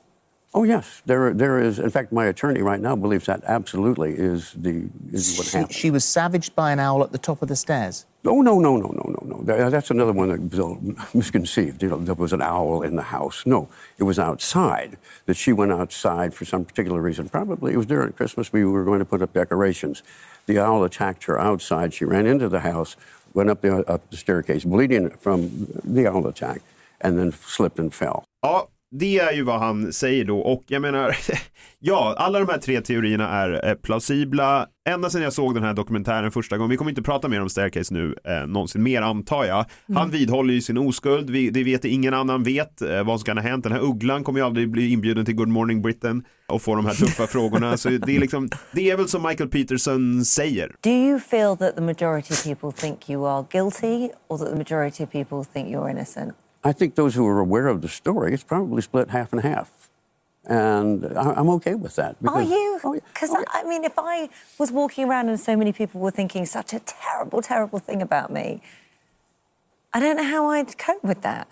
Oh 0.55 0.65
yes, 0.65 1.03
there 1.05 1.35
there 1.35 1.61
is. 1.61 1.79
In 1.79 1.91
fact, 1.91 2.11
my 2.11 2.25
attorney 2.27 2.63
right 2.63 2.81
now 2.81 2.97
believes 2.97 3.27
that 3.27 3.43
absolutely 3.45 4.15
is 4.15 4.53
the 4.53 4.89
is 5.13 5.37
what 5.37 5.47
She, 5.47 5.59
happened. 5.59 5.75
she 5.75 5.91
was 5.91 6.05
savaged 6.05 6.57
by 6.57 6.73
an 6.73 6.81
owl 6.81 7.03
at 7.05 7.13
the 7.13 7.19
top 7.19 7.43
of 7.43 7.49
the 7.49 7.57
stairs. 7.57 8.07
Oh 8.25 8.41
no 8.41 8.59
no 8.59 8.77
no 8.77 8.89
no 8.89 9.05
no 9.25 9.41
no! 9.45 9.71
That's 9.71 9.91
another 9.91 10.13
one 10.13 10.29
that 10.31 10.41
was 10.51 10.59
all 10.59 10.79
misconceived. 11.15 11.83
You 11.83 11.91
know, 11.91 11.99
there 11.99 12.15
was 12.15 12.33
an 12.33 12.41
owl 12.41 12.81
in 12.83 12.97
the 12.97 13.03
house. 13.03 13.45
No, 13.45 13.69
it 13.99 14.05
was 14.05 14.19
outside. 14.19 14.97
That 15.27 15.37
she 15.37 15.53
went 15.53 15.71
outside 15.71 16.33
for 16.33 16.47
some 16.47 16.65
particular 16.65 17.03
reason. 17.03 17.29
Probably 17.29 17.75
it 17.75 17.77
was 17.77 17.87
during 17.87 18.13
Christmas. 18.13 18.51
We 18.53 18.65
were 18.65 18.85
going 18.85 19.01
to 19.01 19.05
put 19.05 19.21
up 19.21 19.35
decorations. 19.35 20.03
The 20.47 20.59
owl 20.59 20.83
attacked 20.83 21.25
her 21.25 21.39
outside. 21.39 21.93
She 21.93 22.07
ran 22.07 22.27
into 22.27 22.49
the 22.49 22.61
house, 22.61 22.97
went 23.35 23.51
up 23.51 23.61
the 23.61 23.85
up 23.87 24.09
the 24.11 24.17
staircase, 24.17 24.65
bleeding 24.65 25.11
from 25.11 25.69
the 25.85 26.07
owl 26.07 26.27
attack, 26.27 26.63
and 27.03 27.19
then 27.19 27.33
slipped 27.33 27.79
and 27.79 27.93
fell. 27.95 28.25
Ja, 28.43 28.65
det 28.91 29.19
är 29.19 29.33
ju 29.33 29.43
vad 29.43 29.61
han 29.61 29.93
säger 29.93 30.25
då 30.25 30.39
och 30.39 30.65
jag 30.67 30.83
menar, 30.83 31.17
ja, 31.79 32.15
alla 32.19 32.39
de 32.39 32.49
här 32.49 32.59
tre 32.59 32.81
teorierna 32.81 33.29
är 33.29 33.69
eh, 33.69 33.75
plausibla. 33.75 34.67
Ända 34.89 35.11
sedan 35.11 35.23
jag 35.23 35.33
såg 35.33 35.55
den 35.55 35.63
här 35.63 35.75
dokumentären 35.75 36.31
första 36.31 36.57
gången, 36.57 36.71
vi 36.71 36.77
kommer 36.77 36.91
inte 36.91 37.03
prata 37.03 37.29
mer 37.29 37.43
om 37.43 37.49
Staircase 37.49 37.95
nu 37.95 38.15
eh, 38.25 38.47
någonsin 38.47 38.83
mer 38.83 39.03
antar 39.03 39.45
jag. 39.45 39.65
Han 39.95 40.11
vidhåller 40.11 40.55
ju 40.55 40.61
sin 40.61 40.79
oskuld, 40.79 41.31
vi, 41.31 41.51
det 41.51 41.65
vet 41.65 41.85
ingen 41.85 42.15
annan 42.15 42.43
vet 42.43 42.83
eh, 42.83 43.03
vad 43.03 43.21
som 43.21 43.25
kan 43.25 43.39
ha 43.39 43.45
hänt. 43.45 43.65
Den 43.65 43.73
här 43.73 43.81
ugglan 43.81 44.25
kommer 44.25 44.41
ju 44.41 44.47
aldrig 44.47 44.71
bli 44.71 44.93
inbjuden 44.93 45.25
till 45.25 45.35
Good 45.35 45.49
Morning 45.49 45.83
Britain 45.83 46.25
och 46.47 46.63
få 46.63 46.75
de 46.75 46.87
här 46.87 46.95
tuffa 46.95 47.27
frågorna. 47.27 47.77
Så 47.77 47.89
det 47.89 48.17
är 48.17 48.21
liksom, 48.21 48.49
det 48.73 48.91
är 48.91 48.97
väl 48.97 49.09
som 49.09 49.23
Michael 49.23 49.51
Peterson 49.51 50.25
säger. 50.25 50.75
Do 50.81 50.91
you 50.91 51.21
feel 51.21 51.57
that 51.57 51.75
the 51.75 51.83
majority 51.83 52.35
of 52.35 52.45
people 52.45 52.73
think 52.81 53.11
you 53.11 53.27
are 53.27 53.47
guilty 53.51 54.09
or 54.29 54.39
that 54.39 54.49
the 54.51 54.57
majority 54.57 55.05
of 55.05 55.13
people 55.13 55.45
think 55.53 55.69
you're 55.69 55.91
innocent? 55.91 56.35
I 56.65 56.73
think 56.73 56.95
those 56.95 57.15
who 57.15 57.27
are 57.27 57.39
aware 57.39 57.69
of 57.69 57.83
the 57.83 57.89
story, 57.89 58.35
it's 58.35 58.45
probably 58.45 58.83
split 58.83 59.11
half 59.11 59.33
and 59.33 59.43
half, 59.43 59.91
and 60.45 61.05
I, 61.17 61.35
I'm 61.35 61.49
okay 61.51 61.75
with 61.75 61.97
that. 61.97 62.17
Are 62.17 62.17
because- 62.23 62.51
you? 62.51 62.81
Oh, 62.85 62.95
yeah. 62.95 63.01
Because 63.13 63.31
oh, 63.33 63.45
I 63.53 63.63
mean, 63.65 63.85
if 63.85 63.99
I 63.99 64.29
was 64.59 64.73
walking 64.73 65.09
around 65.09 65.29
and 65.29 65.39
so 65.39 65.57
many 65.57 65.73
people 65.73 66.01
were 66.01 66.11
thinking 66.11 66.47
such 66.47 66.73
a 66.73 66.81
terrible, 66.81 67.43
terrible 67.43 67.79
thing 67.79 68.03
about 68.03 68.33
me, 68.33 68.63
I 69.93 70.01
don't 70.01 70.17
know 70.17 70.25
how 70.25 70.51
I'd 70.51 70.77
cope 70.79 71.05
with 71.05 71.23
that. 71.23 71.49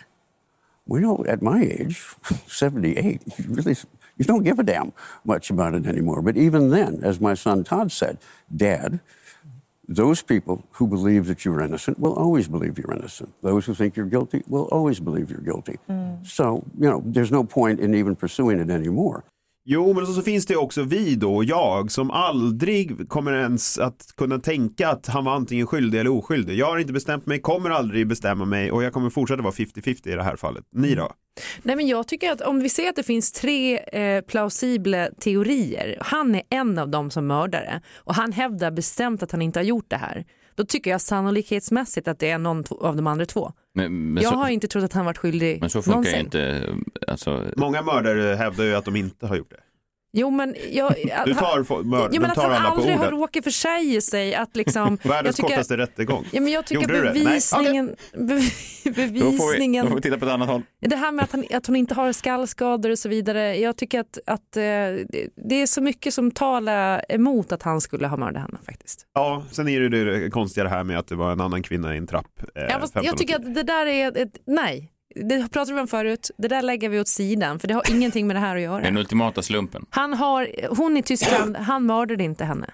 Well, 0.87 1.25
at 1.29 1.43
my 1.43 1.63
age, 1.63 2.05
78, 2.47 3.23
you 3.39 3.45
really 3.49 3.77
you 4.19 4.25
don't 4.25 4.45
give 4.45 4.59
a 4.59 4.63
damn 4.63 4.93
much 5.25 5.51
about 5.51 5.75
it 5.75 5.87
anymore. 5.87 6.23
But 6.23 6.37
even 6.37 6.71
then, 6.71 7.01
as 7.03 7.21
my 7.21 7.35
son 7.35 7.65
Todd 7.65 7.93
said, 7.93 8.19
Dad, 8.55 9.01
those 9.89 10.23
people 10.23 10.67
who 10.73 10.87
believe 10.87 11.27
that 11.27 11.45
you're 11.45 11.61
innocent 11.61 11.99
will 11.99 12.15
always 12.15 12.49
believe 12.49 12.79
you're 12.79 12.93
innocent. 12.93 13.33
Those 13.43 13.67
who 13.67 13.75
think 13.75 13.97
you're 13.97 14.07
guilty 14.07 14.43
will 14.49 14.65
always 14.65 15.01
believe 15.01 15.31
you're 15.31 15.41
guilty. 15.41 15.79
Mm. 15.89 16.27
So, 16.27 16.65
you 16.79 16.89
know, 16.89 17.03
there's 17.05 17.31
no 17.31 17.45
point 17.45 17.81
in 17.81 17.95
even 17.95 18.17
pursuing 18.17 18.59
it 18.59 18.71
anymore. 18.71 19.25
Jo, 19.69 19.93
men 19.93 20.07
så, 20.07 20.13
så 20.13 20.23
finns 20.23 20.47
det 20.47 20.57
också 20.57 20.83
vi 20.83 21.15
då 21.15 21.45
jag 21.45 21.91
som 21.91 22.11
aldrig 22.11 23.09
kommer 23.09 23.33
ens 23.33 23.79
att 23.79 24.07
kunna 24.17 24.39
tänka 24.39 24.89
att 24.89 25.07
han 25.07 25.25
var 25.25 25.33
antingen 25.33 25.67
skyldig 25.67 26.01
eller 26.01 26.11
oskyldig. 26.11 26.57
Jag 26.57 26.67
har 26.67 26.79
inte 26.79 26.93
bestämt 26.93 27.27
mig, 27.27 27.41
kommer 27.41 27.71
aldrig 27.71 28.07
bestämma 28.07 28.45
mig 28.45 28.73
och 28.73 28.83
jag 28.83 28.93
kommer 28.93 29.11
fortsätta 29.11 29.43
vara 29.43 29.53
50-50 29.53 30.09
i 30.09 30.15
det 30.15 30.23
här 30.23 30.37
fallet. 30.37 30.65
Ni 30.73 30.95
då? 30.95 31.13
Nej, 31.63 31.77
men 31.77 31.87
jag 31.87 32.09
tycker 32.09 32.33
att 32.33 32.41
om 32.41 32.61
vi 32.61 32.69
ser 32.69 32.89
att 32.89 32.97
det 32.97 33.03
finns 33.03 33.33
tre 33.33 33.79
eh, 33.79 34.21
plausibla 34.21 35.09
teorier, 35.21 35.99
han 36.01 36.35
är 36.35 36.43
en 36.51 36.79
av 36.79 36.89
dem 36.89 37.11
som 37.11 37.27
mördare 37.27 37.81
och 37.97 38.15
han 38.15 38.33
hävdar 38.33 38.71
bestämt 38.71 39.23
att 39.23 39.33
han 39.33 39.43
inte 39.43 39.59
har 39.59 39.65
gjort 39.65 39.91
det 39.91 39.97
här. 39.97 40.25
Då 40.57 40.65
tycker 40.65 40.91
jag 40.91 41.01
sannolikhetsmässigt 41.01 42.09
att 42.09 42.19
det 42.19 42.31
är 42.31 42.39
någon 42.39 42.65
av 42.81 42.97
de 42.97 43.07
andra 43.07 43.27
två. 43.27 43.53
Men, 43.75 44.13
men, 44.15 44.23
jag 44.23 44.33
så, 44.33 44.39
har 44.39 44.49
inte 44.49 44.69
trott 44.69 44.85
att 44.85 44.93
han 44.93 45.05
varit 45.05 45.19
skyldig 45.19 45.61
men 45.61 45.71
så 45.71 45.83
funkar 45.83 45.97
någonsin. 45.97 46.21
inte, 46.21 46.75
alltså, 47.09 47.45
Många 47.57 47.83
mördare 47.83 48.35
hävdar 48.37 48.65
ju 48.65 48.75
att 48.75 48.85
de 48.85 48.97
inte 48.97 49.27
har 49.27 49.37
gjort 49.37 49.51
det. 49.51 49.61
Jo 50.19 50.31
men 50.31 50.55
jag, 50.71 50.95
Du 51.25 51.35
tar, 51.35 51.63
fo- 51.63 51.85
mör, 51.85 52.09
jo, 52.13 52.21
men 52.21 52.31
att 52.31 52.37
han 52.37 52.53
aldrig 52.53 52.97
har 52.97 53.11
råkat 53.11 53.45
försäga 53.45 54.01
sig 54.01 54.35
att 54.35 54.57
liksom. 54.57 54.99
Världens 55.05 55.37
tycker- 55.37 55.49
kortaste 55.49 55.77
rättegång. 55.77 56.25
Ja, 56.33 56.41
men 56.41 56.53
jag 56.53 56.67
tycker 56.67 56.83
Gjorde 56.83 56.95
du 56.95 57.03
det? 57.05 57.13
Nej, 57.13 57.25
bevisningen, 57.25 57.97
bevi- 58.15 58.53
då, 58.85 58.93
får 58.93 59.01
vi, 59.01 59.11
bevisningen 59.11 59.85
då 59.85 59.89
får 59.89 59.97
vi 59.97 60.03
titta 60.03 60.19
på 60.19 60.25
ett 60.25 60.31
annat 60.33 60.49
håll. 60.49 60.63
Det 60.81 60.97
här 60.97 61.13
med 61.13 61.23
att, 61.25 61.33
han, 61.33 61.45
att 61.55 61.67
hon 61.67 61.77
inte 61.77 61.95
har 61.95 62.13
skallskador 62.13 62.91
och 62.91 62.99
så 62.99 63.09
vidare. 63.09 63.57
Jag 63.57 63.77
tycker 63.77 64.01
att, 64.01 64.19
att 64.27 64.57
eh, 64.57 64.63
det- 64.63 65.63
är 65.63 65.67
så 65.67 65.81
mycket 65.83 66.15
som 66.15 66.31
talar 66.31 67.05
emot 67.09 67.53
att 67.53 67.63
han 67.63 67.81
skulle 67.81 68.07
ha 68.07 68.17
mördat 68.17 68.43
henne 68.43 68.59
faktiskt. 68.67 69.07
Ja, 69.15 69.45
sen 69.51 69.69
är 69.69 69.81
det 69.81 69.89
det 70.21 70.31
konstiga 70.31 70.65
det 70.65 70.71
här 70.71 70.85
med 70.85 70.99
att 70.99 71.07
det 71.09 71.15
var 71.15 71.33
en 71.33 71.41
annan 71.41 71.63
kvinna 71.63 71.95
i 71.95 71.99
en 71.99 72.07
trapp. 72.07 72.27
Eh, 72.55 72.69
15 72.69 73.05
jag 73.05 73.19
tycker 73.19 73.37
att 73.37 73.55
det 73.55 73.63
där 73.63 73.87
är 73.87 74.23
ett, 74.23 74.37
nej. 74.47 74.93
Det 75.25 75.49
pratade 75.53 75.75
vi 75.75 75.81
om 75.81 75.89
förut, 75.89 76.31
det 76.37 76.49
där 76.49 76.63
lägger 76.63 76.89
vi 76.89 77.01
åt 77.01 77.09
sidan 77.09 77.59
för 77.59 77.69
det 77.69 77.75
har 77.75 77.91
ingenting 77.91 78.27
med 78.27 78.37
det 78.37 78.41
här 78.41 78.57
att 78.57 78.63
göra. 78.63 78.83
Den 78.83 78.97
ultimata 78.97 79.43
slumpen. 79.43 79.87
Han 79.91 80.15
har, 80.15 80.49
hon 80.77 80.97
i 80.97 81.03
Tyskland, 81.03 81.57
han 81.57 81.87
mördade 81.87 82.25
inte 82.25 82.45
henne. 82.45 82.71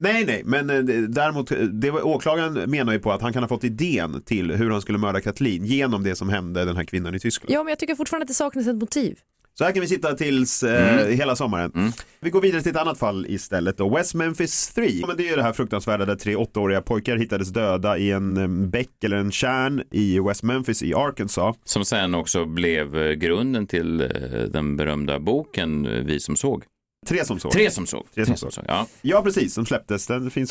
Nej, 0.00 0.24
nej, 0.24 0.42
men 0.44 0.70
eh, 0.70 0.82
däremot, 1.08 1.50
eh, 1.50 1.58
det 1.58 1.90
var, 1.90 2.06
åklagaren 2.06 2.70
menar 2.70 2.92
ju 2.92 2.98
på 2.98 3.12
att 3.12 3.22
han 3.22 3.32
kan 3.32 3.42
ha 3.42 3.48
fått 3.48 3.64
idén 3.64 4.22
till 4.22 4.50
hur 4.50 4.70
han 4.70 4.80
skulle 4.80 4.98
mörda 4.98 5.20
Kathleen 5.20 5.64
genom 5.64 6.02
det 6.02 6.14
som 6.14 6.28
hände 6.28 6.64
den 6.64 6.76
här 6.76 6.84
kvinnan 6.84 7.14
i 7.14 7.20
Tyskland. 7.20 7.54
Ja, 7.54 7.62
men 7.62 7.70
jag 7.70 7.78
tycker 7.78 7.94
fortfarande 7.94 8.24
att 8.24 8.28
det 8.28 8.34
saknas 8.34 8.66
ett 8.66 8.76
motiv. 8.76 9.18
Så 9.58 9.64
här 9.64 9.72
kan 9.72 9.80
vi 9.80 9.86
sitta 9.88 10.14
tills 10.14 10.62
eh, 10.62 10.98
Mm. 10.98 11.16
hela 11.18 11.36
sommaren. 11.36 11.92
Vi 12.20 12.30
går 12.30 12.40
vidare 12.40 12.62
till 12.62 12.70
ett 12.70 12.76
annat 12.76 12.98
fall 12.98 13.26
istället 13.28 13.78
då. 13.78 13.96
West 13.96 14.14
Memphis 14.14 14.68
3. 14.74 14.88
Ja, 15.00 15.06
men 15.06 15.16
det 15.16 15.26
är 15.26 15.30
ju 15.30 15.36
det 15.36 15.42
här 15.42 15.52
fruktansvärda 15.52 16.04
där 16.04 16.14
tre 16.16 16.36
åttaåriga 16.36 16.80
pojkar 16.82 17.16
hittades 17.16 17.48
döda 17.48 17.98
i 17.98 18.10
en 18.10 18.70
bäck 18.70 19.04
eller 19.04 19.16
en 19.16 19.32
kärn 19.32 19.82
i 19.90 20.18
West 20.20 20.42
Memphis 20.42 20.82
i 20.82 20.94
Arkansas. 20.94 21.56
Som 21.64 21.84
sen 21.84 22.14
också 22.14 22.44
blev 22.44 22.96
eh, 22.96 23.12
grunden 23.12 23.66
till 23.66 24.00
eh, 24.00 24.08
den 24.50 24.76
berömda 24.76 25.20
boken 25.20 25.86
eh, 25.86 26.04
Vi 26.04 26.20
som 26.20 26.36
såg. 26.36 26.64
Tre 27.08 27.24
som 27.24 27.38
såg. 27.38 27.52
Tre 27.52 27.70
som 27.70 27.86
såg. 27.86 28.06
Tre 28.14 28.26
som 28.26 28.36
såg. 28.36 28.64
Ja. 28.68 28.86
Ja, 29.02 29.22
precis, 29.22 29.54
som 29.54 29.66
släpptes. 29.66 30.06
Den 30.06 30.30
finns 30.30 30.50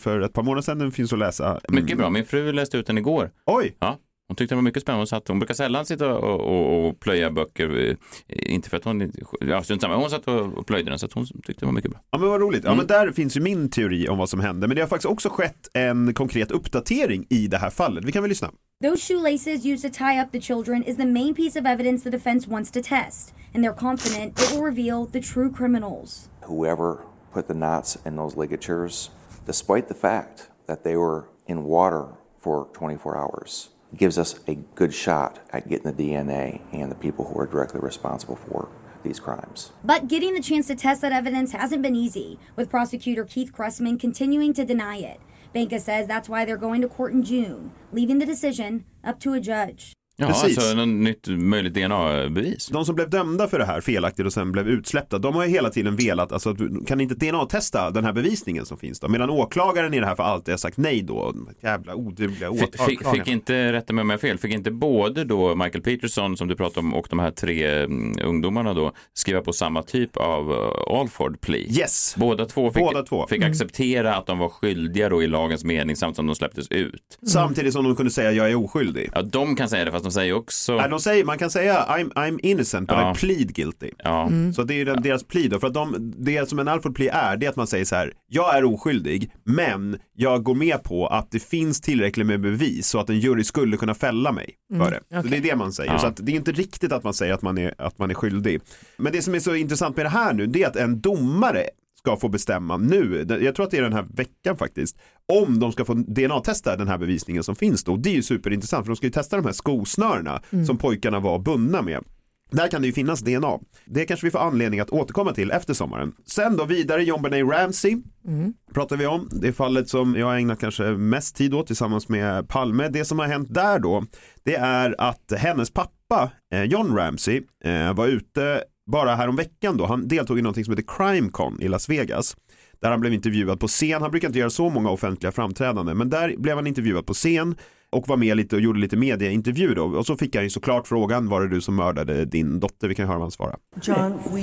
för 0.00 0.20
ett 0.20 0.32
par 0.32 0.42
månader 0.42 0.62
sedan. 0.62 0.78
Den 0.78 0.92
finns 0.92 1.12
att 1.12 1.18
läsa. 1.18 1.60
Mycket 1.68 1.98
bra. 1.98 2.10
Min 2.10 2.24
fru 2.24 2.52
läste 2.52 2.76
ut 2.78 2.86
den 2.86 2.98
igår. 2.98 3.30
Oj! 3.46 3.76
Ja. 3.80 3.98
Hon 4.30 4.36
tyckte 4.36 4.54
det 4.54 4.56
var 4.56 4.62
mycket 4.62 4.82
spännande. 4.82 5.00
Hon, 5.00 5.06
satt, 5.06 5.28
hon 5.28 5.38
brukar 5.38 5.54
sällan 5.54 5.86
sitta 5.86 6.14
och, 6.14 6.40
och, 6.40 6.88
och 6.88 7.00
plöja 7.00 7.30
böcker. 7.30 7.88
eh, 7.88 8.54
Inte 8.54 8.70
för 8.70 8.76
att 8.76 8.84
hon... 8.84 9.12
Ja, 9.40 9.62
strunt 9.62 9.82
samma. 9.82 9.96
Hon 9.96 10.10
satt 10.10 10.28
och 10.28 10.58
och 10.58 10.66
plöjde 10.66 10.90
den 10.90 10.98
så 10.98 11.06
att 11.06 11.12
hon 11.12 11.26
tyckte 11.26 11.52
det 11.60 11.66
var 11.66 11.72
mycket 11.72 11.90
bra. 11.90 12.00
Ja 12.10 12.18
men 12.18 12.28
vad 12.28 12.40
roligt. 12.40 12.64
Ja 12.64 12.70
Mm. 12.70 12.78
men 12.78 12.86
där 12.86 13.12
finns 13.12 13.36
ju 13.36 13.40
min 13.40 13.70
teori 13.70 14.08
om 14.08 14.18
vad 14.18 14.28
som 14.28 14.40
hände. 14.40 14.66
Men 14.68 14.74
det 14.74 14.82
har 14.82 14.88
faktiskt 14.88 15.10
också 15.12 15.28
skett 15.28 15.68
en 15.74 16.14
konkret 16.14 16.50
uppdatering 16.50 17.26
i 17.30 17.46
det 17.46 17.58
här 17.58 17.70
fallet. 17.70 18.04
Vi 18.04 18.12
kan 18.12 18.22
väl 18.22 18.28
lyssna. 18.28 18.50
Those 18.84 19.14
shoelaces 19.14 19.64
used 19.66 19.92
to 19.92 19.98
tie 19.98 20.22
up 20.22 20.32
the 20.32 20.40
children 20.40 20.84
is 20.84 20.96
the 20.96 21.06
main 21.06 21.34
piece 21.34 21.60
of 21.60 21.66
evidence 21.66 22.04
the 22.04 22.10
defense 22.16 22.50
wants 22.50 22.70
to 22.70 22.80
test, 22.82 23.34
and 23.54 23.64
they're 23.64 23.78
confident 23.78 24.40
it 24.40 24.52
will 24.52 24.62
reveal 24.64 25.06
the 25.12 25.20
true 25.22 25.50
criminals. 25.56 26.28
whoever 26.48 26.96
put 27.34 27.46
the 27.46 27.54
knots 27.54 27.98
in 28.06 28.16
those 28.16 28.40
ligatures, 28.40 29.10
despite 29.46 29.82
the 29.88 29.94
fact 30.08 30.50
that 30.66 30.82
they 30.82 30.96
were 30.96 31.22
in 31.48 31.62
water 31.64 32.04
for 32.44 32.66
24 32.78 33.16
hours, 33.16 33.68
gives 33.96 34.18
us 34.18 34.40
a 34.46 34.54
good 34.74 34.94
shot 34.94 35.40
at 35.50 35.68
getting 35.68 35.90
the 35.90 35.92
DNA 35.92 36.60
and 36.72 36.90
the 36.90 36.96
people 36.96 37.26
who 37.26 37.38
are 37.38 37.46
directly 37.46 37.80
responsible 37.80 38.36
for 38.36 38.68
these 39.02 39.18
crimes. 39.18 39.72
But 39.84 40.08
getting 40.08 40.34
the 40.34 40.42
chance 40.42 40.66
to 40.68 40.74
test 40.74 41.00
that 41.02 41.12
evidence 41.12 41.52
hasn't 41.52 41.82
been 41.82 41.96
easy, 41.96 42.38
with 42.56 42.70
prosecutor 42.70 43.24
Keith 43.24 43.52
Cressman 43.52 43.98
continuing 43.98 44.52
to 44.54 44.64
deny 44.64 44.98
it. 44.98 45.20
Banka 45.52 45.80
says 45.80 46.06
that's 46.06 46.28
why 46.28 46.44
they're 46.44 46.56
going 46.56 46.80
to 46.82 46.88
court 46.88 47.12
in 47.12 47.22
June, 47.22 47.72
leaving 47.92 48.18
the 48.18 48.26
decision 48.26 48.84
up 49.02 49.18
to 49.20 49.32
a 49.32 49.40
judge. 49.40 49.94
Ja, 50.20 50.26
Precis. 50.26 50.58
alltså 50.58 50.74
något 50.74 50.88
nytt 50.88 51.28
möjligt 51.28 51.74
DNA-bevis. 51.74 52.68
De 52.68 52.84
som 52.84 52.94
blev 52.94 53.10
dömda 53.10 53.48
för 53.48 53.58
det 53.58 53.64
här 53.64 53.80
felaktigt 53.80 54.26
och 54.26 54.32
sen 54.32 54.52
blev 54.52 54.68
utsläppta, 54.68 55.18
de 55.18 55.34
har 55.34 55.44
ju 55.44 55.50
hela 55.50 55.70
tiden 55.70 55.96
velat, 55.96 56.32
alltså 56.32 56.56
kan 56.86 57.00
inte 57.00 57.14
DNA-testa 57.14 57.90
den 57.90 58.04
här 58.04 58.12
bevisningen 58.12 58.66
som 58.66 58.78
finns 58.78 59.00
då? 59.00 59.08
Medan 59.08 59.30
åklagaren 59.30 59.94
i 59.94 60.00
det 60.00 60.06
här 60.06 60.14
för 60.14 60.22
alltid 60.22 60.52
har 60.52 60.58
sagt 60.58 60.76
nej 60.76 61.02
då. 61.02 61.34
Jävla 61.62 61.94
odugliga 61.94 62.50
Fick, 62.52 62.60
fick, 62.60 63.00
åklagare. 63.00 63.24
fick 63.24 63.32
inte, 63.32 63.72
rätta 63.72 63.92
mig 63.92 64.02
om 64.02 64.10
jag 64.10 64.16
har 64.16 64.20
fel, 64.20 64.38
fick 64.38 64.52
inte 64.52 64.70
både 64.70 65.24
då 65.24 65.54
Michael 65.54 65.82
Peterson 65.82 66.36
som 66.36 66.48
du 66.48 66.56
pratade 66.56 66.80
om 66.80 66.94
och 66.94 67.06
de 67.10 67.18
här 67.18 67.30
tre 67.30 67.82
mm, 67.82 68.16
ungdomarna 68.24 68.74
då 68.74 68.92
skriva 69.14 69.40
på 69.40 69.52
samma 69.52 69.82
typ 69.82 70.16
av 70.16 70.50
uh, 70.50 71.00
Alford 71.00 71.40
plea? 71.40 71.66
Yes. 71.68 72.14
Båda 72.18 72.44
två 72.46 72.70
fick, 72.70 72.82
Båda 72.82 73.02
två. 73.02 73.26
fick 73.26 73.38
Mm. 73.40 73.50
acceptera 73.50 74.14
att 74.16 74.26
de 74.26 74.38
var 74.38 74.48
skyldiga 74.48 75.08
då 75.08 75.22
i 75.22 75.26
lagens 75.26 75.64
mening 75.64 75.96
samtidigt 75.96 76.16
som 76.16 76.26
de 76.26 76.34
släpptes 76.34 76.68
ut. 76.70 77.18
Samtidigt 77.26 77.72
som 77.72 77.84
de 77.84 77.96
kunde 77.96 78.10
säga 78.12 78.32
jag 78.32 78.50
är 78.50 78.54
oskyldig. 78.54 79.10
Ja, 79.14 79.22
de 79.22 79.56
kan 79.56 79.68
säga 79.68 79.84
det 79.84 79.90
fast 79.90 80.04
de 80.04 80.09
säger 80.12 80.32
också... 80.32 80.76
Nej, 80.76 80.88
de 80.90 81.00
säger, 81.00 81.24
man 81.24 81.38
kan 81.38 81.50
säga 81.50 81.86
I'm, 81.88 82.12
I'm 82.12 82.38
innocent 82.42 82.88
but 82.88 82.98
Ja. 82.98 83.12
I 83.12 83.14
plead 83.14 83.54
guilty. 83.54 83.90
Ja. 83.98 84.26
Mm. 84.26 84.52
Så 84.52 84.62
det 84.62 84.74
är 84.74 84.76
ju 84.76 84.84
deras 84.84 85.24
plea 85.24 85.48
då. 85.48 85.60
För 85.60 85.66
att 85.66 85.74
de, 85.74 86.12
det 86.18 86.48
som 86.48 86.58
en 86.58 86.68
Alfred 86.68 86.94
plea 86.94 87.12
är, 87.14 87.36
det 87.36 87.46
är 87.46 87.50
att 87.50 87.56
man 87.56 87.66
säger 87.66 87.84
så 87.84 87.96
här, 87.96 88.12
jag 88.28 88.56
är 88.56 88.64
oskyldig, 88.64 89.30
men 89.44 89.98
jag 90.16 90.42
går 90.42 90.54
med 90.54 90.82
på 90.82 91.06
att 91.06 91.30
det 91.30 91.38
finns 91.40 91.80
tillräckligt 91.80 92.26
med 92.26 92.40
bevis 92.40 92.86
så 92.88 92.98
att 92.98 93.10
en 93.10 93.18
jury 93.18 93.44
skulle 93.44 93.76
kunna 93.76 93.94
fälla 93.94 94.32
mig 94.32 94.50
för 94.70 94.76
Mm, 94.76 94.88
det. 94.90 95.00
Så 95.10 95.18
okej. 95.18 95.30
det 95.30 95.36
är 95.36 95.40
det 95.50 95.56
man 95.56 95.72
säger. 95.72 95.92
Ja. 95.92 95.98
Så 95.98 96.06
att 96.06 96.16
det 96.16 96.32
är 96.32 96.36
inte 96.36 96.52
riktigt 96.52 96.92
att 96.92 97.04
man 97.04 97.14
säger 97.14 97.34
att 97.34 97.42
man, 97.42 97.58
är, 97.58 97.74
att 97.78 97.98
man 97.98 98.10
är 98.10 98.14
skyldig. 98.14 98.60
Men 98.96 99.12
det 99.12 99.22
som 99.22 99.34
är 99.34 99.38
så 99.40 99.54
intressant 99.54 99.96
med 99.96 100.06
det 100.06 100.10
här 100.10 100.32
nu, 100.32 100.46
det 100.46 100.62
är 100.62 100.68
att 100.68 100.76
en 100.76 101.00
domare 101.00 101.64
ska 102.00 102.16
få 102.16 102.28
bestämma 102.28 102.76
nu, 102.76 103.26
jag 103.40 103.54
tror 103.54 103.64
att 103.64 103.70
det 103.70 103.78
är 103.78 103.82
den 103.82 103.92
här 103.92 104.06
veckan 104.14 104.56
faktiskt, 104.56 104.96
om 105.32 105.58
de 105.60 105.72
ska 105.72 105.84
få 105.84 105.94
DNA-testa 105.94 106.76
den 106.76 106.88
här 106.88 106.98
bevisningen 106.98 107.42
som 107.44 107.56
finns 107.56 107.84
då. 107.84 107.96
Det 107.96 108.10
är 108.10 108.14
ju 108.14 108.22
superintressant 108.22 108.84
för 108.86 108.90
de 108.92 108.96
ska 108.96 109.06
ju 109.06 109.12
testa 109.12 109.36
de 109.36 109.44
här 109.44 109.52
skosnörena 109.52 110.42
Mm. 110.52 110.66
som 110.66 110.78
pojkarna 110.78 111.20
var 111.20 111.38
bundna 111.38 111.82
med. 111.82 112.04
Där 112.52 112.68
kan 112.68 112.80
det 112.82 112.86
ju 112.86 112.92
finnas 112.92 113.20
DNA. 113.20 113.58
Det 113.84 114.04
kanske 114.04 114.26
vi 114.26 114.30
får 114.30 114.38
anledning 114.38 114.80
att 114.80 114.90
återkomma 114.90 115.32
till 115.32 115.50
efter 115.50 115.74
sommaren. 115.74 116.12
Sen 116.26 116.56
då 116.56 116.64
vidare 116.64 117.04
John 117.04 117.22
Benet 117.22 117.46
Ramsey 117.48 117.96
Mm. 118.26 118.52
pratar 118.74 118.96
vi 118.96 119.06
om. 119.06 119.28
Det 119.32 119.52
fallet 119.52 119.88
som 119.88 120.14
jag 120.16 120.26
har 120.26 120.36
ägnat 120.36 120.60
kanske 120.60 120.82
mest 120.84 121.36
tid 121.36 121.54
åt 121.54 121.66
tillsammans 121.66 122.08
med 122.08 122.48
Palme. 122.48 122.88
Det 122.88 123.04
som 123.04 123.18
har 123.18 123.26
hänt 123.26 123.54
där 123.54 123.78
då, 123.78 124.04
det 124.44 124.54
är 124.56 124.94
att 124.98 125.32
hennes 125.38 125.70
pappa 125.70 126.30
eh, 126.54 126.62
John 126.64 126.96
Ramsey 126.96 127.42
eh, 127.64 127.92
var 127.94 128.06
ute 128.06 128.64
bara 128.90 129.14
här 129.14 129.28
om 129.28 129.36
veckan 129.36 129.76
då. 129.76 129.86
Han 129.86 130.08
deltog 130.08 130.38
i 130.38 130.42
någonting 130.42 130.64
som 130.64 130.72
heter 130.76 130.96
CrimeCon 130.96 131.62
i 131.62 131.68
Las 131.68 131.88
Vegas. 131.88 132.36
Där 132.80 132.90
han 132.90 133.00
blev 133.00 133.12
intervjuad 133.12 133.60
på 133.60 133.68
scen. 133.68 134.02
Han 134.02 134.10
brukar 134.10 134.28
inte 134.28 134.38
göra 134.38 134.50
så 134.50 134.70
många 134.70 134.90
offentliga 134.90 135.32
framträdanden, 135.32 135.98
men 135.98 136.10
där 136.10 136.34
blev 136.38 136.56
han 136.56 136.66
intervjuad 136.66 137.06
på 137.06 137.14
scen 137.14 137.56
och 137.90 138.08
var 138.08 138.16
med 138.16 138.36
lite 138.36 138.56
och 138.56 138.62
gjorde 138.62 138.80
lite 138.80 138.96
mediaintervju 138.96 139.74
då. 139.74 139.84
Och 139.84 140.06
så 140.06 140.16
fick 140.16 140.34
han 140.34 140.44
ju 140.44 140.50
såklart 140.50 140.86
frågan, 140.86 141.28
var 141.28 141.40
det 141.40 141.48
du 141.48 141.60
som 141.60 141.76
mördade 141.76 142.24
din 142.24 142.60
dotter? 142.60 142.88
Vi 142.88 142.94
kan 142.94 143.06
höra 143.06 143.18
vad 143.18 143.24
han 143.24 143.30
svarar. 143.30 143.56
John, 143.82 144.18
we, 144.34 144.40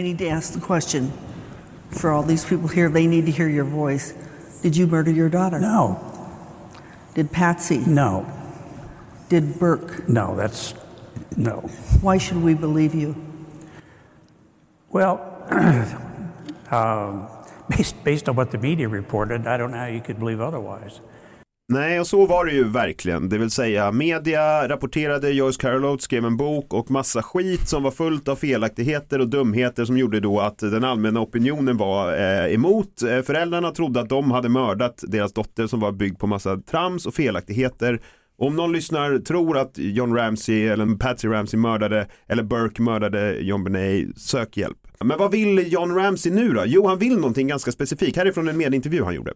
I 0.00 0.02
need 0.02 0.18
to 0.18 0.28
ask 0.36 0.54
the 0.54 0.60
question 0.60 1.12
for 1.90 2.10
all 2.10 2.28
these 2.28 2.48
people 2.48 2.68
here. 2.68 2.92
They 2.92 3.06
need 3.06 3.26
to 3.26 3.32
hear 3.32 3.48
your 3.48 3.66
voice. 3.66 4.14
Did 4.62 4.76
you 4.76 4.90
murder 4.90 5.12
your 5.12 5.30
daughter? 5.30 5.58
No. 5.58 5.96
Did 7.14 7.32
Patsy? 7.32 7.78
No. 7.86 8.24
Did 9.28 9.58
Burke? 9.58 10.08
No, 10.08 10.36
that's 10.36 10.74
no. 11.36 11.70
Why 12.02 12.18
should 12.18 12.42
we 12.42 12.54
believe 12.54 12.94
you? 12.94 13.14
Well, 14.92 15.18
um, 16.70 17.26
based, 17.68 18.04
based 18.04 18.28
on 18.28 18.36
what 18.36 18.50
the 18.50 18.58
media 18.58 18.88
reported, 18.88 19.46
I 19.46 19.56
don't 19.56 19.70
know 19.70 19.78
how 19.78 19.86
you 19.86 20.00
could 20.00 20.18
believe 20.18 20.40
otherwise. 20.40 21.00
Nej, 21.72 22.00
och 22.00 22.06
så 22.06 22.26
var 22.26 22.44
det 22.44 22.52
ju 22.52 22.64
verkligen. 22.64 23.28
Det 23.28 23.38
vill 23.38 23.50
säga 23.50 23.92
media 23.92 24.68
rapporterade, 24.68 25.30
Joyce 25.30 25.56
Carol 25.56 25.84
Oates 25.84 26.04
skrev 26.04 26.24
en 26.24 26.36
bok 26.36 26.74
och 26.74 26.90
massa 26.90 27.22
skit 27.22 27.68
som 27.68 27.82
var 27.82 27.90
fullt 27.90 28.28
av 28.28 28.36
felaktigheter 28.36 29.18
och 29.18 29.28
dumheter 29.28 29.84
som 29.84 29.98
gjorde 29.98 30.20
då 30.20 30.40
att 30.40 30.58
den 30.58 30.84
allmänna 30.84 31.20
opinionen 31.20 31.76
var 31.76 32.12
eh, 32.12 32.54
emot. 32.54 33.02
Eh, 33.02 33.22
föräldrarna 33.22 33.70
trodde 33.70 34.00
att 34.00 34.08
de 34.08 34.30
hade 34.30 34.48
mördat 34.48 35.04
deras 35.06 35.32
dotter 35.32 35.66
som 35.66 35.80
var 35.80 35.92
byggd 35.92 36.18
på 36.18 36.26
massa 36.26 36.56
trams 36.56 37.06
och 37.06 37.14
felaktigheter. 37.14 38.00
Om 38.38 38.56
någon 38.56 38.72
lyssnar 38.72 39.18
tror 39.18 39.58
att 39.58 39.78
John 39.78 40.16
Ramsey 40.16 40.68
eller 40.68 40.98
Patsy 40.98 41.28
Ramsey 41.28 41.60
mördade 41.60 42.06
eller 42.28 42.42
Burke 42.42 42.82
mördade 42.82 43.38
John 43.40 43.64
Benet, 43.64 44.18
sök 44.18 44.56
hjälp. 44.56 44.79
Men 45.04 45.18
vad 45.18 45.30
vill 45.30 45.72
John 45.72 45.94
Ramsey 45.94 46.32
nu 46.32 46.52
då? 46.52 46.62
Jo, 46.66 46.86
han 46.86 46.98
vill 46.98 47.16
någonting 47.16 47.46
ganska 47.46 47.72
specifikt. 47.72 48.16
Här 48.16 48.26
är 48.26 48.32
från 48.32 48.48
en 48.48 48.56
medieintervju 48.56 49.04
han 49.04 49.14
gjorde. 49.14 49.32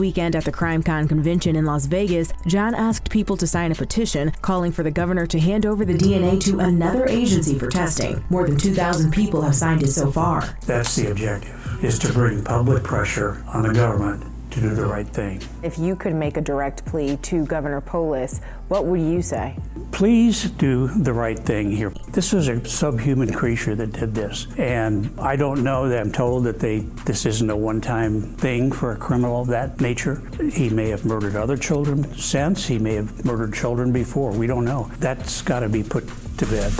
Weekend 0.00 0.36
at 0.36 0.44
the 0.44 0.52
CrimeCon 0.52 1.08
convention 1.08 1.56
in 1.56 1.64
Las 1.64 1.86
Vegas, 1.86 2.32
John 2.46 2.74
asked 2.74 3.10
people 3.10 3.36
to 3.36 3.46
sign 3.46 3.72
a 3.72 3.74
petition 3.74 4.32
calling 4.40 4.72
for 4.72 4.82
the 4.84 4.90
governor 4.90 5.26
to 5.26 5.38
hand 5.38 5.66
over 5.66 5.84
the 5.84 5.92
DNA 5.92 6.40
to 6.40 6.60
another 6.60 7.06
agency 7.08 7.58
for 7.58 7.70
testing. 7.70 8.24
More 8.28 8.46
than 8.46 8.56
2,000 8.56 9.12
people 9.12 9.42
have 9.42 9.54
signed 9.54 9.82
it 9.82 9.92
so 9.92 10.10
far. 10.10 10.42
That's 10.66 10.96
the 10.96 11.10
objective, 11.10 11.84
is 11.84 11.98
to 11.98 12.12
bring 12.12 12.42
public 12.44 12.82
pressure 12.82 13.36
on 13.54 13.62
the 13.62 13.74
government 13.74 14.31
to 14.52 14.60
do 14.60 14.74
the 14.74 14.84
right 14.84 15.08
thing. 15.08 15.40
If 15.62 15.78
you 15.78 15.96
could 15.96 16.14
make 16.14 16.36
a 16.36 16.40
direct 16.40 16.84
plea 16.84 17.16
to 17.16 17.44
Governor 17.46 17.80
Polis, 17.80 18.40
what 18.68 18.86
would 18.86 19.00
you 19.00 19.22
say? 19.22 19.56
Please 19.90 20.50
do 20.50 20.88
the 20.88 21.12
right 21.12 21.38
thing 21.38 21.70
here. 21.70 21.92
This 22.08 22.32
is 22.32 22.48
a 22.48 22.64
subhuman 22.64 23.32
creature 23.32 23.74
that 23.74 23.92
did 23.92 24.14
this. 24.14 24.46
And 24.56 25.18
I 25.20 25.36
don't 25.36 25.62
know 25.62 25.88
that 25.88 25.98
I'm 25.98 26.12
told 26.12 26.44
that 26.44 26.58
they 26.58 26.80
this 27.04 27.26
isn't 27.26 27.50
a 27.50 27.56
one-time 27.56 28.22
thing 28.36 28.72
for 28.72 28.92
a 28.92 28.96
criminal 28.96 29.42
of 29.42 29.48
that 29.48 29.80
nature. 29.80 30.22
He 30.52 30.70
may 30.70 30.88
have 30.88 31.04
murdered 31.04 31.36
other 31.36 31.56
children 31.56 32.14
since. 32.14 32.66
He 32.66 32.78
may 32.78 32.94
have 32.94 33.24
murdered 33.24 33.54
children 33.54 33.92
before. 33.92 34.32
We 34.32 34.46
don't 34.46 34.64
know. 34.64 34.90
That's 34.98 35.42
got 35.42 35.60
to 35.60 35.68
be 35.68 35.82
put 35.82 36.08
to 36.38 36.46
bed. 36.46 36.72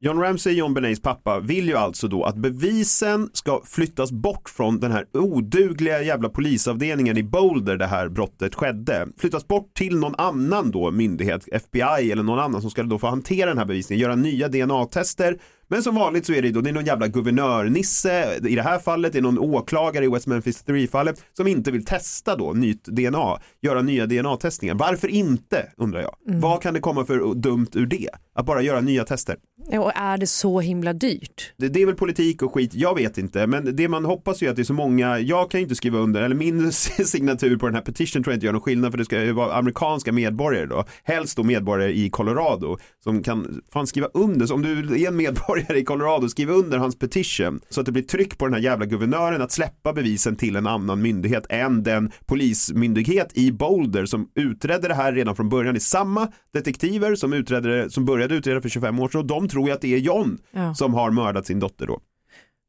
John 0.00 0.18
Ramsey, 0.20 0.52
John 0.52 0.74
Benets 0.74 1.02
pappa, 1.02 1.40
vill 1.40 1.68
ju 1.68 1.74
alltså 1.74 2.08
då 2.08 2.24
att 2.24 2.36
bevisen 2.36 3.30
ska 3.32 3.60
flyttas 3.64 4.12
bort 4.12 4.48
från 4.48 4.80
den 4.80 4.92
här 4.92 5.06
odugliga 5.12 6.02
jävla 6.02 6.28
polisavdelningen 6.28 7.16
i 7.16 7.22
Boulder 7.22 7.72
där 7.72 7.76
det 7.76 7.86
här 7.86 8.08
brottet 8.08 8.54
skedde. 8.54 9.08
Flyttas 9.18 9.48
bort 9.48 9.74
till 9.74 9.98
någon 9.98 10.14
annan 10.18 10.70
då 10.70 10.90
myndighet, 10.90 11.48
FBI 11.52 12.12
eller 12.12 12.22
någon 12.22 12.38
annan 12.38 12.60
som 12.60 12.70
ska 12.70 12.82
då 12.82 12.98
få 12.98 13.06
hantera 13.06 13.48
den 13.48 13.58
här 13.58 13.64
bevisningen, 13.64 14.02
göra 14.02 14.16
nya 14.16 14.48
DNA-tester 14.48 15.38
Men 15.68 15.82
som 15.82 15.94
vanligt 15.94 16.26
så 16.26 16.32
är 16.32 16.42
det 16.42 16.50
då 16.50 16.60
det 16.60 16.70
är 16.70 16.74
någon 16.74 16.84
jävla 16.84 17.08
guvernörnisse 17.08 18.38
i 18.48 18.54
det 18.54 18.62
här 18.62 18.78
fallet, 18.78 19.12
det 19.12 19.18
är 19.18 19.22
någon 19.22 19.38
åklagare 19.38 20.04
i 20.04 20.08
West 20.08 20.26
Memphis 20.26 20.64
3-fallet 20.66 21.22
som 21.32 21.46
inte 21.46 21.70
vill 21.70 21.84
testa 21.84 22.36
då 22.36 22.52
nytt 22.52 22.84
DNA, 22.84 23.38
göra 23.62 23.82
nya 23.82 24.06
DNA-testningar. 24.06 24.74
Varför 24.74 25.08
inte, 25.08 25.72
undrar 25.76 26.00
jag. 26.00 26.16
Mm. 26.28 26.40
Vad 26.40 26.62
kan 26.62 26.74
det 26.74 26.80
komma 26.80 27.04
för 27.04 27.34
dumt 27.34 27.68
ur 27.74 27.86
det? 27.86 28.10
Att 28.36 28.46
bara 28.46 28.62
göra 28.62 28.80
nya 28.80 29.04
tester. 29.04 29.36
Och 29.72 29.92
är 29.96 30.18
det 30.18 30.26
så 30.26 30.60
himla 30.60 30.92
dyrt? 30.92 31.52
Det, 31.56 31.68
det 31.68 31.82
är 31.82 31.86
väl 31.86 31.94
politik 31.94 32.42
och 32.42 32.54
skit, 32.54 32.74
jag 32.74 32.94
vet 32.94 33.18
inte. 33.18 33.46
Men 33.46 33.76
det 33.76 33.88
man 33.88 34.04
hoppas 34.04 34.42
ju 34.42 34.48
att 34.48 34.56
det 34.56 34.62
är 34.62 34.64
så 34.64 34.72
många, 34.72 35.18
jag 35.18 35.50
kan 35.50 35.60
ju 35.60 35.62
inte 35.62 35.74
skriva 35.74 35.98
under, 35.98 36.22
eller 36.22 36.36
min 36.36 36.72
signatur 37.06 37.56
på 37.56 37.66
den 37.66 37.74
här 37.74 37.82
petition 37.82 38.22
tror 38.22 38.32
jag 38.32 38.36
inte 38.36 38.46
gör 38.46 38.52
någon 38.52 38.62
skillnad 38.62 38.90
för 38.92 38.98
det 38.98 39.04
ska 39.04 39.22
ju 39.24 39.32
vara 39.32 39.54
amerikanska 39.54 40.12
medborgare 40.12 40.66
då. 40.66 40.84
Helst 41.04 41.36
då 41.36 41.42
medborgare 41.42 41.92
i 41.92 42.10
Colorado 42.10 42.78
som 43.04 43.22
kan 43.22 43.60
fan 43.72 43.86
skriva 43.86 44.08
under. 44.14 44.46
Så 44.46 44.54
om 44.54 44.62
du 44.62 45.02
är 45.04 45.08
en 45.08 45.16
medborgare 45.16 45.78
i 45.78 45.84
Colorado, 45.84 46.28
skriv 46.28 46.50
under 46.50 46.78
hans 46.78 46.98
petition 46.98 47.60
så 47.68 47.80
att 47.80 47.86
det 47.86 47.92
blir 47.92 48.02
tryck 48.02 48.38
på 48.38 48.44
den 48.46 48.54
här 48.54 48.60
jävla 48.60 48.86
guvernören 48.86 49.42
att 49.42 49.52
släppa 49.52 49.92
bevisen 49.92 50.36
till 50.36 50.56
en 50.56 50.66
annan 50.66 51.02
myndighet 51.02 51.46
än 51.48 51.82
den 51.82 52.10
polismyndighet 52.26 53.30
i 53.34 53.52
Boulder 53.52 54.06
som 54.06 54.28
utredde 54.34 54.88
det 54.88 54.94
här 54.94 55.12
redan 55.12 55.36
från 55.36 55.48
början. 55.48 55.74
Det 55.74 55.78
är 55.78 55.80
samma 55.80 56.28
detektiver 56.52 57.14
som, 57.14 57.32
utredde, 57.32 57.82
det- 57.82 57.90
som 57.90 58.04
började 58.04 58.25
utreda 58.34 58.60
för 58.60 58.68
25 58.68 58.98
år 58.98 59.08
sedan 59.08 59.18
och 59.20 59.26
de 59.26 59.48
tror 59.48 59.68
ju 59.68 59.74
att 59.74 59.80
det 59.80 59.94
är 59.94 59.98
John 59.98 60.38
Ja. 60.50 60.74
som 60.74 60.94
har 60.94 61.10
mördat 61.10 61.46
sin 61.46 61.60
dotter 61.60 61.86
då. 61.86 62.00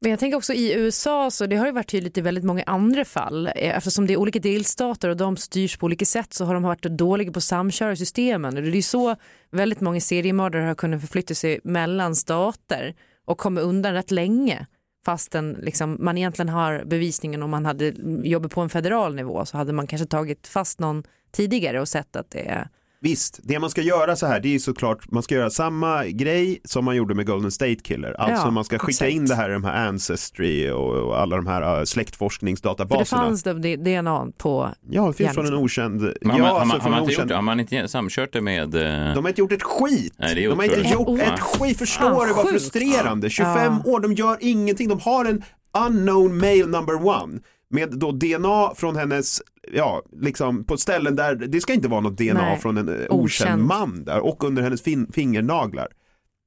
Men 0.01 0.11
jag 0.11 0.19
tänker 0.19 0.37
också 0.37 0.53
i 0.53 0.73
USA 0.73 1.31
så 1.31 1.45
det 1.45 1.55
har 1.55 1.65
ju 1.65 1.71
varit 1.71 1.89
tydligt 1.91 2.17
i 2.17 2.21
väldigt 2.21 2.43
många 2.43 2.63
andra 2.65 3.05
fall 3.05 3.47
eh, 3.47 3.77
eftersom 3.77 4.07
det 4.07 4.13
är 4.13 4.17
olika 4.17 4.39
delstater 4.39 5.09
och 5.09 5.17
de 5.17 5.37
styrs 5.37 5.77
på 5.77 5.85
olika 5.85 6.05
sätt 6.05 6.33
så 6.33 6.45
har 6.45 6.53
de 6.53 6.63
varit 6.63 6.81
dåliga 6.83 7.31
på 7.31 7.37
att 7.37 7.43
samköra 7.43 7.95
systemen 7.95 8.55
det 8.55 8.61
är 8.61 8.65
ju 8.65 8.81
så 8.81 9.15
väldigt 9.51 9.81
många 9.81 9.99
seriemördare 9.99 10.63
har 10.63 10.75
kunnat 10.75 11.01
förflytta 11.01 11.33
sig 11.33 11.59
mellan 11.63 12.15
stater 12.15 12.95
och 13.25 13.37
komma 13.37 13.61
undan 13.61 13.93
rätt 13.93 14.11
länge 14.11 14.65
fastän 15.05 15.57
liksom, 15.61 15.97
man 15.99 16.17
egentligen 16.17 16.49
har 16.49 16.83
bevisningen 16.85 17.43
om 17.43 17.49
man 17.49 17.65
hade 17.65 17.93
jobbat 18.23 18.51
på 18.51 18.61
en 18.61 18.69
federal 18.69 19.15
nivå 19.15 19.45
så 19.45 19.57
hade 19.57 19.73
man 19.73 19.87
kanske 19.87 20.05
tagit 20.07 20.47
fast 20.47 20.79
någon 20.79 21.03
tidigare 21.31 21.81
och 21.81 21.87
sett 21.87 22.15
att 22.15 22.31
det 22.31 22.47
är 22.49 22.67
Visst, 23.01 23.39
det 23.43 23.59
man 23.59 23.69
ska 23.69 23.81
göra 23.81 24.15
så 24.15 24.25
här, 24.25 24.39
det 24.39 24.55
är 24.55 24.59
såklart, 24.59 25.11
man 25.11 25.23
ska 25.23 25.35
göra 25.35 25.49
samma 25.49 26.05
grej 26.05 26.59
som 26.63 26.85
man 26.85 26.95
gjorde 26.95 27.15
med 27.15 27.25
Golden 27.27 27.51
State 27.51 27.75
Killer. 27.75 28.13
Alltså 28.13 28.45
Ja, 28.47 28.51
man 28.51 28.63
ska 28.63 28.77
skicka 28.79 28.89
exakt. 29.05 29.11
in 29.11 29.25
det 29.25 29.35
här 29.35 29.49
i 29.49 29.53
de 29.53 29.63
här 29.63 29.87
Ancestry 29.87 30.69
och, 30.69 30.95
och 31.07 31.19
alla 31.19 31.35
de 31.35 31.47
här 31.47 31.61
uh, 31.61 31.67
för 31.73 31.79
det 31.79 31.85
släktforskningsdatabaserna. 31.85 33.21
fanns 33.21 33.43
det 33.43 33.75
DNA 33.75 34.27
på 34.37 34.69
Ja, 34.89 35.07
det 35.07 35.13
finns 35.13 35.33
från 35.33 35.45
en 35.45 35.53
okänd... 35.53 36.01
Men 36.21 36.31
har, 36.31 36.37
ja, 36.39 36.43
man, 36.65 36.71
alltså 36.71 36.89
har 36.89 36.99
inte 36.99 37.11
gjort 37.11 37.17
okänd... 37.17 37.29
det? 37.29 37.35
Har 37.35 37.41
man 37.41 37.59
inte 37.59 37.87
samkört 37.87 38.33
det 38.33 38.41
med... 38.41 38.75
eh, 38.75 39.13
De 39.13 39.23
har 39.25 39.29
inte 39.29 39.41
gjort 39.41 39.51
ett 39.51 39.63
skit. 39.63 40.13
Nej, 40.17 40.35
det 40.35 40.43
är 40.45 40.49
de 40.49 40.59
har 40.59 40.65
inte 40.65 40.89
gjort 40.93 41.19
Ja. 41.25 41.33
ett 41.33 41.39
skit, 41.39 41.77
förstår 41.77 42.09
Fan, 42.15 42.27
du 42.27 42.33
vad 42.33 42.45
sjukt. 42.45 42.51
frustrerande? 42.51 43.29
25 43.29 43.53
Ja. 43.85 43.91
år, 43.91 43.99
de 43.99 44.13
gör 44.13 44.37
ingenting. 44.39 44.89
De 44.89 44.99
har 44.99 45.25
en 45.25 45.43
unknown 45.87 46.37
male 46.37 46.65
number 46.65 47.05
one 47.07 47.39
med 47.73 47.89
då 47.99 48.11
DNA 48.11 48.71
från 48.75 48.95
hennes, 48.95 49.41
ja, 49.73 50.01
liksom 50.21 50.63
på 50.63 50.77
ställen 50.77 51.15
där 51.15 51.35
det 51.35 51.61
ska 51.61 51.73
inte 51.73 51.87
vara 51.87 52.01
något 52.01 52.17
DNA 52.17 52.33
Nej, 52.33 52.59
från 52.59 52.77
en 52.77 52.89
eh, 52.89 52.95
okänd 52.95 53.21
okänd. 53.21 53.63
man 53.63 54.03
där 54.03 54.19
och 54.19 54.43
under 54.43 54.63
hennes 54.63 54.81
fin- 54.81 55.11
fingernaglar. 55.13 55.87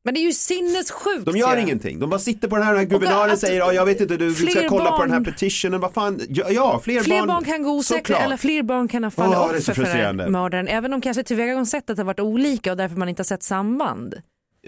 Men 0.05 0.15
det 0.15 0.21
är 0.21 0.23
ju 0.23 0.33
sinnessjukt 0.33 1.25
De 1.27 1.37
gör 1.37 1.57
ju. 1.57 1.63
ingenting, 1.63 1.99
de 1.99 2.11
bara 2.11 2.21
sitter 2.21 2.49
på 2.49 2.57
den 2.57 2.65
här, 2.65 2.73
den 2.75 2.81
här 2.83 2.89
guvernören 2.91 3.31
att 3.31 3.39
säger 3.39 3.59
ja 3.59 3.73
jag 3.73 3.87
vet 3.87 4.01
inte 4.01 4.17
du, 4.17 4.35
ska 4.35 4.47
fler 4.51 4.69
kolla 4.69 4.91
på 4.91 5.03
den 5.03 5.11
här 5.13 5.21
barn- 5.21 5.25
petitionen, 5.33 5.81
vad 5.81 5.93
fan, 5.95 6.21
ja, 6.29 6.45
ja 6.51 6.81
fler, 6.85 7.01
Fler 7.01 7.27
barn, 7.27 7.45
kan 7.45 7.63
gå 7.63 7.71
osäkra 7.71 7.99
såklart. 7.99 8.23
eller 8.23 8.37
fler 8.37 8.63
barn 8.63 8.89
kan 8.89 9.05
ha 9.05 9.11
fallit 9.11 9.37
Åh, 9.39 9.51
det 9.53 9.57
är 9.59 9.61
så 9.61 9.73
offer 9.73 9.75
för 9.75 9.83
den 9.83 9.91
här 9.91 9.93
frustrerande. 9.93 10.31
mördaren. 10.31 10.69
Även 10.69 10.93
om 10.93 11.01
kanske 11.01 11.23
tillvägagångssättet 11.23 11.99
har 11.99 12.05
varit 12.05 12.21
olika 12.21 12.71
och 12.71 12.77
därför 12.77 12.97
man 12.97 13.09
inte 13.09 13.21
har 13.21 13.25
sett 13.25 13.43
samband. 13.43 14.15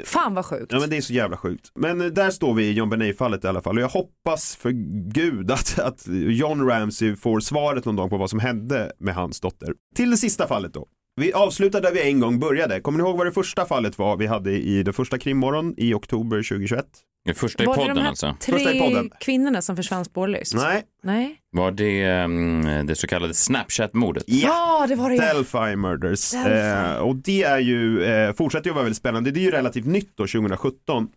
Fan 0.05 0.35
vad 0.35 0.47
sjukt. 0.47 0.73
Ja 0.73 0.81
men 0.81 0.91
det 0.91 0.97
är 0.97 1.01
så 1.01 1.13
jävla 1.13 1.37
sjukt. 1.37 1.71
Men 1.75 2.01
eh, 2.01 2.07
där 2.07 2.31
står 2.31 2.55
vi 2.55 2.65
i 2.65 2.73
John 2.73 2.91
Benet-fallet 2.91 3.45
i 3.45 3.49
alla 3.49 3.63
fall 3.63 3.77
och 3.77 3.83
jag 3.83 3.89
hoppas 3.89 4.57
för 4.57 4.71
gud 5.13 5.51
att, 5.51 5.79
att 5.79 6.07
John 6.09 6.69
Ramsey 6.69 7.17
får 7.17 7.41
svaret 7.41 7.85
någon 7.85 7.97
dag 7.97 8.11
på 8.11 8.17
vad 8.17 8.31
som 8.31 8.39
hände 8.39 8.93
med 8.99 9.15
hans 9.15 9.41
dotter. 9.41 9.75
Till 9.95 10.11
det 10.11 10.17
sista 10.17 10.49
fallet 10.49 10.75
då. 10.75 10.87
Vi 11.21 11.33
avslutar 11.33 11.81
där 11.81 11.93
vi 11.93 12.03
en 12.03 12.21
gång 12.21 12.39
började. 12.39 12.81
Kommer 12.81 12.99
ni 12.99 13.05
ihåg 13.05 13.17
vad 13.17 13.27
det 13.27 13.33
första 13.33 13.65
fallet 13.65 13.99
var 13.99 14.17
vi 14.17 14.27
hade 14.27 14.53
i 14.53 14.83
det 14.83 14.93
första 14.93 15.19
krimmorgon 15.19 15.75
i 15.77 15.95
oktober 15.95 16.37
2021? 16.37 16.87
Det 17.25 17.35
första 17.35 17.63
i 17.63 17.67
var 17.67 17.75
det 17.75 17.81
podden 17.81 17.97
de 17.97 18.03
här 18.03 18.09
alltså? 18.09 18.37
Första 18.41 18.61
i 18.61 18.65
tre 18.65 18.81
podden. 18.81 19.11
kvinnorna 19.21 19.63
som 19.63 19.77
försvann 19.77 20.05
spårlöst? 20.05 20.55
Nej. 20.55 20.83
Nej. 21.03 21.37
Var 21.51 21.71
det 21.71 22.03
mm, 22.03 22.87
det 22.87 22.95
så 22.95 23.07
kallade 23.07 23.35
Snapchat-mordet? 23.35 24.25
Ja, 24.27 24.87
det 24.89 24.95
var 24.95 25.11
det 25.11 25.17
ja. 25.17 25.35
Delphi 25.35 25.77
Murders. 25.77 26.31
Delphi. 26.31 26.93
Eh, 26.93 26.97
och 26.97 27.17
det 27.17 27.43
är 27.43 27.59
ju, 27.59 28.05
eh, 28.05 28.33
fortsätter 28.33 28.67
ju 28.71 28.75
vara 28.75 28.85
väldigt 28.85 28.99
spännande. 28.99 29.31
Det 29.31 29.41
är 29.41 29.43
ju 29.43 29.51
relativt 29.51 29.87
nytt 29.87 30.13
då, 30.17 30.27
2017. 30.27 31.09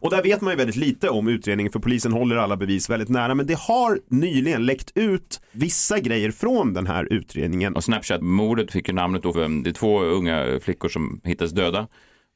Och 0.00 0.10
där 0.10 0.22
vet 0.22 0.40
man 0.40 0.52
ju 0.52 0.56
väldigt 0.56 0.76
lite 0.76 1.08
om 1.08 1.28
utredningen 1.28 1.72
för 1.72 1.80
polisen 1.80 2.12
håller 2.12 2.36
alla 2.36 2.56
bevis 2.56 2.90
väldigt 2.90 3.08
nära. 3.08 3.34
Men 3.34 3.46
det 3.46 3.58
har 3.58 3.98
nyligen 4.08 4.66
läckt 4.66 4.92
ut 4.94 5.40
vissa 5.52 5.98
grejer 5.98 6.30
från 6.30 6.74
den 6.74 6.86
här 6.86 7.12
utredningen. 7.12 7.76
Och 7.76 7.84
Snapchat-mordet 7.84 8.72
fick 8.72 8.88
ju 8.88 8.94
namnet 8.94 9.22
då, 9.22 9.32
för 9.32 9.62
det 9.62 9.70
är 9.70 9.74
två 9.74 10.02
unga 10.02 10.60
flickor 10.62 10.88
som 10.88 11.20
hittades 11.24 11.52
döda. 11.52 11.88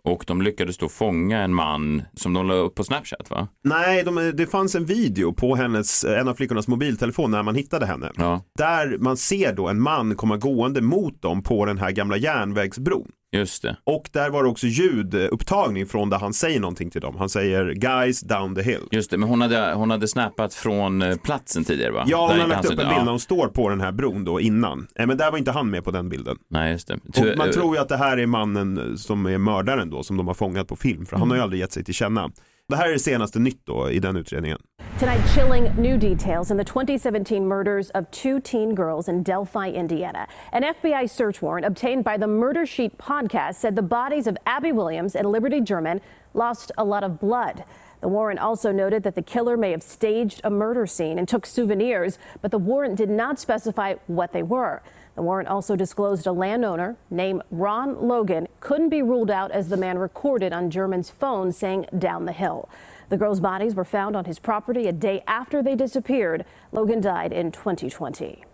Och 0.06 0.24
de 0.26 0.42
lyckades 0.42 0.78
då 0.78 0.88
fånga 0.88 1.38
en 1.42 1.54
man 1.54 2.02
som 2.14 2.32
de 2.32 2.46
la 2.46 2.54
upp 2.54 2.74
på 2.74 2.84
Snapchat 2.84 3.30
va? 3.30 3.48
Nej, 3.64 4.02
de, 4.02 4.32
det 4.34 4.46
fanns 4.46 4.74
en 4.74 4.84
video 4.84 5.32
på 5.32 5.54
hennes, 5.56 6.04
en 6.04 6.28
av 6.28 6.34
flickornas 6.34 6.68
mobiltelefon 6.68 7.30
när 7.30 7.42
man 7.42 7.54
hittade 7.54 7.86
henne. 7.86 8.12
Ja, 8.16 8.42
Där 8.58 8.98
man 8.98 9.16
ser 9.16 9.52
då 9.52 9.68
en 9.68 9.80
man 9.80 10.14
komma 10.14 10.36
gående 10.36 10.80
mot 10.80 11.22
dem 11.22 11.42
på 11.42 11.64
den 11.64 11.78
här 11.78 11.90
gamla 11.90 12.16
järnvägsbron. 12.16 13.08
Just 13.32 13.62
det. 13.62 13.76
Och 13.84 14.08
där 14.12 14.30
var 14.30 14.42
det 14.42 14.48
också 14.48 14.66
ljudupptagning 14.66 15.86
från 15.86 16.10
där 16.10 16.18
han 16.18 16.32
säger 16.32 16.60
någonting 16.60 16.90
till 16.90 17.00
dem. 17.00 17.16
Han 17.18 17.28
säger 17.28 17.72
guys 17.72 18.20
down 18.20 18.54
the 18.54 18.62
hill. 18.62 18.80
Just 18.90 19.10
det, 19.10 19.18
men 19.18 19.28
hon 19.28 19.40
hade, 19.40 19.72
hon 19.74 19.90
hade 19.90 20.08
snappat 20.08 20.54
från 20.54 21.02
eh, 21.02 21.16
platsen 21.16 21.64
tidigare 21.64 21.92
va? 21.92 22.04
Ja, 22.06 22.28
hon 22.30 22.40
har 22.40 22.48
lagt 22.48 22.64
upp 22.64 22.70
en 22.70 22.76
bild 22.76 22.88
när 22.88 22.96
ja. 22.96 23.10
hon 23.10 23.20
står 23.20 23.48
på 23.48 23.68
den 23.68 23.80
här 23.80 23.92
bron 23.92 24.24
då 24.24 24.40
innan. 24.40 24.86
Eh, 24.94 25.06
Men 25.06 25.16
där 25.16 25.30
var 25.30 25.38
inte 25.38 25.50
han 25.50 25.70
med 25.70 25.84
på 25.84 25.90
den 25.90 26.08
bilden. 26.08 26.36
Nej, 26.50 26.72
just 26.72 26.88
det. 26.88 26.94
Och 26.94 27.38
man 27.38 27.52
tror 27.52 27.76
ju 27.76 27.82
att 27.82 27.88
det 27.88 27.96
här 27.96 28.18
är 28.18 28.26
mannen 28.26 28.98
som 28.98 29.26
är 29.26 29.38
mördaren 29.38 29.90
då, 29.90 30.02
som 30.02 30.16
de 30.16 30.26
har 30.26 30.34
fångat 30.34 30.68
på 30.68 30.76
film. 30.76 31.06
För 31.06 31.16
han 31.16 31.30
har 31.30 31.36
ju 31.36 31.42
aldrig 31.42 31.60
gett 31.60 31.72
sig 31.72 31.84
till 31.84 31.94
känna. 31.94 32.30
Det 32.68 32.76
här 32.76 32.88
är 32.88 32.92
det 32.92 32.98
senaste 32.98 33.38
nytt 33.38 33.66
då 33.66 33.90
i 33.90 33.98
den 33.98 34.16
utredningen. 34.16 34.58
Tonight, 34.98 35.20
chilling 35.34 35.64
new 35.76 35.98
details 35.98 36.50
in 36.50 36.56
the 36.56 36.64
2017 36.64 37.48
murders 37.48 37.90
of 37.90 38.10
two 38.10 38.40
teen 38.40 38.74
girls 38.74 39.08
in 39.08 39.22
Delphi, 39.22 39.70
Indiana. 39.70 40.26
An 40.52 40.62
FBI 40.62 41.08
search 41.08 41.42
warrant 41.42 41.66
obtained 41.66 42.04
by 42.04 42.18
the 42.18 42.26
Murder 42.26 42.66
Sheet 42.66 42.98
podcast 42.98 43.54
said 43.54 43.76
the 43.76 43.82
bodies 43.82 44.26
of 44.26 44.36
Abby 44.46 44.72
Williams 44.72 45.14
and 45.14 45.30
Liberty 45.30 45.60
German 45.60 46.00
lost 46.34 46.72
a 46.76 46.84
lot 46.84 47.04
of 47.04 47.20
blood. 47.20 47.64
The 48.00 48.08
warrant 48.08 48.40
also 48.40 48.72
noted 48.72 49.02
that 49.02 49.14
the 49.14 49.22
killer 49.22 49.56
may 49.56 49.70
have 49.70 49.82
staged 49.82 50.40
a 50.42 50.50
murder 50.50 50.86
scene 50.86 51.18
and 51.18 51.28
took 51.28 51.46
souvenirs, 51.46 52.18
but 52.42 52.50
the 52.50 52.58
warrant 52.58 52.96
did 52.96 53.10
not 53.10 53.38
specify 53.38 53.94
what 54.06 54.32
they 54.32 54.42
were. 54.42 54.82
The 55.16 55.22
warrant 55.22 55.48
also 55.48 55.76
disclosed 55.76 56.26
a 56.26 56.32
landowner 56.32 56.96
named 57.10 57.42
Ron 57.50 58.06
Logan 58.06 58.48
couldn't 58.60 58.90
be 58.90 59.02
ruled 59.02 59.30
out 59.30 59.50
as 59.50 59.68
the 59.68 59.76
man 59.76 59.98
recorded 59.98 60.52
on 60.52 60.70
German's 60.70 61.10
phone 61.10 61.52
saying 61.52 61.86
down 61.98 62.26
the 62.26 62.32
hill. 62.32 62.68
The 63.08 63.16
girls' 63.16 63.40
bodies 63.40 63.74
were 63.74 63.84
found 63.84 64.14
on 64.14 64.26
his 64.26 64.38
property 64.38 64.88
a 64.88 64.92
day 64.92 65.22
after 65.26 65.62
they 65.62 65.74
disappeared. 65.74 66.44
Logan 66.72 67.00
died 67.00 67.32
in 67.32 67.50
2020. 67.50 68.44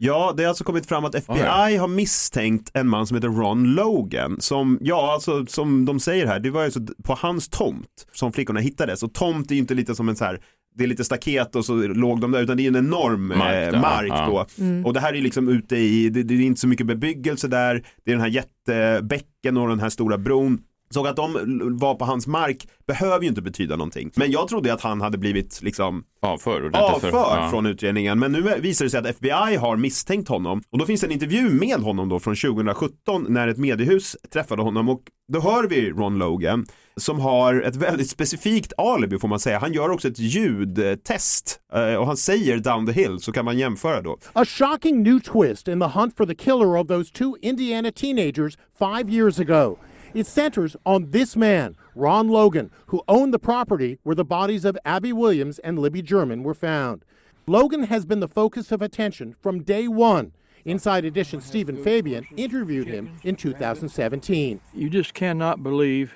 Ja, 0.00 0.34
det 0.36 0.42
har 0.42 0.48
alltså 0.48 0.64
kommit 0.64 0.86
fram 0.86 1.04
att 1.04 1.14
FBI 1.14 1.76
har 1.76 1.88
misstänkt 1.88 2.70
en 2.74 2.88
man 2.88 3.06
som 3.06 3.14
heter 3.14 3.28
Ron 3.28 3.74
Logan. 3.74 4.40
Som, 4.40 4.78
ja, 4.80 5.12
alltså 5.12 5.46
som 5.46 5.84
de 5.84 6.00
säger 6.00 6.26
här, 6.26 6.40
det 6.40 6.50
var 6.50 6.64
ju 6.64 6.70
så 6.70 6.80
på 7.04 7.14
hans 7.14 7.48
tomt 7.48 8.06
som 8.12 8.32
flickorna 8.32 8.60
hittades. 8.60 9.02
Och 9.02 9.12
tomt 9.12 9.50
är 9.50 9.54
ju 9.54 9.60
inte 9.60 9.74
lite 9.74 9.94
som 9.94 10.08
en 10.08 10.16
så 10.16 10.24
här 10.24 10.40
det 10.78 10.84
är 10.84 10.88
lite 10.88 11.04
staket 11.04 11.56
och 11.56 11.64
så 11.64 11.74
låg 11.74 12.20
de 12.20 12.30
där 12.30 12.42
utan 12.42 12.56
det 12.56 12.62
är 12.62 12.68
en 12.68 12.76
enorm 12.76 13.26
Mark 13.28 13.38
mark, 13.38 13.52
där, 13.52 13.74
eh, 13.74 13.80
mark 13.80 14.08
ja. 14.08 14.46
då. 14.56 14.64
Mm. 14.64 14.86
Och 14.86 14.92
det 14.92 15.00
här 15.00 15.14
är 15.14 15.20
liksom 15.20 15.48
ute 15.48 15.76
i, 15.76 16.08
det, 16.08 16.22
det 16.22 16.34
är 16.34 16.40
inte 16.40 16.60
så 16.60 16.68
mycket 16.68 16.86
bebyggelse 16.86 17.48
där, 17.48 17.74
det 18.04 18.10
är 18.10 18.14
den 18.14 18.20
här 18.20 18.28
jättebäcken 18.28 19.56
och 19.56 19.68
den 19.68 19.80
här 19.80 19.88
stora 19.88 20.18
bron. 20.18 20.58
Så 20.90 21.06
att 21.06 21.16
de 21.16 21.32
var 21.80 21.94
på 21.94 22.04
hans 22.04 22.26
mark 22.26 22.68
behöver 22.86 23.22
ju 23.22 23.28
inte 23.28 23.42
betyda 23.42 23.76
någonting. 23.76 24.10
Men 24.16 24.30
jag 24.30 24.48
trodde 24.48 24.72
att 24.72 24.80
han 24.80 25.00
hade 25.00 25.18
blivit 25.18 25.62
liksom 25.62 26.04
avförd, 26.22 26.54
ordentligt 26.64 26.82
avförd 26.94 27.10
för- 27.10 27.18
ja. 27.36 27.48
från 27.50 27.66
utredningen. 27.66 28.18
Men 28.18 28.32
nu 28.32 28.54
visar 28.60 28.84
det 28.84 28.90
sig 28.90 29.00
att 29.00 29.06
FBI 29.06 29.56
har 29.56 29.76
misstänkt 29.76 30.28
honom. 30.28 30.62
Och 30.70 30.78
då 30.78 30.86
finns 30.86 31.04
en 31.04 31.10
intervju 31.12 31.50
med 31.50 31.80
honom 31.80 32.08
då 32.08 32.18
från 32.18 32.36
2017 32.36 33.26
när 33.28 33.48
ett 33.48 33.58
mediehus 33.58 34.16
träffade 34.32 34.62
honom. 34.62 34.88
Och 34.88 35.00
då 35.32 35.40
hör 35.40 35.66
vi 35.68 35.90
Ron 35.90 36.18
Logan 36.18 36.66
som 36.96 37.20
har 37.20 37.60
ett 37.60 37.76
väldigt 37.76 38.10
specifikt 38.10 38.72
alibi 38.78 39.18
får 39.18 39.28
man 39.28 39.40
säga. 39.40 39.58
Han 39.58 39.72
gör 39.72 39.90
också 39.90 40.08
ett 40.08 40.18
ljudtest 40.18 41.60
eh, 41.74 41.94
och 41.94 42.06
han 42.06 42.16
säger 42.16 42.58
down 42.58 42.86
the 42.86 42.92
hill 42.92 43.20
så 43.20 43.32
kan 43.32 43.44
man 43.44 43.58
jämföra 43.58 44.02
då. 44.02 44.18
A 44.32 44.44
shocking 44.44 45.02
new 45.02 45.20
twist 45.20 45.68
in 45.68 45.80
the 45.80 45.86
hunt 45.86 46.16
for 46.16 46.26
the 46.26 46.34
killer 46.34 46.76
of 46.80 46.86
those 46.88 47.12
two 47.12 47.34
Indiana 47.42 47.90
teenagers 47.92 48.58
five 48.78 49.12
years 49.12 49.38
ago. 49.40 49.76
It 50.14 50.26
centers 50.26 50.76
on 50.86 51.10
this 51.10 51.36
man, 51.36 51.76
Ron 51.94 52.28
Logan, 52.28 52.70
who 52.86 53.02
owned 53.08 53.34
the 53.34 53.38
property 53.38 53.98
where 54.02 54.14
the 54.14 54.24
bodies 54.24 54.64
of 54.64 54.78
Abby 54.84 55.12
Williams 55.12 55.58
and 55.60 55.78
Libby 55.78 56.02
German 56.02 56.42
were 56.42 56.54
found. 56.54 57.04
Logan 57.46 57.84
has 57.84 58.04
been 58.04 58.20
the 58.20 58.28
focus 58.28 58.72
of 58.72 58.82
attention 58.82 59.34
from 59.40 59.62
day 59.62 59.88
one. 59.88 60.32
Inside 60.64 61.04
Edition 61.04 61.40
Stephen 61.40 61.82
Fabian 61.82 62.26
interviewed 62.36 62.88
him 62.88 63.18
in 63.22 63.36
2017. 63.36 64.60
You 64.74 64.90
just 64.90 65.14
cannot 65.14 65.62
believe 65.62 66.14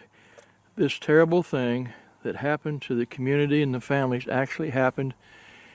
this 0.76 0.98
terrible 0.98 1.42
thing 1.42 1.90
that 2.22 2.36
happened 2.36 2.82
to 2.82 2.94
the 2.94 3.06
community 3.06 3.62
and 3.62 3.74
the 3.74 3.80
families 3.80 4.28
actually 4.28 4.70
happened 4.70 5.14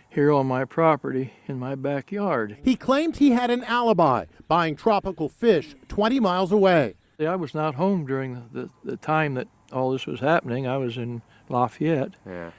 here 0.09 0.31
on 0.31 0.47
my 0.47 0.63
property 0.63 1.33
in 1.47 1.59
my 1.59 1.75
backyard. 1.75 2.57
He 2.63 2.75
claimed 2.75 3.17
he 3.17 3.31
had 3.31 3.49
an 3.49 3.63
alibi, 3.63 4.25
buying 4.47 4.75
tropical 4.75 5.27
fish 5.27 5.75
20 5.87 6.19
miles 6.19 6.51
away. 6.51 6.95
I 7.19 7.35
was 7.35 7.55
not 7.55 7.75
home 7.75 8.05
during 8.05 8.35
the, 8.35 8.61
the, 8.61 8.69
the 8.91 8.97
time 8.97 9.33
that 9.33 9.47
all 9.71 9.91
this 9.91 10.05
was 10.05 10.19
happening. 10.19 10.67
I 10.67 10.77
was 10.77 10.97
in 10.97 11.23
Lafayette. 11.49 12.13
Yeah. 12.27 12.51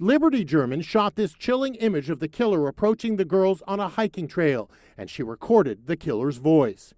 Liberty 0.00 0.42
German 0.42 0.80
shot 0.80 1.16
this 1.16 1.34
chilling 1.34 1.74
image 1.76 2.08
of 2.08 2.18
the 2.18 2.28
killer 2.28 2.66
approaching 2.66 3.16
the 3.16 3.26
girls 3.26 3.62
on 3.66 3.78
a 3.78 3.88
hiking 3.88 4.26
trail, 4.26 4.70
and 4.96 5.10
she 5.10 5.22
recorded 5.22 5.86
the 5.86 5.96
killer's 5.96 6.38
voice. 6.38 6.94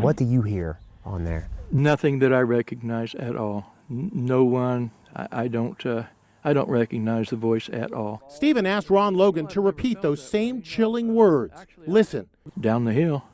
What 0.00 0.16
do 0.16 0.24
you 0.24 0.42
hear 0.42 0.80
on 1.04 1.24
there? 1.24 1.48
Nothing 1.70 2.18
that 2.18 2.32
I 2.34 2.40
recognize 2.40 3.14
at 3.14 3.36
all. 3.36 3.74
N- 3.90 4.10
no 4.12 4.44
one. 4.44 4.90
I, 5.16 5.28
I 5.32 5.48
don't. 5.48 5.84
Uh, 5.86 6.04
I 6.44 6.52
don't 6.52 6.68
recognize 6.68 7.30
the 7.30 7.36
voice 7.36 7.70
at 7.72 7.92
all. 7.92 8.20
Stephen 8.28 8.66
asked 8.66 8.90
Ron 8.90 9.14
Logan 9.14 9.46
to 9.46 9.60
repeat 9.60 10.02
those 10.02 10.20
same 10.20 10.60
chilling 10.60 11.14
words. 11.14 11.54
Listen. 11.86 12.28
Down 12.60 12.84
the 12.84 12.92
hill. 12.92 13.24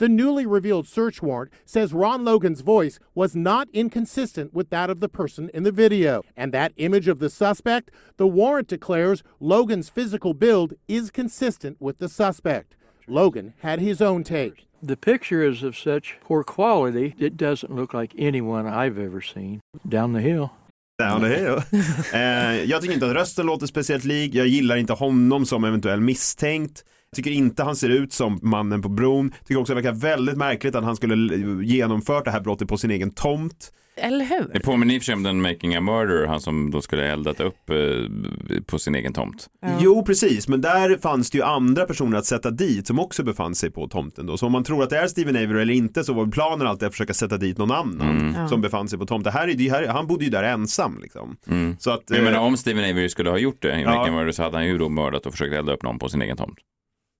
The 0.00 0.08
newly 0.08 0.46
revealed 0.46 0.88
search 0.88 1.20
warrant 1.20 1.52
says 1.66 1.92
Ron 1.92 2.24
Logan's 2.24 2.62
voice 2.62 2.98
was 3.14 3.36
not 3.36 3.68
inconsistent 3.70 4.54
with 4.54 4.70
that 4.70 4.88
of 4.88 5.00
the 5.00 5.10
person 5.10 5.50
in 5.52 5.62
the 5.62 5.70
video. 5.70 6.22
And 6.38 6.54
that 6.54 6.72
image 6.76 7.06
of 7.06 7.18
the 7.18 7.28
suspect, 7.28 7.90
the 8.16 8.26
warrant 8.26 8.68
declares 8.68 9.22
Logan's 9.40 9.90
physical 9.90 10.32
build 10.32 10.72
is 10.88 11.10
consistent 11.10 11.76
with 11.80 11.98
the 11.98 12.08
suspect. 12.08 12.76
Logan 13.06 13.52
had 13.58 13.78
his 13.80 14.00
own 14.00 14.24
take. 14.24 14.66
The 14.82 14.96
picture 14.96 15.42
is 15.42 15.62
of 15.62 15.76
such 15.76 16.16
poor 16.24 16.44
quality, 16.44 17.14
it 17.18 17.36
doesn't 17.36 17.76
look 17.76 17.92
like 17.92 18.14
anyone 18.16 18.66
I've 18.66 18.98
ever 18.98 19.20
seen. 19.20 19.60
Down 19.86 20.14
the 20.14 20.22
hill. 20.22 20.50
Down 20.98 21.20
the 21.20 21.28
hill. 21.28 21.62
eh, 22.14 22.64
jag 22.64 22.80
tycker 22.80 22.94
inte 22.94 23.06
att 23.06 23.16
rösten 23.16 23.46
låter 23.46 23.66
speciellt 23.66 24.04
lik. 24.04 24.34
Jag 24.34 24.46
gillar 24.46 24.76
inte 24.76 24.92
honom 24.92 25.46
som 25.46 25.64
eventuell 25.64 26.00
misstänkt. 26.00 26.84
Tycker 27.16 27.30
inte 27.30 27.62
han 27.62 27.76
ser 27.76 27.88
ut 27.88 28.12
som 28.12 28.38
mannen 28.42 28.82
på 28.82 28.88
bron. 28.88 29.32
Tycker 29.46 29.60
också 29.60 29.74
det 29.74 29.82
verkar 29.82 29.98
väldigt 29.98 30.36
märkligt 30.36 30.74
att 30.74 30.84
han 30.84 30.96
skulle 30.96 31.36
genomfört 31.64 32.24
det 32.24 32.30
här 32.30 32.40
brottet 32.40 32.68
på 32.68 32.76
sin 32.78 32.90
egen 32.90 33.10
tomt. 33.10 33.72
Eller 33.96 34.24
hur? 34.24 34.50
Det 34.52 34.60
påminner 34.60 34.94
i 34.94 34.98
och 34.98 35.02
för 35.02 35.04
sig 35.06 35.14
om 35.14 35.22
den 35.22 35.42
Making 35.42 35.74
a 35.76 35.80
Murder, 35.80 36.26
han 36.26 36.40
som 36.40 36.70
då 36.70 36.80
skulle 36.80 37.06
eldat 37.12 37.40
upp 37.40 37.70
eh, 37.70 38.60
på 38.66 38.78
sin 38.78 38.94
egen 38.94 39.12
tomt. 39.12 39.46
Jo, 39.80 40.04
precis, 40.04 40.48
men 40.48 40.60
där 40.60 40.96
fanns 41.02 41.30
det 41.30 41.38
ju 41.38 41.44
andra 41.44 41.84
personer 41.84 42.18
att 42.18 42.24
sätta 42.24 42.50
dit 42.50 42.86
som 42.86 43.00
också 43.00 43.22
befann 43.24 43.54
sig 43.54 43.70
på 43.70 43.88
tomten 43.88 44.26
då. 44.26 44.36
Så 44.36 44.46
om 44.46 44.52
man 44.52 44.64
tror 44.64 44.82
att 44.82 44.90
det 44.90 44.98
är 44.98 45.06
Steven 45.06 45.36
Avery 45.36 45.62
eller 45.62 45.74
inte 45.74 46.04
så 46.04 46.12
var 46.12 46.26
planen 46.26 46.66
alltid 46.66 46.86
att 46.86 46.92
försöka 46.94 47.14
sätta 47.14 47.36
dit 47.36 47.58
någon 47.58 47.70
annan 47.72 48.10
Mm. 48.20 48.34
Ja. 48.34 48.48
som 48.48 48.60
befann 48.60 48.88
sig 48.88 48.98
på 48.98 49.06
tomten. 49.06 49.32
Här 49.32 49.48
är 49.48 49.54
det, 49.54 49.68
här, 49.70 49.86
han 49.86 50.06
bodde 50.06 50.24
ju 50.24 50.30
där 50.30 50.42
ensam 50.42 50.98
liksom. 51.02 51.36
Mm. 51.46 51.76
Så 51.78 51.90
att, 51.90 52.08
Men 52.08 52.16
jag 52.18 52.24
menar, 52.24 52.38
eh, 52.38 52.44
om 52.44 52.56
Steven 52.56 52.90
Avery 52.90 53.08
skulle 53.08 53.30
ha 53.30 53.38
gjort 53.38 53.62
det 53.62 53.78
i 53.78 53.82
Ja. 53.82 53.96
Making 53.96 54.14
a 54.14 54.16
Murder 54.16 54.32
så 54.32 54.42
hade 54.42 54.56
han 54.56 54.66
ju 54.66 54.78
då 54.78 54.88
mördat 54.88 55.26
och 55.26 55.32
försökt 55.32 55.54
elda 55.54 55.72
upp 55.72 55.82
någon 55.82 55.98
på 55.98 56.08
sin 56.08 56.22
egen 56.22 56.36
tomt. 56.36 56.58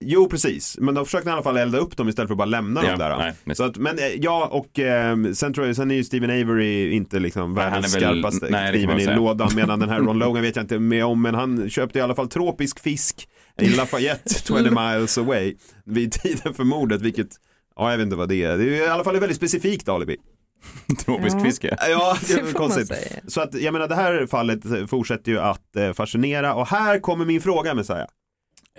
Jo, 0.05 0.29
precis. 0.29 0.77
Men 0.81 0.95
då 0.95 1.05
försökte 1.05 1.31
han 1.31 1.37
i 1.37 1.39
alla 1.39 1.43
fall 1.43 1.57
elda 1.57 1.79
upp 1.79 1.97
dem 1.97 2.09
istället 2.09 2.29
för 2.29 2.35
att 2.35 2.39
bara 2.39 2.45
lämna 2.45 2.81
Ja, 2.85 2.89
dem 2.91 2.99
där. 2.99 3.35
nej, 3.45 3.57
så 3.57 3.65
att, 3.65 3.77
men 3.77 3.99
eh, 3.99 4.05
ja, 4.07 4.47
och 4.53 4.79
eh, 4.79 5.17
sen, 5.33 5.53
tror 5.55 5.67
jag, 5.67 5.77
sen 5.77 5.91
är 5.91 5.95
ju 5.95 6.05
Steven 6.05 6.31
Avery 6.31 6.91
inte 6.93 7.19
liksom 7.19 7.55
världens 7.55 7.97
är 7.97 8.01
väl- 8.01 8.21
skarpaste 8.23 8.47
nej, 8.51 8.73
kniven 8.73 9.01
i 9.01 9.07
lådan. 9.07 9.51
Medan 9.57 9.81
den 9.81 9.89
här 9.89 9.99
Ron 10.01 10.19
Logan 10.19 10.43
vet 10.43 10.57
jag 10.57 10.63
inte 10.63 10.79
med 10.79 11.05
om, 11.05 11.23
men 11.23 11.35
han 11.35 11.71
köpte 11.71 11.99
i 11.99 12.03
alla 12.03 12.15
fall 12.15 12.29
tropisk 12.29 12.81
fisk 12.81 13.29
i 13.61 13.69
Lafayette, 13.69 14.35
20 14.47 14.63
miles 14.71 15.19
away, 15.19 15.55
vid 15.85 16.13
tiden 16.13 16.55
för 16.55 16.65
mordet, 16.65 17.03
vilket 17.03 17.29
Ja, 17.77 17.91
jag 17.91 17.99
vet 17.99 18.05
inte 18.05 18.17
vad 18.17 18.29
det 18.29 18.45
är. 18.45 18.59
Det 18.59 18.65
är 18.79 18.85
i 18.85 18.89
alla 18.89 19.05
fall 19.05 19.17
ett 19.17 19.23
väldigt 19.23 19.37
specifikt 19.37 19.89
alibi. 19.89 20.17
Tropisk 21.05 21.37
Ja. 21.37 21.45
fiske. 21.45 21.77
Ja, 21.91 22.17
det 22.29 22.33
är 22.35 22.53
konstigt. 22.53 22.93
Så 23.29 23.41
att 23.41 23.55
jag 23.55 23.73
menar 23.73 23.89
det 23.89 23.95
här 23.95 24.27
fallet 24.27 24.61
fortsätter 24.91 25.33
ju 25.33 25.39
att 25.41 25.77
eh, 25.77 25.93
fascinera 25.93 26.55
och 26.55 26.67
här 26.67 26.99
kommer 26.99 27.25
min 27.25 27.41
fråga 27.41 27.75
Messiah. 27.75 28.07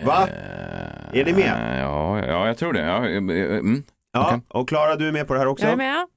Va? 0.05 0.27
Är 1.13 1.25
ni 1.25 1.33
med? 1.33 1.75
Eh, 1.75 1.81
Ja, 1.81 2.25
ja, 2.25 2.47
jag 2.47 2.57
tror 2.57 2.73
det. 2.73 2.81
Ja, 2.81 3.07
eh, 3.07 3.15
eh, 3.15 3.57
mm. 3.57 3.83
Ja, 4.13 4.41
och 4.49 4.69
Klara 4.69 4.95
du 4.95 5.07
är 5.07 5.11
med 5.11 5.27
på 5.27 5.33
det 5.33 5.39
här 5.39 5.47
också? 5.47 5.65
Jag 5.65 5.73
är 5.73 5.77
med. 5.77 6.07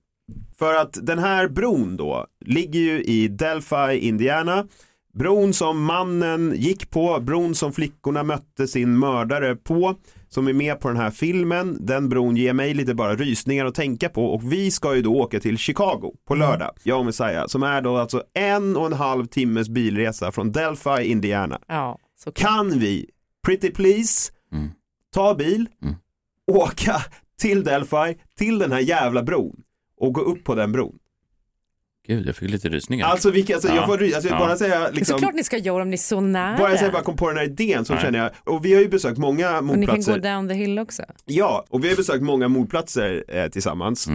För 0.58 0.74
att 0.74 0.98
den 1.02 1.18
här 1.18 1.48
bron 1.48 1.96
då 1.96 2.26
ligger 2.40 2.80
ju 2.80 3.02
i 3.02 3.28
Delphi, 3.28 3.98
Indiana. 3.98 4.66
Bron 5.14 5.52
som 5.52 5.84
mannen 5.84 6.52
gick 6.56 6.90
på, 6.90 7.20
bron 7.20 7.54
som 7.54 7.72
flickorna 7.72 8.22
mötte 8.22 8.66
sin 8.66 8.98
mördare 8.98 9.56
på, 9.56 9.94
som 10.28 10.48
är 10.48 10.52
med 10.52 10.80
på 10.80 10.88
den 10.88 10.96
här 10.96 11.10
filmen. 11.10 11.76
Den 11.80 12.08
bron 12.08 12.36
ger 12.36 12.52
mig 12.52 12.74
lite 12.74 12.94
bara 12.94 13.14
rysningar 13.16 13.66
att 13.66 13.74
tänka 13.74 14.08
på 14.08 14.26
och 14.26 14.52
vi 14.52 14.70
ska 14.70 14.94
ju 14.94 15.02
då 15.02 15.14
åka 15.14 15.40
till 15.40 15.58
Chicago 15.58 16.12
på 16.28 16.34
lördag, 16.34 16.70
jag 16.82 16.98
och 16.98 17.06
Messiah, 17.06 17.46
som 17.46 17.62
är 17.62 17.80
då 17.82 17.96
alltså 17.96 18.22
en 18.34 18.76
och 18.76 18.86
en 18.86 18.92
halv 18.92 19.26
timmes 19.26 19.68
bilresa 19.68 20.32
från 20.32 20.52
Delphi, 20.52 21.02
Indiana. 21.04 21.58
Ja, 21.66 21.98
så 22.24 22.32
Kan 22.32 22.70
vi, 22.78 23.10
pretty 23.46 23.70
please, 23.70 24.32
ta 25.14 25.34
bil, 25.34 25.68
åka 26.52 27.02
till 27.40 27.64
Delphi, 27.64 28.16
till 28.38 28.58
den 28.58 28.72
här 28.72 28.80
jävla 28.80 29.22
bron 29.22 29.56
och 30.00 30.12
gå 30.14 30.20
upp 30.20 30.44
på 30.44 30.54
den 30.54 30.72
bron? 30.72 30.98
Gud, 32.06 32.28
jag 32.28 32.36
fick 32.36 32.50
lite 32.50 32.68
rysningar. 32.68 33.06
Alltså, 33.06 33.30
vilka, 33.30 33.54
alltså 33.54 33.74
jag 33.74 33.86
får 33.86 33.98
ry- 33.98 34.14
alltså, 34.14 34.28
Ja. 34.30 34.38
bara 34.38 34.56
säga 34.56 34.90
liksom, 34.90 35.18
såklart 35.18 35.34
ni 35.34 35.44
ska 35.44 35.58
göra 35.58 35.82
om 35.82 35.90
ni 35.90 35.94
är 35.94 35.98
så 35.98 36.20
nära. 36.20 36.58
bara 36.58 36.70
jag 36.70 36.78
säger 36.78 36.92
bara 36.92 37.02
kom 37.02 37.16
på 37.16 37.28
den 37.28 37.36
här 37.36 37.44
idén 37.44 37.84
så 37.84 37.94
Nej. 37.94 38.02
känner 38.02 38.18
jag, 38.18 38.30
och 38.54 38.64
vi 38.64 38.74
har 38.74 38.80
ju 38.80 38.88
besökt 38.88 39.18
många 39.18 39.58
och 39.58 39.64
ni 39.64 39.70
kan 39.70 39.80
gå 39.80 39.86
mordplatser. 39.86 40.18
down 40.18 40.48
the 40.48 40.54
hill 40.54 40.78
också. 40.78 41.02
Ja, 41.24 41.64
och 41.68 41.84
vi 41.84 41.88
har 41.88 41.90
ju 41.90 41.96
besökt 41.96 42.22
många 42.22 42.48
mordplatser 42.48 43.24
eh, 43.28 43.48
tillsammans. 43.48 44.08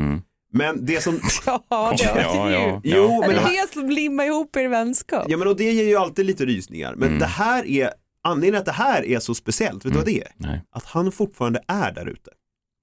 Men 0.53 0.85
det 0.85 1.01
som... 1.03 1.19
Ja, 1.45 1.63
det 1.97 2.03
Ja, 2.03 2.49
ju. 2.49 2.55
ja, 2.55 2.81
Jo, 2.83 3.19
men 3.19 3.29
det 3.29 3.35
det 3.35 3.39
är 3.39 3.43
här- 3.43 3.67
det 3.67 3.73
som 3.73 3.89
limmar 3.89 4.25
ihop 4.25 4.55
er 4.55 4.67
vänskap. 4.67 5.25
Ja 5.27 5.37
men 5.37 5.47
och 5.47 5.55
det 5.55 5.71
ger 5.71 5.83
ju 5.83 5.95
alltid 5.95 6.25
lite 6.25 6.45
rysningar. 6.45 6.95
Men 6.95 7.19
det 7.19 7.25
här 7.25 7.65
är, 7.67 7.89
anledningen 8.23 8.59
att 8.59 8.65
det 8.65 8.71
här 8.71 9.05
är 9.05 9.19
så 9.19 9.35
speciellt, 9.35 9.85
vet 9.85 9.91
du 9.93 9.97
vad 9.97 10.05
det 10.05 10.21
är? 10.21 10.31
Nej. 10.35 10.61
Att 10.71 10.85
han 10.85 11.11
fortfarande 11.11 11.61
är 11.67 11.91
där 11.91 12.05
ute. 12.05 12.31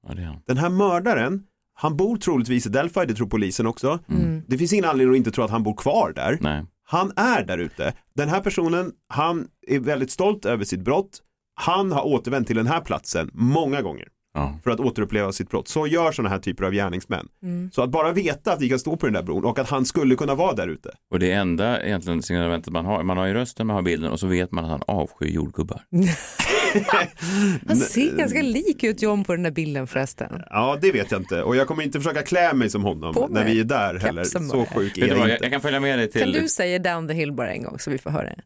Ja, 0.07 0.15
det 0.15 0.23
är 0.23 0.27
han. 0.27 0.43
Den 0.47 0.57
här 0.57 0.69
mördaren, 0.69 1.43
han 1.75 1.97
bor 1.97 2.17
troligtvis 2.17 2.67
i 2.67 2.69
Delphi, 2.69 3.07
det 3.07 3.15
tror 3.15 3.29
polisen 3.29 3.67
också. 3.67 3.99
Mm. 4.09 4.43
Det 4.49 4.59
finns 4.59 4.73
ingen 4.73 4.85
anledning 4.85 5.15
att 5.15 5.17
inte 5.19 5.31
tro 5.31 5.45
att 5.45 5.51
han 5.51 5.63
bor 5.63 5.75
kvar 5.75 6.13
där. 6.15 6.39
Nej. 6.41 6.65
Han 6.89 7.13
är 7.17 7.45
där 7.45 7.59
ute. 7.59 7.95
Den 8.15 8.29
här 8.29 8.41
personen, 8.41 8.93
han 9.09 9.49
är 9.67 9.81
väldigt 9.81 10.11
stolt 10.11 10.45
över 10.45 10.65
sitt 10.65 10.81
brott. 10.81 11.23
Han 11.55 11.93
har 11.93 12.07
återvänt 12.07 12.47
till 12.47 12.57
den 12.57 12.67
här 12.67 12.81
platsen 12.81 13.31
många 13.33 13.83
gånger. 13.83 14.09
Ja. 14.37 14.59
För 14.65 14.71
att 14.71 14.81
återuppleva 14.81 15.33
sitt 15.33 15.51
brott. 15.51 15.69
Så 15.69 15.87
gör 15.87 16.13
sådana 16.13 16.29
här 16.29 16.39
typer 16.39 16.65
av 16.65 16.73
gärningsmän. 16.73 17.29
Mm. 17.43 17.71
Så 17.73 17.83
att 17.83 17.91
bara 17.91 18.13
veta 18.13 18.53
att 18.53 18.61
vi 18.61 18.69
kan 18.69 18.79
stå 18.79 18.97
på 18.97 19.07
den 19.07 19.13
där 19.13 19.23
bron 19.23 19.45
och 19.45 19.59
att 19.59 19.69
han 19.69 19.85
skulle 19.85 20.15
kunna 20.15 20.35
vara 20.35 20.55
där 20.55 20.69
ute. 20.69 20.91
Och 21.11 21.19
det 21.19 21.33
enda 21.33 21.83
egentligen 21.85 22.23
signalementet 22.23 22.73
man 22.73 22.87
har, 22.87 23.03
man 23.03 23.17
har 23.17 23.27
ju 23.27 23.35
rösten, 23.35 23.67
man 23.67 23.77
har 23.77 23.83
bilden 23.83 24.11
och 24.11 24.21
så 24.21 24.27
vet 24.27 24.53
man 24.53 24.65
att 24.65 24.71
han 24.71 24.83
avskyr 24.87 25.29
jordgubbar. 25.29 25.83
Han 27.67 27.77
ser 27.77 28.17
ganska 28.17 28.43
lik 28.43 28.85
ut 28.85 29.03
John 29.03 29.25
på 29.25 29.33
den 29.33 29.43
där 29.43 29.51
bilden 29.51 29.87
förresten. 29.87 30.43
Ja, 30.51 30.79
det 30.81 30.93
vet 30.93 31.11
jag 31.11 31.21
inte. 31.21 31.43
Och 31.43 31.57
jag 31.57 31.67
kommer 31.67 31.83
inte 31.83 32.01
försöka 32.01 32.23
klä 32.23 32.55
mig 32.55 32.71
som 32.71 32.83
honom 32.83 33.15
På 33.15 33.29
när 33.29 33.45
vi 33.45 33.61
är 33.61 33.65
där 33.65 33.95
heller. 33.95 34.25
Så 34.25 34.67
sjuk 34.67 34.99
är 34.99 35.07
jag 35.07 35.17
vad, 35.17 35.19
inte. 35.19 35.31
jag, 35.31 35.43
jag 35.43 35.53
kan 35.53 35.61
följa 35.61 35.81
med 35.81 35.99
dig 35.99 36.13
Kan 36.13 36.23
till... 36.23 36.33
du 36.33 36.49
säga 36.49 36.79
down 36.79 37.09
the 37.09 37.15
hill 37.15 37.33
bara 37.33 37.53
en 37.53 37.63
gång 37.63 37.79
så 37.79 37.91
vi 37.91 37.99
får 37.99 38.11
höra 38.11 38.25
det? 38.25 38.43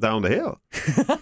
Down 0.00 0.22
the 0.22 0.28
hill? 0.28 0.50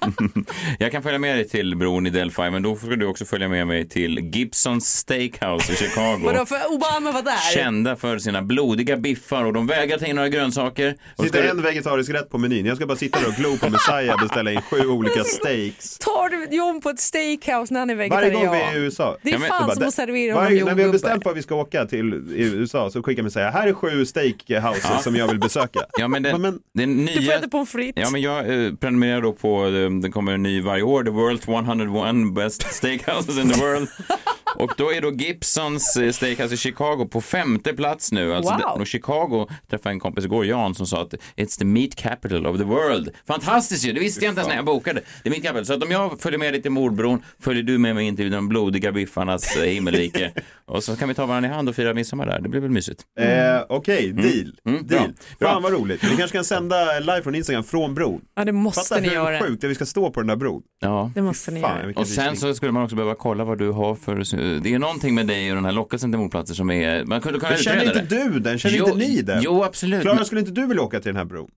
Jag 0.79 0.93
kan 0.93 1.03
följa 1.03 1.19
med 1.19 1.37
dig 1.37 1.49
till 1.49 1.77
bron 1.77 2.07
i 2.07 2.11
Delphi, 2.11 2.51
men 2.51 2.63
då 2.63 2.77
ska 2.77 2.87
du 2.89 3.07
också 3.07 3.25
följa 3.25 3.49
med 3.49 3.67
mig 3.67 3.89
till 3.89 4.19
Gibsons 4.19 4.87
Steakhouse 4.89 5.73
i 5.73 5.77
Chicago. 5.77 6.21
Vadå 6.25 6.47
för 6.47 6.57
Obama 6.75 7.13
var 7.13 7.23
där? 7.23 7.55
Kända 7.55 7.97
för 7.97 8.19
sina 8.19 8.43
blodiga 8.43 8.97
biffar 8.97 9.45
och 9.45 9.53
de 9.53 9.67
vägrar 9.67 9.99
ta 9.99 10.07
in 10.07 10.17
några 10.17 10.29
grönsaker. 10.29 10.97
Och 11.17 11.25
Sitter 11.25 11.43
du- 11.43 11.49
en 11.49 11.63
vegetarisk 11.63 12.11
rätt 12.11 12.31
på 12.31 12.39
menyn. 12.39 12.67
Jag 12.67 12.77
ska 12.77 12.87
bara 12.87 12.97
sitta 12.99 13.21
där 13.21 13.29
och 13.29 13.35
glo 13.35 13.57
på 13.59 13.71
Messiah 13.71 14.15
och 14.15 14.21
beställa 14.21 14.53
in 14.53 14.61
sju 14.63 14.87
olika 14.87 15.25
steaks. 15.25 15.99
Tar 15.99 16.29
du 16.29 16.57
John 16.57 16.81
på 16.81 16.91
ett 16.91 17.01
steakhouse 17.01 17.73
när 17.75 17.81
han 17.81 17.91
är 17.91 17.95
Varje 17.95 18.11
vegetarian? 18.11 18.47
gång 18.47 18.57
vi 18.57 18.63
är 18.63 18.77
i 18.77 18.85
USA. 18.85 19.17
Det 19.23 19.31
är 19.31 19.39
fan 19.39 19.75
som 19.75 19.87
att 19.89 19.95
servera 19.95 20.33
honom 20.35 20.45
varje, 20.45 20.65
När 20.65 20.75
vi 20.75 20.83
har 20.83 20.89
jordgubbar. 20.89 20.93
bestämt 20.93 21.25
var 21.25 21.35
vi 21.35 21.43
ska 21.43 21.55
åka 21.55 21.87
till 21.87 22.15
i 22.37 22.43
USA 22.43 22.91
så 22.91 23.03
skickar 23.03 23.29
säga 23.29 23.51
här 23.51 23.67
är 23.67 23.73
sju 23.73 24.05
steakhouses 24.07 24.85
Ja. 24.91 24.99
som 24.99 25.17
jag 25.17 25.29
vill 25.29 25.39
besöka. 25.39 25.81
Ja, 25.99 26.09
men 26.09 26.23
den, 26.23 26.59
den 26.75 26.97
nya... 27.05 27.17
Du 27.21 27.27
får 27.27 27.33
äta 27.33 27.49
pommes 27.49 27.71
frites. 27.71 28.03
Ja, 28.05 28.11
men 28.11 28.21
jag 28.21 28.68
Prenumerera 28.77 29.21
prenumererar 29.21 29.23
då 29.23 29.33
på, 29.33 29.67
eh, 29.67 29.91
det 29.91 30.11
kommer 30.11 30.33
en 30.33 30.43
ny 30.43 30.61
varje 30.61 30.83
år, 30.83 31.05
The 31.05 31.11
World's 31.11 31.47
101 31.65 32.35
Best 32.35 32.63
Steakhouses 32.63 33.41
in 33.41 33.53
the 33.53 33.61
World. 33.61 33.89
Och 34.57 34.73
då 34.77 34.93
är 34.93 35.01
då 35.01 35.13
Gibsons 35.13 35.97
eh, 35.97 36.11
Steakhouse 36.13 36.55
i 36.55 36.57
Chicago 36.57 37.09
på 37.11 37.21
femte 37.21 37.73
plats 37.73 38.13
nu. 38.13 38.35
Alltså, 38.35 38.53
Wow. 38.53 38.81
Och 38.81 38.87
Chicago 38.87 39.49
träffade 39.71 39.93
en 39.93 40.01
kompis 40.01 40.25
igår, 40.25 40.47
Jan, 40.47 40.75
som 40.75 40.87
sa 40.87 41.03
att 41.03 41.15
it's 41.37 41.59
the 41.59 41.65
meat 41.65 41.95
capital 41.95 42.47
of 42.47 42.59
the 42.59 42.65
world. 42.65 43.11
Fantastiskt 43.27 43.85
ju, 43.87 43.93
det 43.93 44.01
visste 44.01 44.25
jag 44.25 44.31
inte 44.33 44.41
ens 44.41 44.49
när 44.49 44.57
jag 44.57 44.65
bokade. 44.65 45.01
Det 45.23 45.29
är 45.29 45.31
meat 45.31 45.43
capital. 45.43 45.67
Så 45.67 45.75
att 45.75 45.83
om 45.83 45.91
jag 45.91 46.21
följer 46.21 46.39
med 46.39 46.55
dig 46.55 46.63
till 46.63 46.71
mordbron, 46.71 47.23
följer 47.41 47.63
du 47.63 47.79
med 47.79 47.95
mig 47.95 48.07
in 48.07 48.17
till 48.17 48.31
de 48.31 48.49
blodiga 48.49 48.93
biffarnas 48.93 49.57
eh, 49.57 49.63
himmelrike. 49.65 50.33
och 50.67 50.85
så 50.85 50.97
kan 50.97 51.09
vi 51.09 51.15
ta 51.15 51.27
varandra 51.27 51.51
i 51.51 51.53
hand 51.53 51.69
och 51.69 51.75
fira 51.77 51.95
midsommar 51.95 52.27
där. 52.27 52.41
Det 52.41 52.49
blir 52.49 52.61
väl 52.61 52.71
mysigt. 52.71 53.03
Eh, 53.21 53.27
Okej, 53.69 54.13
deal. 54.13 54.55
Mm, 54.67 54.87
deal. 54.87 55.13
bra. 55.39 55.49
Fan 55.53 55.63
vad 55.63 55.73
roligt. 55.73 56.05
Vi 56.05 56.17
kanske 56.17 56.37
kan 56.37 56.45
sända 56.45 56.99
live 57.01 57.23
från 57.23 57.35
Instagram 57.35 57.65
från 57.65 57.95
bron. 57.95 58.21
Ja, 58.35 58.45
det 58.45 58.53
måste 58.53 58.81
Fatta 58.89 59.01
ni 59.01 59.09
hur 59.09 59.15
göra. 59.15 59.41
sjukt 59.41 59.65
att 59.65 59.71
vi 59.71 59.75
ska 59.75 59.87
stå 59.87 60.11
på 60.11 60.21
den 60.21 60.27
där 60.27 60.37
bron. 60.37 60.63
Ja. 60.81 61.11
Det 61.15 61.23
måste 61.23 61.51
ni 61.51 61.61
Fan, 61.61 61.79
göra. 61.81 61.93
Och 62.01 62.07
sen 62.07 62.37
så 62.37 62.55
skulle 62.55 62.73
man 62.73 62.83
också 62.85 62.97
behöva 62.97 63.15
kolla 63.15 63.45
vad 63.45 63.59
du 63.59 63.71
har 63.71 63.95
för 63.95 64.25
det 64.63 64.75
är 64.75 64.79
någonting 64.79 65.15
med 65.15 65.27
dig 65.27 65.51
och 65.51 65.55
den 65.57 65.65
här 65.65 65.73
lockelsen 65.73 66.13
till 66.13 66.19
mordplatser 66.19 66.55
som 66.55 66.71
är, 66.71 67.05
man 67.05 67.21
kunde 67.21 67.39
kunna 67.41 67.57
känner 67.57 67.85
inte 67.85 68.01
du 68.17 68.41
den? 68.41 68.59
Känner 68.59 68.77
Jo, 68.79 68.85
inte 68.87 68.99
ni 68.99 69.23
den? 69.23 69.43
Jo, 69.43 69.65
absolut. 69.65 70.03
Klara, 70.03 70.15
Men- 70.17 70.25
skulle 70.25 70.41
inte 70.41 70.53
du 70.53 70.67
vilja 70.67 70.83
åka 70.83 71.01
till 71.01 71.09
den 71.09 71.17
här 71.17 71.25
bron? 71.25 71.49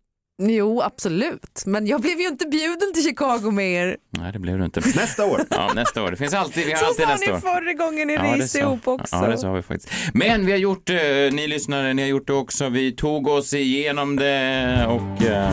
Jo, 0.44 0.82
absolut. 0.82 1.64
Men 1.66 1.88
jag 1.88 2.02
blev 2.02 2.20
ju 2.20 2.28
inte 2.28 2.46
bjuden 2.46 2.94
till 2.94 3.04
Chicago 3.04 3.52
med 3.52 3.72
er. 3.74 3.98
Nej, 4.18 4.32
det 4.34 4.40
blev 4.40 4.58
du 4.58 4.66
inte. 4.66 4.80
Nästa 4.80 5.26
år. 5.26 5.42
Ja, 5.50 5.72
nästa 5.76 6.04
år. 6.04 6.12
Det 6.12 6.18
finns 6.18 6.34
alltid, 6.34 6.66
vi 6.66 6.72
har 6.72 6.80
Så 6.80 6.86
alltid 6.86 7.04
sa 7.06 7.12
nästa 7.12 7.32
ni 7.32 7.38
år. 7.38 7.40
förra 7.40 7.74
gången 7.74 8.08
ni 8.08 8.14
Ja, 8.14 8.24
reste 8.24 8.48
sa- 8.48 8.60
ihop 8.60 8.88
också. 8.88 9.16
Ja, 9.16 9.28
det 9.28 9.38
sa 9.38 9.54
vi 9.54 9.62
faktiskt. 9.62 9.92
Men 10.14 10.46
vi 10.46 10.52
har 10.52 10.60
gjort 10.60 10.88
det, 10.88 11.34
ni 11.34 11.48
lyssnare, 11.48 11.94
ni 11.94 12.02
har 12.02 12.10
gjort 12.10 12.28
det 12.28 12.34
också. 12.34 12.70
Vi 12.70 12.92
tog 12.92 13.28
oss 13.28 13.54
igenom 13.54 14.16
det 14.16 14.86
och... 14.88 15.26
eh, 15.26 15.52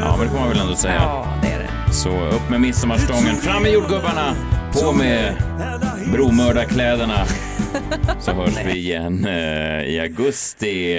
Ja, 0.00 0.16
men 0.16 0.26
det 0.26 0.32
får 0.32 0.38
man 0.40 0.48
väl 0.48 0.58
ändå 0.60 0.74
säga. 0.74 0.94
Ja, 0.94 1.38
det 1.42 1.48
är 1.48 1.58
det. 1.58 1.92
Så 1.94 2.08
upp 2.08 2.50
med 2.50 2.60
midsommarstången, 2.60 3.36
fram 3.36 3.62
med 3.62 3.72
jordgubbarna, 3.72 4.34
på 4.72 4.92
med 4.92 5.34
bromördarkläderna. 6.06 7.26
Så 8.20 8.32
hörs 8.32 8.66
vi 8.66 8.78
igen 8.78 9.24
eh, 9.24 9.84
i 9.84 10.00
augusti. 10.00 10.94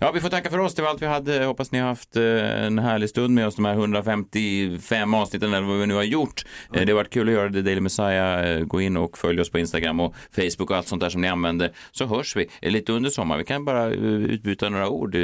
Ja, 0.00 0.12
vi 0.12 0.20
får 0.20 0.28
tacka 0.28 0.50
för 0.50 0.58
oss. 0.58 0.74
Det 0.74 0.82
var 0.82 0.88
allt 0.88 1.02
vi 1.02 1.06
hade. 1.06 1.44
Hoppas 1.44 1.72
ni 1.72 1.78
har 1.78 1.88
haft 1.88 2.16
eh, 2.16 2.64
en 2.64 2.78
härlig 2.78 3.10
stund 3.10 3.34
med 3.34 3.46
oss, 3.46 3.56
de 3.56 3.64
här 3.64 3.72
155 3.72 5.14
avsnitten 5.14 5.54
eller 5.54 5.66
vad 5.66 5.78
vi 5.78 5.86
nu 5.86 5.94
har 5.94 6.02
gjort. 6.02 6.46
Eh, 6.74 6.82
det 6.82 6.92
har 6.92 6.96
varit 6.96 7.12
kul 7.12 7.28
att 7.28 7.34
göra 7.34 7.48
det, 7.48 7.62
Daily 7.62 7.80
Messiah. 7.80 8.60
Gå 8.60 8.80
in 8.80 8.96
och 8.96 9.18
följ 9.18 9.40
oss 9.40 9.50
på 9.50 9.58
Instagram 9.58 10.00
och 10.00 10.14
Facebook 10.30 10.70
och 10.70 10.76
allt 10.76 10.88
sånt 10.88 11.02
där 11.02 11.08
som 11.08 11.20
ni 11.20 11.28
använder. 11.28 11.72
Så 11.92 12.06
hörs 12.06 12.36
vi 12.36 12.70
lite 12.70 12.92
under 12.92 13.10
sommaren. 13.10 13.38
Vi 13.38 13.44
kan 13.44 13.64
bara 13.64 13.86
utbyta 13.86 14.68
några 14.68 14.88
ord, 14.88 15.16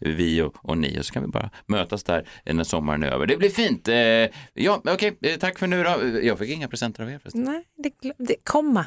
vi 0.00 0.42
och, 0.42 0.54
och 0.62 0.78
ni, 0.78 1.00
och 1.00 1.04
så 1.04 1.12
kan 1.12 1.22
vi 1.22 1.28
bara 1.28 1.50
mötas 1.66 2.04
där 2.04 2.28
när 2.44 2.64
sommaren 2.64 3.02
är 3.02 3.08
över. 3.08 3.26
Det 3.26 3.36
blir 3.36 3.50
fint. 3.50 3.88
Ja, 4.54 4.82
okej, 4.84 5.18
eh, 5.22 5.36
tack 5.36 5.58
för 5.58 5.66
nu 5.66 5.84
då. 5.84 6.20
Jag 6.22 6.38
fick 6.38 6.50
inga 6.50 6.68
presenter 6.68 7.02
av 7.02 7.10
er 7.10 7.18
förresten. 7.18 7.42
Nej, 7.42 7.64
det, 7.76 8.12
det 8.18 8.36
komma. 8.44 8.84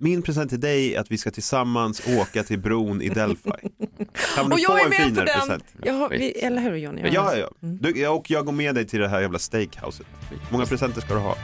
Min 0.00 0.22
present 0.22 0.50
till 0.50 0.60
dig 0.60 0.94
är 0.94 1.00
att 1.00 1.10
vi 1.10 1.18
ska 1.18 1.30
tillsammans 1.30 2.02
åka 2.06 2.42
till 2.42 2.58
bron 2.58 3.02
i 3.02 3.08
Delphi. 3.08 3.50
Kan 4.36 4.44
Och 4.44 4.50
du 4.58 4.64
få 4.64 4.72
jag 4.72 4.80
är 4.80 4.84
en 4.84 4.90
med 4.90 4.98
på 4.98 5.04
finare 5.04 5.24
den. 5.26 5.40
present? 5.40 5.64
Jag 5.82 5.94
har, 5.94 6.08
vi, 6.08 6.30
eller 6.30 6.62
hur 6.62 6.76
Johnny? 6.76 7.02
Ja, 7.04 7.10
ja, 7.12 7.36
ja. 7.36 7.48
Du, 7.60 8.00
ja, 8.00 8.10
och 8.10 8.30
jag 8.30 8.44
går 8.46 8.52
med 8.52 8.74
dig 8.74 8.86
till 8.86 9.00
det 9.00 9.08
här 9.08 9.20
jävla 9.20 9.38
steakhouset. 9.38 10.06
Många 10.50 10.66
presenter 10.66 11.00
ska 11.00 11.14
du 11.14 11.20
ha. 11.20 11.36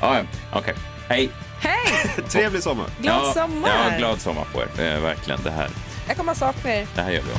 Ja, 0.00 0.16
ja, 0.18 0.22
okej. 0.54 0.74
Hej! 1.08 1.30
Hej! 1.60 2.10
Trevlig 2.28 2.62
sommar. 2.62 2.86
Glad 3.02 3.22
ja, 3.24 3.32
sommar. 3.32 3.68
Ja, 3.90 3.98
glad 3.98 4.20
sommar 4.20 4.44
på 4.52 4.60
er. 4.60 4.94
Eh, 4.94 5.00
verkligen. 5.02 5.40
Det 5.44 5.50
här, 5.50 5.70
Jag 6.08 6.16
kommer 6.16 6.32
att 6.32 6.38
sakna 6.38 6.74
er. 6.74 6.86
det 6.94 7.00
här 7.02 7.10
gör 7.12 7.22
vi 7.22 7.32
om. 7.32 7.38